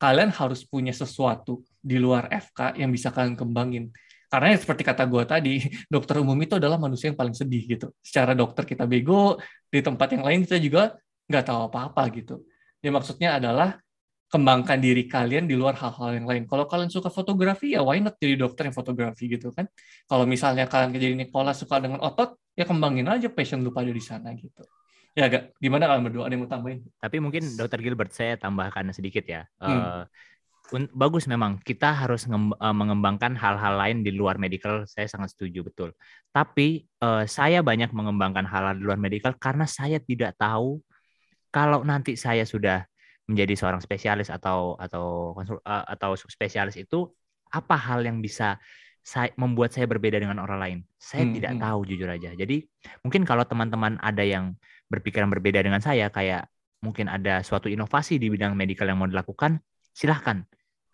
kalian 0.00 0.32
harus 0.32 0.64
punya 0.64 0.96
sesuatu 0.96 1.60
di 1.76 2.00
luar 2.00 2.32
FK 2.32 2.80
yang 2.80 2.88
bisa 2.88 3.12
kalian 3.12 3.36
kembangin 3.36 3.92
karena 4.36 4.52
ya 4.52 4.58
seperti 4.60 4.84
kata 4.84 5.08
gue 5.08 5.24
tadi, 5.24 5.54
dokter 5.94 6.20
umum 6.20 6.36
itu 6.36 6.60
adalah 6.60 6.76
manusia 6.76 7.08
yang 7.08 7.16
paling 7.16 7.32
sedih 7.32 7.64
gitu. 7.64 7.88
Secara 8.04 8.36
dokter 8.36 8.68
kita 8.68 8.84
bego, 8.84 9.40
di 9.72 9.80
tempat 9.80 10.12
yang 10.12 10.28
lain 10.28 10.44
kita 10.44 10.60
juga 10.60 10.92
nggak 11.24 11.44
tahu 11.48 11.72
apa-apa 11.72 12.04
gitu. 12.12 12.44
Ya 12.84 12.92
maksudnya 12.92 13.40
adalah 13.40 13.80
kembangkan 14.28 14.76
diri 14.76 15.08
kalian 15.08 15.48
di 15.48 15.56
luar 15.56 15.72
hal-hal 15.80 16.20
yang 16.20 16.28
lain. 16.28 16.44
Kalau 16.44 16.68
kalian 16.68 16.92
suka 16.92 17.08
fotografi, 17.08 17.72
ya 17.72 17.80
why 17.80 17.96
not 17.96 18.20
jadi 18.20 18.36
dokter 18.36 18.68
yang 18.68 18.76
fotografi 18.76 19.24
gitu 19.24 19.56
kan. 19.56 19.64
Kalau 20.04 20.28
misalnya 20.28 20.68
kalian 20.68 20.92
jadi 20.92 21.16
Nicola 21.16 21.56
suka 21.56 21.80
dengan 21.80 22.04
otot, 22.04 22.36
ya 22.52 22.68
kembangin 22.68 23.08
aja 23.08 23.32
passion 23.32 23.64
lu 23.64 23.72
pada 23.72 23.88
di 23.88 24.04
sana 24.04 24.36
gitu. 24.36 24.68
Ya 25.16 25.32
agak 25.32 25.56
gimana 25.56 25.88
kalian 25.88 26.04
berdua 26.12 26.28
ada 26.28 26.36
yang 26.36 26.44
mau 26.44 26.52
tambahin? 26.52 26.84
Tapi 27.00 27.16
mungkin 27.24 27.56
dokter 27.56 27.80
Gilbert 27.80 28.12
saya 28.12 28.36
tambahkan 28.36 28.92
sedikit 28.92 29.24
ya. 29.24 29.48
Hmm. 29.56 29.72
Uh, 29.72 30.02
bagus 30.72 31.30
memang. 31.30 31.62
Kita 31.62 31.94
harus 31.94 32.26
eh, 32.26 32.74
mengembangkan 32.74 33.38
hal-hal 33.38 33.74
lain 33.78 34.02
di 34.02 34.10
luar 34.10 34.40
medical 34.40 34.82
saya 34.88 35.06
sangat 35.06 35.34
setuju 35.34 35.62
betul. 35.62 35.90
Tapi 36.34 36.84
uh, 37.00 37.24
saya 37.24 37.64
banyak 37.64 37.94
mengembangkan 37.96 38.44
hal-hal 38.44 38.76
di 38.76 38.84
luar 38.84 39.00
medical 39.00 39.32
karena 39.40 39.64
saya 39.64 39.96
tidak 40.02 40.36
tahu 40.36 40.82
kalau 41.48 41.80
nanti 41.86 42.12
saya 42.18 42.44
sudah 42.44 42.84
menjadi 43.24 43.56
seorang 43.56 43.80
spesialis 43.80 44.28
atau 44.28 44.76
atau 44.76 45.32
konsul, 45.32 45.58
uh, 45.64 45.84
atau 45.88 46.12
subspesialis 46.14 46.76
itu 46.76 47.08
apa 47.48 47.74
hal 47.78 48.04
yang 48.04 48.20
bisa 48.20 48.60
saya 49.06 49.30
membuat 49.38 49.70
saya 49.70 49.86
berbeda 49.86 50.18
dengan 50.18 50.42
orang 50.42 50.58
lain? 50.58 50.78
Saya 50.98 51.24
hmm, 51.24 51.34
tidak 51.40 51.52
hmm. 51.56 51.62
tahu 51.62 51.80
jujur 51.88 52.08
aja. 52.10 52.30
Jadi 52.34 52.66
mungkin 53.06 53.22
kalau 53.22 53.46
teman-teman 53.46 53.96
ada 54.02 54.26
yang 54.26 54.52
berpikiran 54.90 55.30
berbeda 55.30 55.62
dengan 55.62 55.80
saya 55.80 56.10
kayak 56.12 56.50
mungkin 56.84 57.08
ada 57.08 57.40
suatu 57.40 57.70
inovasi 57.72 58.20
di 58.20 58.28
bidang 58.28 58.52
medical 58.52 58.84
yang 58.86 59.00
mau 59.00 59.08
dilakukan 59.08 59.58
silahkan 59.96 60.44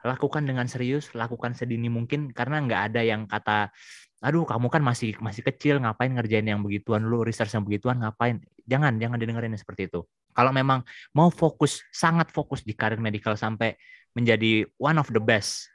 lakukan 0.02 0.42
dengan 0.42 0.66
serius, 0.66 1.14
lakukan 1.14 1.54
sedini 1.54 1.86
mungkin 1.86 2.34
karena 2.34 2.58
nggak 2.62 2.82
ada 2.92 3.00
yang 3.06 3.30
kata, 3.30 3.70
aduh 4.18 4.42
kamu 4.42 4.66
kan 4.66 4.82
masih 4.82 5.14
masih 5.22 5.46
kecil, 5.46 5.78
ngapain 5.78 6.10
ngerjain 6.10 6.46
yang 6.46 6.62
begituan, 6.62 7.06
lu 7.06 7.22
research 7.22 7.54
yang 7.54 7.62
begituan, 7.62 8.02
ngapain? 8.02 8.42
Jangan, 8.66 8.98
jangan 8.98 9.18
didengerin 9.18 9.54
seperti 9.54 9.90
itu. 9.90 10.02
Kalau 10.34 10.50
memang 10.50 10.82
mau 11.14 11.30
fokus, 11.30 11.86
sangat 11.94 12.34
fokus 12.34 12.66
di 12.66 12.74
karir 12.74 12.98
medical 12.98 13.38
sampai 13.38 13.78
menjadi 14.14 14.66
one 14.78 14.98
of 14.98 15.06
the 15.14 15.22
best 15.22 15.70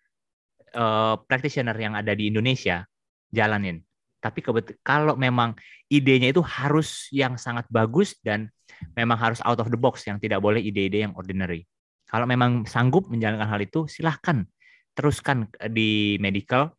uh, 0.76 1.16
practitioner 1.24 1.76
yang 1.80 1.96
ada 1.96 2.12
di 2.12 2.28
Indonesia, 2.28 2.84
jalanin. 3.32 3.80
Tapi 4.18 4.44
kalau 4.82 5.14
memang 5.16 5.56
idenya 5.88 6.34
itu 6.34 6.42
harus 6.44 7.08
yang 7.14 7.38
sangat 7.38 7.70
bagus 7.70 8.18
dan 8.26 8.50
memang 8.98 9.16
harus 9.16 9.40
out 9.46 9.62
of 9.62 9.70
the 9.72 9.80
box, 9.80 10.04
yang 10.10 10.20
tidak 10.20 10.42
boleh 10.44 10.60
ide-ide 10.60 11.06
yang 11.06 11.14
ordinary 11.16 11.64
kalau 12.08 12.24
memang 12.24 12.64
sanggup 12.64 13.12
menjalankan 13.12 13.52
hal 13.52 13.60
itu, 13.60 13.84
silahkan 13.92 14.48
teruskan 14.96 15.52
di 15.70 16.16
medical. 16.24 16.72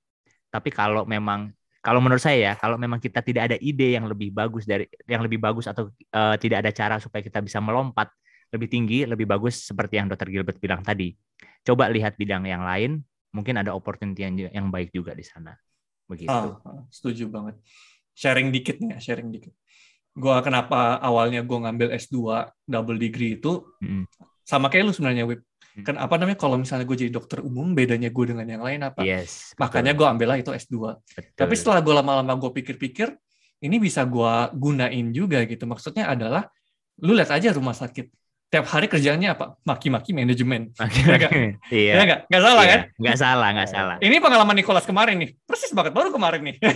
Tapi 0.48 0.72
kalau 0.72 1.04
memang 1.04 1.52
kalau 1.84 2.00
menurut 2.00 2.18
saya 2.18 2.52
ya, 2.52 2.52
kalau 2.56 2.80
memang 2.80 2.98
kita 2.98 3.20
tidak 3.20 3.52
ada 3.52 3.56
ide 3.60 3.94
yang 3.94 4.08
lebih 4.08 4.32
bagus 4.32 4.64
dari 4.64 4.88
yang 5.04 5.20
lebih 5.20 5.38
bagus 5.38 5.68
atau 5.68 5.92
uh, 6.16 6.34
tidak 6.40 6.64
ada 6.64 6.72
cara 6.72 6.96
supaya 6.96 7.20
kita 7.20 7.44
bisa 7.44 7.60
melompat 7.60 8.08
lebih 8.48 8.68
tinggi, 8.72 9.04
lebih 9.04 9.28
bagus 9.28 9.68
seperti 9.68 10.00
yang 10.00 10.08
Dr. 10.08 10.32
Gilbert 10.32 10.58
bilang 10.58 10.80
tadi. 10.80 11.12
Coba 11.60 11.92
lihat 11.92 12.16
bidang 12.16 12.48
yang 12.48 12.64
lain, 12.64 13.04
mungkin 13.36 13.60
ada 13.60 13.76
opportunity 13.76 14.24
yang, 14.24 14.34
yang 14.40 14.66
baik 14.72 14.88
juga 14.96 15.12
di 15.12 15.22
sana. 15.22 15.52
Begitu. 16.08 16.32
Oh, 16.32 16.88
setuju 16.88 17.28
banget. 17.28 17.60
Sharing 18.16 18.48
dikit 18.48 18.80
nih, 18.80 18.96
sharing 18.98 19.28
dikit. 19.28 19.52
Gua 20.16 20.40
kenapa 20.40 20.98
awalnya 20.98 21.44
gue 21.44 21.58
ngambil 21.62 21.94
S2 21.94 22.48
double 22.66 22.98
degree 22.98 23.38
itu 23.38 23.62
hmm 23.84 24.08
sama 24.48 24.72
kayak 24.72 24.88
lu 24.88 24.92
sebenarnya 24.96 25.28
Wip. 25.28 25.44
Hmm. 25.76 25.84
kan 25.84 25.94
apa 26.00 26.16
namanya 26.18 26.40
kalau 26.40 26.56
misalnya 26.58 26.88
gue 26.88 27.06
jadi 27.06 27.12
dokter 27.12 27.38
umum 27.44 27.70
bedanya 27.76 28.08
gue 28.08 28.24
dengan 28.24 28.48
yang 28.48 28.64
lain 28.64 28.80
apa? 28.82 29.04
Yes, 29.04 29.52
makanya 29.60 29.92
gue 29.92 30.06
ambil 30.08 30.26
lah 30.34 30.38
itu 30.40 30.50
S2 30.50 30.74
betul. 30.74 31.36
tapi 31.36 31.54
setelah 31.54 31.78
gue 31.84 31.94
lama-lama 31.94 32.32
gue 32.34 32.50
pikir-pikir 32.50 33.14
ini 33.62 33.76
bisa 33.78 34.06
gue 34.06 34.32
gunain 34.54 35.06
juga 35.10 35.42
gitu. 35.44 35.66
Maksudnya 35.68 36.10
adalah 36.10 36.46
lu 37.02 37.14
lihat 37.14 37.30
aja 37.30 37.50
rumah 37.54 37.74
sakit. 37.74 38.10
Tiap 38.48 38.64
hari 38.64 38.88
kerjanya 38.88 39.36
apa? 39.36 39.60
Maki-maki 39.60 40.16
manajemen. 40.16 40.72
Maki 40.80 41.04
iya 41.68 42.00
ya 42.00 42.04
gak? 42.06 42.20
Gak 42.32 42.42
salah 42.42 42.64
iya. 42.64 42.70
kan? 42.72 42.80
Nggak 42.96 43.18
salah 43.20 43.48
nggak 43.52 43.68
salah. 43.68 43.96
Ini 44.00 44.16
pengalaman 44.24 44.56
Nicholas 44.56 44.88
kemarin 44.88 45.20
nih. 45.20 45.30
Persis 45.44 45.70
banget 45.76 45.92
baru 45.92 46.08
kemarin 46.10 46.42
nih. 46.48 46.56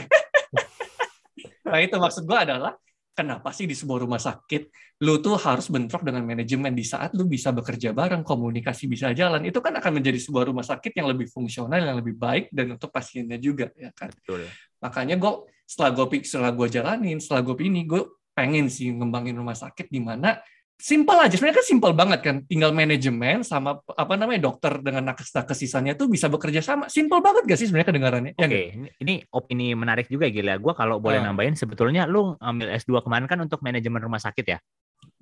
Nah 1.63 1.81
itu 1.81 1.97
maksud 1.97 2.29
gue 2.29 2.37
adalah 2.37 2.77
kenapa 3.13 3.53
sih 3.53 3.69
di 3.69 3.77
sebuah 3.77 4.05
rumah 4.05 4.21
sakit 4.21 4.73
lu 5.05 5.19
tuh 5.19 5.37
harus 5.37 5.67
bentrok 5.69 6.07
dengan 6.07 6.25
manajemen 6.25 6.73
di 6.73 6.87
saat 6.87 7.13
lu 7.19 7.27
bisa 7.27 7.51
bekerja 7.51 7.91
bareng, 7.91 8.23
komunikasi 8.23 8.87
bisa 8.87 9.11
jalan, 9.13 9.43
itu 9.43 9.59
kan 9.59 9.75
akan 9.75 9.99
menjadi 9.99 10.19
sebuah 10.19 10.49
rumah 10.49 10.63
sakit 10.63 10.95
yang 10.95 11.11
lebih 11.11 11.27
fungsional, 11.27 11.83
yang 11.83 11.99
lebih 11.99 12.15
baik 12.15 12.49
dan 12.55 12.79
untuk 12.79 12.89
pasiennya 12.95 13.37
juga 13.37 13.69
ya 13.75 13.91
kan. 13.93 14.15
Betul. 14.15 14.47
Makanya 14.79 15.19
gue 15.19 15.33
setelah 15.67 15.91
gue 15.91 16.07
setelah 16.23 16.51
gue 16.55 16.69
jalanin, 16.71 17.19
setelah 17.19 17.43
gue 17.43 17.57
ini 17.67 17.83
gue 17.83 18.03
pengen 18.33 18.71
sih 18.73 18.89
ngembangin 18.95 19.37
rumah 19.37 19.59
sakit 19.59 19.93
di 19.93 20.01
mana 20.01 20.41
simpel 20.83 21.15
aja 21.15 21.39
sebenarnya 21.39 21.63
kan 21.63 21.67
simpel 21.71 21.93
banget 21.95 22.21
kan 22.27 22.37
tinggal 22.51 22.75
manajemen 22.75 23.47
sama 23.47 23.79
apa 23.87 24.19
namanya 24.19 24.51
dokter 24.51 24.83
dengan 24.83 25.15
nakes 25.15 25.31
nakes 25.31 25.55
sisanya 25.55 25.95
tuh 25.95 26.11
bisa 26.11 26.27
bekerja 26.27 26.59
sama 26.59 26.91
simpel 26.91 27.23
banget 27.23 27.47
gak 27.47 27.59
sih 27.63 27.71
sebenarnya 27.71 27.95
kedengarannya 27.95 28.33
ya 28.35 28.43
oke 28.43 28.51
okay. 28.51 28.67
ini, 28.75 28.89
ini 28.99 29.15
opini 29.31 29.79
menarik 29.79 30.11
juga 30.11 30.27
gila 30.27 30.59
gue 30.59 30.73
kalau 30.75 30.99
boleh 30.99 31.23
uh. 31.23 31.31
nambahin 31.31 31.55
sebetulnya 31.55 32.11
lu 32.11 32.35
ambil 32.43 32.75
S2 32.75 32.99
kemarin 32.99 33.31
kan 33.31 33.39
untuk 33.39 33.63
manajemen 33.63 34.03
rumah 34.03 34.19
sakit 34.19 34.43
ya 34.43 34.59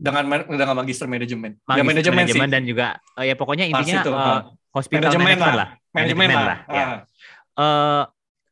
dengan 0.00 0.24
dengan 0.48 0.72
magister 0.80 1.04
manajemen 1.04 1.60
magister 1.60 1.76
ya 1.76 1.84
manajemen, 1.84 2.16
manajemen 2.24 2.48
dan 2.48 2.62
juga 2.64 2.86
uh, 3.20 3.24
ya 3.28 3.36
pokoknya 3.36 3.68
intinya 3.68 4.00
itu, 4.00 4.12
uh, 4.16 4.40
hospital 4.72 5.12
manajemen 5.12 5.36
lah. 5.36 5.52
lah 5.52 5.68
manajemen, 5.92 6.28
lah, 6.32 6.40
lah. 6.40 6.58
Uh. 6.64 6.72
Ya. 6.72 6.84
Uh, 7.60 8.04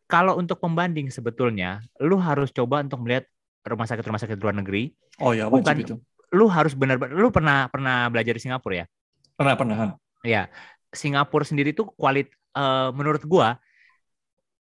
kalau 0.05 0.37
untuk 0.37 0.61
pembanding 0.61 1.09
sebetulnya 1.09 1.81
lu 2.05 2.21
harus 2.21 2.53
coba 2.53 2.85
untuk 2.85 3.01
melihat 3.01 3.25
rumah 3.65 3.89
sakit 3.89 4.05
rumah 4.05 4.21
sakit 4.21 4.37
luar 4.37 4.61
negeri 4.61 4.93
oh 5.25 5.33
ya 5.33 5.49
bukan 5.49 5.77
itu 5.81 5.97
lu 6.35 6.47
harus 6.49 6.77
benar-benar 6.77 7.17
lu 7.17 7.33
pernah 7.33 7.69
pernah 7.73 8.09
belajar 8.13 8.37
di 8.37 8.43
Singapura 8.43 8.85
ya? 8.85 8.87
Pernah 9.39 9.55
pernah. 9.55 9.77
Ya, 10.27 10.51
Singapura 10.91 11.47
sendiri 11.47 11.73
tuh 11.73 11.89
kualit 11.95 12.29
uh, 12.59 12.91
menurut 12.93 13.23
gua 13.25 13.57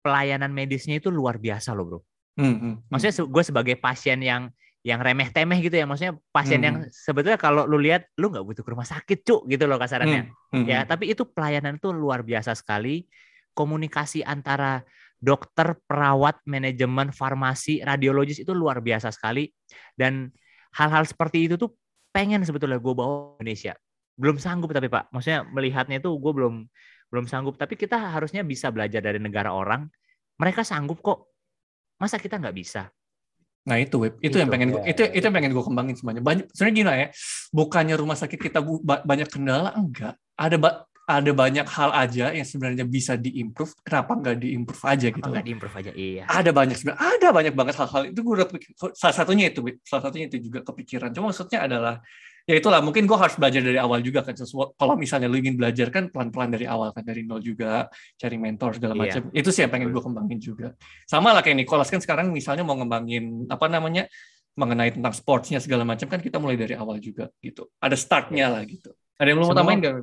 pelayanan 0.07 0.55
medisnya 0.55 1.03
itu 1.03 1.11
luar 1.11 1.35
biasa 1.35 1.75
loh 1.75 1.83
bro. 1.83 1.99
Hmm, 2.37 2.53
hmm, 2.53 2.57
hmm. 2.61 2.73
Maksudnya 2.87 3.13
gue 3.27 3.43
sebagai 3.43 3.75
pasien 3.75 4.21
yang 4.23 4.47
yang 4.85 5.03
remeh 5.03 5.27
temeh 5.35 5.59
gitu 5.59 5.75
ya, 5.75 5.83
maksudnya 5.83 6.15
pasien 6.31 6.63
hmm. 6.63 6.67
yang 6.67 6.75
sebetulnya 6.87 7.35
kalau 7.35 7.67
lu 7.67 7.75
lihat 7.75 8.07
lu 8.15 8.31
nggak 8.31 8.45
butuh 8.45 8.63
ke 8.63 8.69
rumah 8.71 8.87
sakit 8.87 9.19
cuk 9.27 9.51
gitu 9.51 9.67
loh 9.67 9.75
kasarannya. 9.75 10.31
Hmm. 10.31 10.63
Hmm. 10.63 10.65
Ya, 10.69 10.85
hmm. 10.85 10.87
tapi 10.87 11.11
itu 11.11 11.27
pelayanan 11.27 11.75
itu 11.75 11.91
luar 11.91 12.23
biasa 12.23 12.55
sekali. 12.55 13.03
Komunikasi 13.51 14.21
antara 14.21 14.85
dokter, 15.17 15.75
perawat, 15.89 16.39
manajemen, 16.45 17.09
farmasi, 17.09 17.81
radiologis 17.81 18.45
itu 18.45 18.53
luar 18.53 18.85
biasa 18.85 19.09
sekali 19.09 19.49
dan 19.97 20.29
hal-hal 20.77 21.03
seperti 21.03 21.49
itu 21.49 21.57
tuh 21.57 21.73
pengen 22.13 22.41
sebetulnya 22.45 22.77
gue 22.77 22.93
bawa 22.93 23.35
Indonesia. 23.41 23.73
belum 24.17 24.41
sanggup 24.41 24.73
tapi 24.73 24.89
Pak. 24.89 25.13
Maksudnya 25.13 25.45
melihatnya 25.45 26.01
itu 26.01 26.09
gue 26.09 26.33
belum 26.33 26.65
belum 27.13 27.25
sanggup. 27.29 27.53
Tapi 27.53 27.77
kita 27.77 28.01
harusnya 28.17 28.41
bisa 28.41 28.73
belajar 28.73 28.97
dari 28.97 29.21
negara 29.21 29.53
orang. 29.53 29.85
Mereka 30.41 30.65
sanggup 30.65 31.05
kok. 31.05 31.29
Masa 32.01 32.17
kita 32.17 32.41
nggak 32.41 32.57
bisa? 32.57 32.89
Nah 33.69 33.77
itu 33.77 34.01
web 34.01 34.17
itu, 34.17 34.33
Itu, 34.33 34.41
yang 34.41 34.49
pengen 34.49 34.73
gue 34.73 34.81
ya, 34.81 34.95
itu 34.95 35.01
ya. 35.05 35.11
itu 35.13 35.23
yang 35.27 35.35
pengen 35.37 35.53
gue 35.53 35.61
kembangin 35.61 35.93
semuanya. 36.01 36.21
Banyak 36.25 36.49
sebenarnya 36.49 36.75
gini 36.81 36.87
lah 36.89 36.97
ya, 36.97 37.07
bukannya 37.53 37.95
rumah 37.99 38.17
sakit 38.17 38.39
kita 38.41 38.59
bu- 38.65 38.81
ba- 38.81 39.05
banyak 39.05 39.29
kendala 39.29 39.69
enggak. 39.77 40.17
Ada 40.33 40.55
ba- 40.57 40.86
ada 41.07 41.31
banyak 41.31 41.63
hal 41.71 41.89
aja 41.95 42.35
yang 42.35 42.43
sebenarnya 42.43 42.83
bisa 42.83 43.15
diimprove. 43.15 43.71
Kenapa 43.79 44.11
nggak 44.19 44.43
diimprove 44.43 44.83
aja 44.83 45.07
gitu? 45.07 45.23
Nggak 45.23 45.45
diimprove 45.47 45.75
aja? 45.79 45.91
Iya. 45.95 46.23
Ada 46.27 46.51
banyak 46.51 46.75
sebenarnya 46.75 46.99
ada 47.15 47.27
banyak 47.31 47.53
banget 47.55 47.75
hal-hal 47.79 48.01
itu 48.11 48.19
gue 48.19 48.33
udah 48.43 48.47
pikir- 48.51 48.75
salah 48.91 49.15
satunya 49.15 49.47
itu 49.47 49.63
salah 49.87 50.03
satunya 50.03 50.27
itu 50.27 50.37
juga 50.43 50.67
kepikiran. 50.67 51.15
Cuma 51.15 51.31
maksudnya 51.31 51.63
adalah 51.63 52.03
ya 52.43 52.55
itulah 52.59 52.79
mungkin 52.83 53.07
gue 53.07 53.17
harus 53.19 53.35
belajar 53.39 53.59
dari 53.59 53.75
awal 53.75 53.99
juga 54.03 54.23
kan 54.23 54.31
sesuatu 54.31 54.71
kalau 54.79 54.95
misalnya 54.95 55.27
lu 55.27 55.35
ingin 55.35 55.59
belajar 55.59 55.91
kan 55.91 56.07
pelan-pelan 56.07 56.55
dari 56.55 56.63
awal 56.63 56.95
kan 56.95 57.03
dari 57.03 57.27
nol 57.27 57.43
juga 57.43 57.91
cari 58.15 58.35
mentor 58.39 58.79
segala 58.79 58.95
Iya. 58.95 59.03
macam 59.03 59.21
itu 59.35 59.49
sih 59.51 59.61
yang 59.67 59.71
pengen 59.75 59.91
gue 59.91 59.99
kembangin 59.99 60.39
juga 60.39 60.71
sama 61.03 61.35
lah 61.35 61.43
kayak 61.43 61.59
Nicholas 61.59 61.91
kan 61.91 61.99
sekarang 61.99 62.31
misalnya 62.31 62.63
mau 62.63 62.79
ngembangin 62.79 63.51
apa 63.51 63.67
namanya 63.67 64.07
mengenai 64.55 64.95
tentang 64.95 65.11
sportsnya 65.11 65.59
segala 65.59 65.83
macam 65.83 66.07
kan 66.07 66.23
kita 66.23 66.39
mulai 66.39 66.55
dari 66.55 66.71
awal 66.79 66.95
juga 67.03 67.27
gitu 67.43 67.67
ada 67.83 67.99
startnya 67.99 68.47
lah 68.47 68.63
gitu 68.63 68.95
ada 69.19 69.27
yang 69.27 69.43
lu 69.43 69.51
mau 69.51 69.51
tambahin 69.51 69.79
gak? 69.83 69.93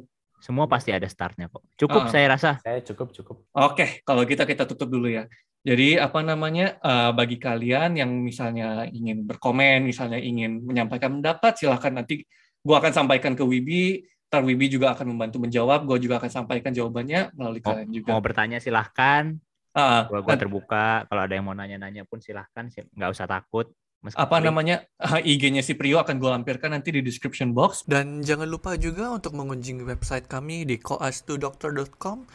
Semua 0.44 0.68
pasti 0.68 0.92
ada 0.92 1.08
startnya 1.08 1.48
kok. 1.48 1.64
Cukup 1.80 2.04
Ah. 2.04 2.10
saya 2.12 2.36
rasa. 2.36 2.60
Saya 2.60 2.84
cukup 2.84 3.16
cukup. 3.16 3.48
Oke, 3.56 4.04
kalau 4.04 4.28
kita 4.28 4.44
kita 4.44 4.68
tutup 4.68 4.92
dulu 4.92 5.08
ya. 5.08 5.24
Jadi 5.64 5.96
apa 5.96 6.20
namanya 6.20 6.76
eh, 6.76 7.10
bagi 7.16 7.40
kalian 7.40 7.96
yang 7.96 8.12
misalnya 8.20 8.84
ingin 8.84 9.24
berkomen, 9.24 9.88
misalnya 9.88 10.20
ingin 10.20 10.60
menyampaikan 10.60 11.16
pendapat, 11.16 11.56
silahkan 11.56 11.96
nanti 11.96 12.28
gua 12.60 12.84
akan 12.84 12.92
sampaikan 12.92 13.32
ke 13.32 13.40
Wibi. 13.40 14.04
Ntar 14.28 14.44
Wibi 14.44 14.66
juga 14.68 14.92
akan 14.92 15.16
membantu 15.16 15.40
menjawab. 15.40 15.86
Gue 15.86 16.02
juga 16.02 16.18
akan 16.18 16.26
sampaikan 16.28 16.74
jawabannya 16.74 17.32
melalui 17.32 17.62
Mau, 17.62 17.70
kalian 17.70 17.88
juga. 17.88 18.10
mau 18.12 18.20
bertanya 18.20 18.58
silahkan. 18.60 19.38
Ah, 19.72 20.04
Gua, 20.10 20.20
gua 20.20 20.34
terbuka. 20.36 21.06
Kalau 21.06 21.22
ada 21.22 21.32
yang 21.32 21.46
mau 21.46 21.54
nanya-nanya 21.54 22.04
pun 22.04 22.18
silahkan. 22.20 22.66
Sil- 22.68 22.90
Nggak 22.92 23.10
usah 23.10 23.24
takut. 23.24 23.70
Meskipun 24.04 24.20
apa 24.20 24.36
namanya 24.44 24.76
IG-nya 25.32 25.64
si 25.64 25.72
Prio 25.72 25.96
akan 25.96 26.20
gue 26.20 26.30
lampirkan 26.30 26.76
nanti 26.76 26.92
di 26.92 27.00
description 27.00 27.56
box. 27.56 27.88
Dan 27.88 28.20
jangan 28.20 28.44
lupa 28.44 28.76
juga 28.76 29.08
untuk 29.08 29.32
mengunjungi 29.32 29.80
website 29.80 30.28
kami 30.28 30.68
di 30.68 30.76
koas2doctor.com 30.76 32.28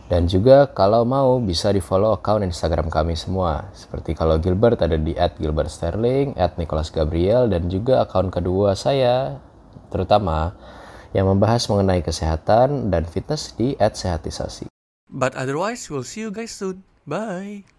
Dan 0.09 0.25
juga 0.25 0.65
kalau 0.73 1.05
mau 1.05 1.37
bisa 1.37 1.69
di 1.69 1.77
follow 1.77 2.17
account 2.17 2.41
Instagram 2.41 2.89
kami 2.89 3.13
semua. 3.13 3.69
Seperti 3.77 4.17
kalau 4.17 4.41
Gilbert 4.41 4.81
ada 4.81 4.97
di 4.97 5.13
@gilbertsterling, 5.13 6.33
@nicholasgabriel 6.57 7.45
dan 7.45 7.69
juga 7.69 8.01
akun 8.01 8.33
kedua 8.33 8.73
saya 8.73 9.37
terutama 9.93 10.57
yang 11.13 11.29
membahas 11.29 11.69
mengenai 11.69 12.01
kesehatan 12.05 12.93
dan 12.93 13.05
fitness 13.05 13.53
di 13.57 13.73
@sehatisasi. 13.77 14.69
But 15.09 15.33
otherwise, 15.33 15.89
we'll 15.89 16.05
see 16.05 16.21
you 16.21 16.29
guys 16.29 16.53
soon. 16.53 16.85
Bye. 17.09 17.65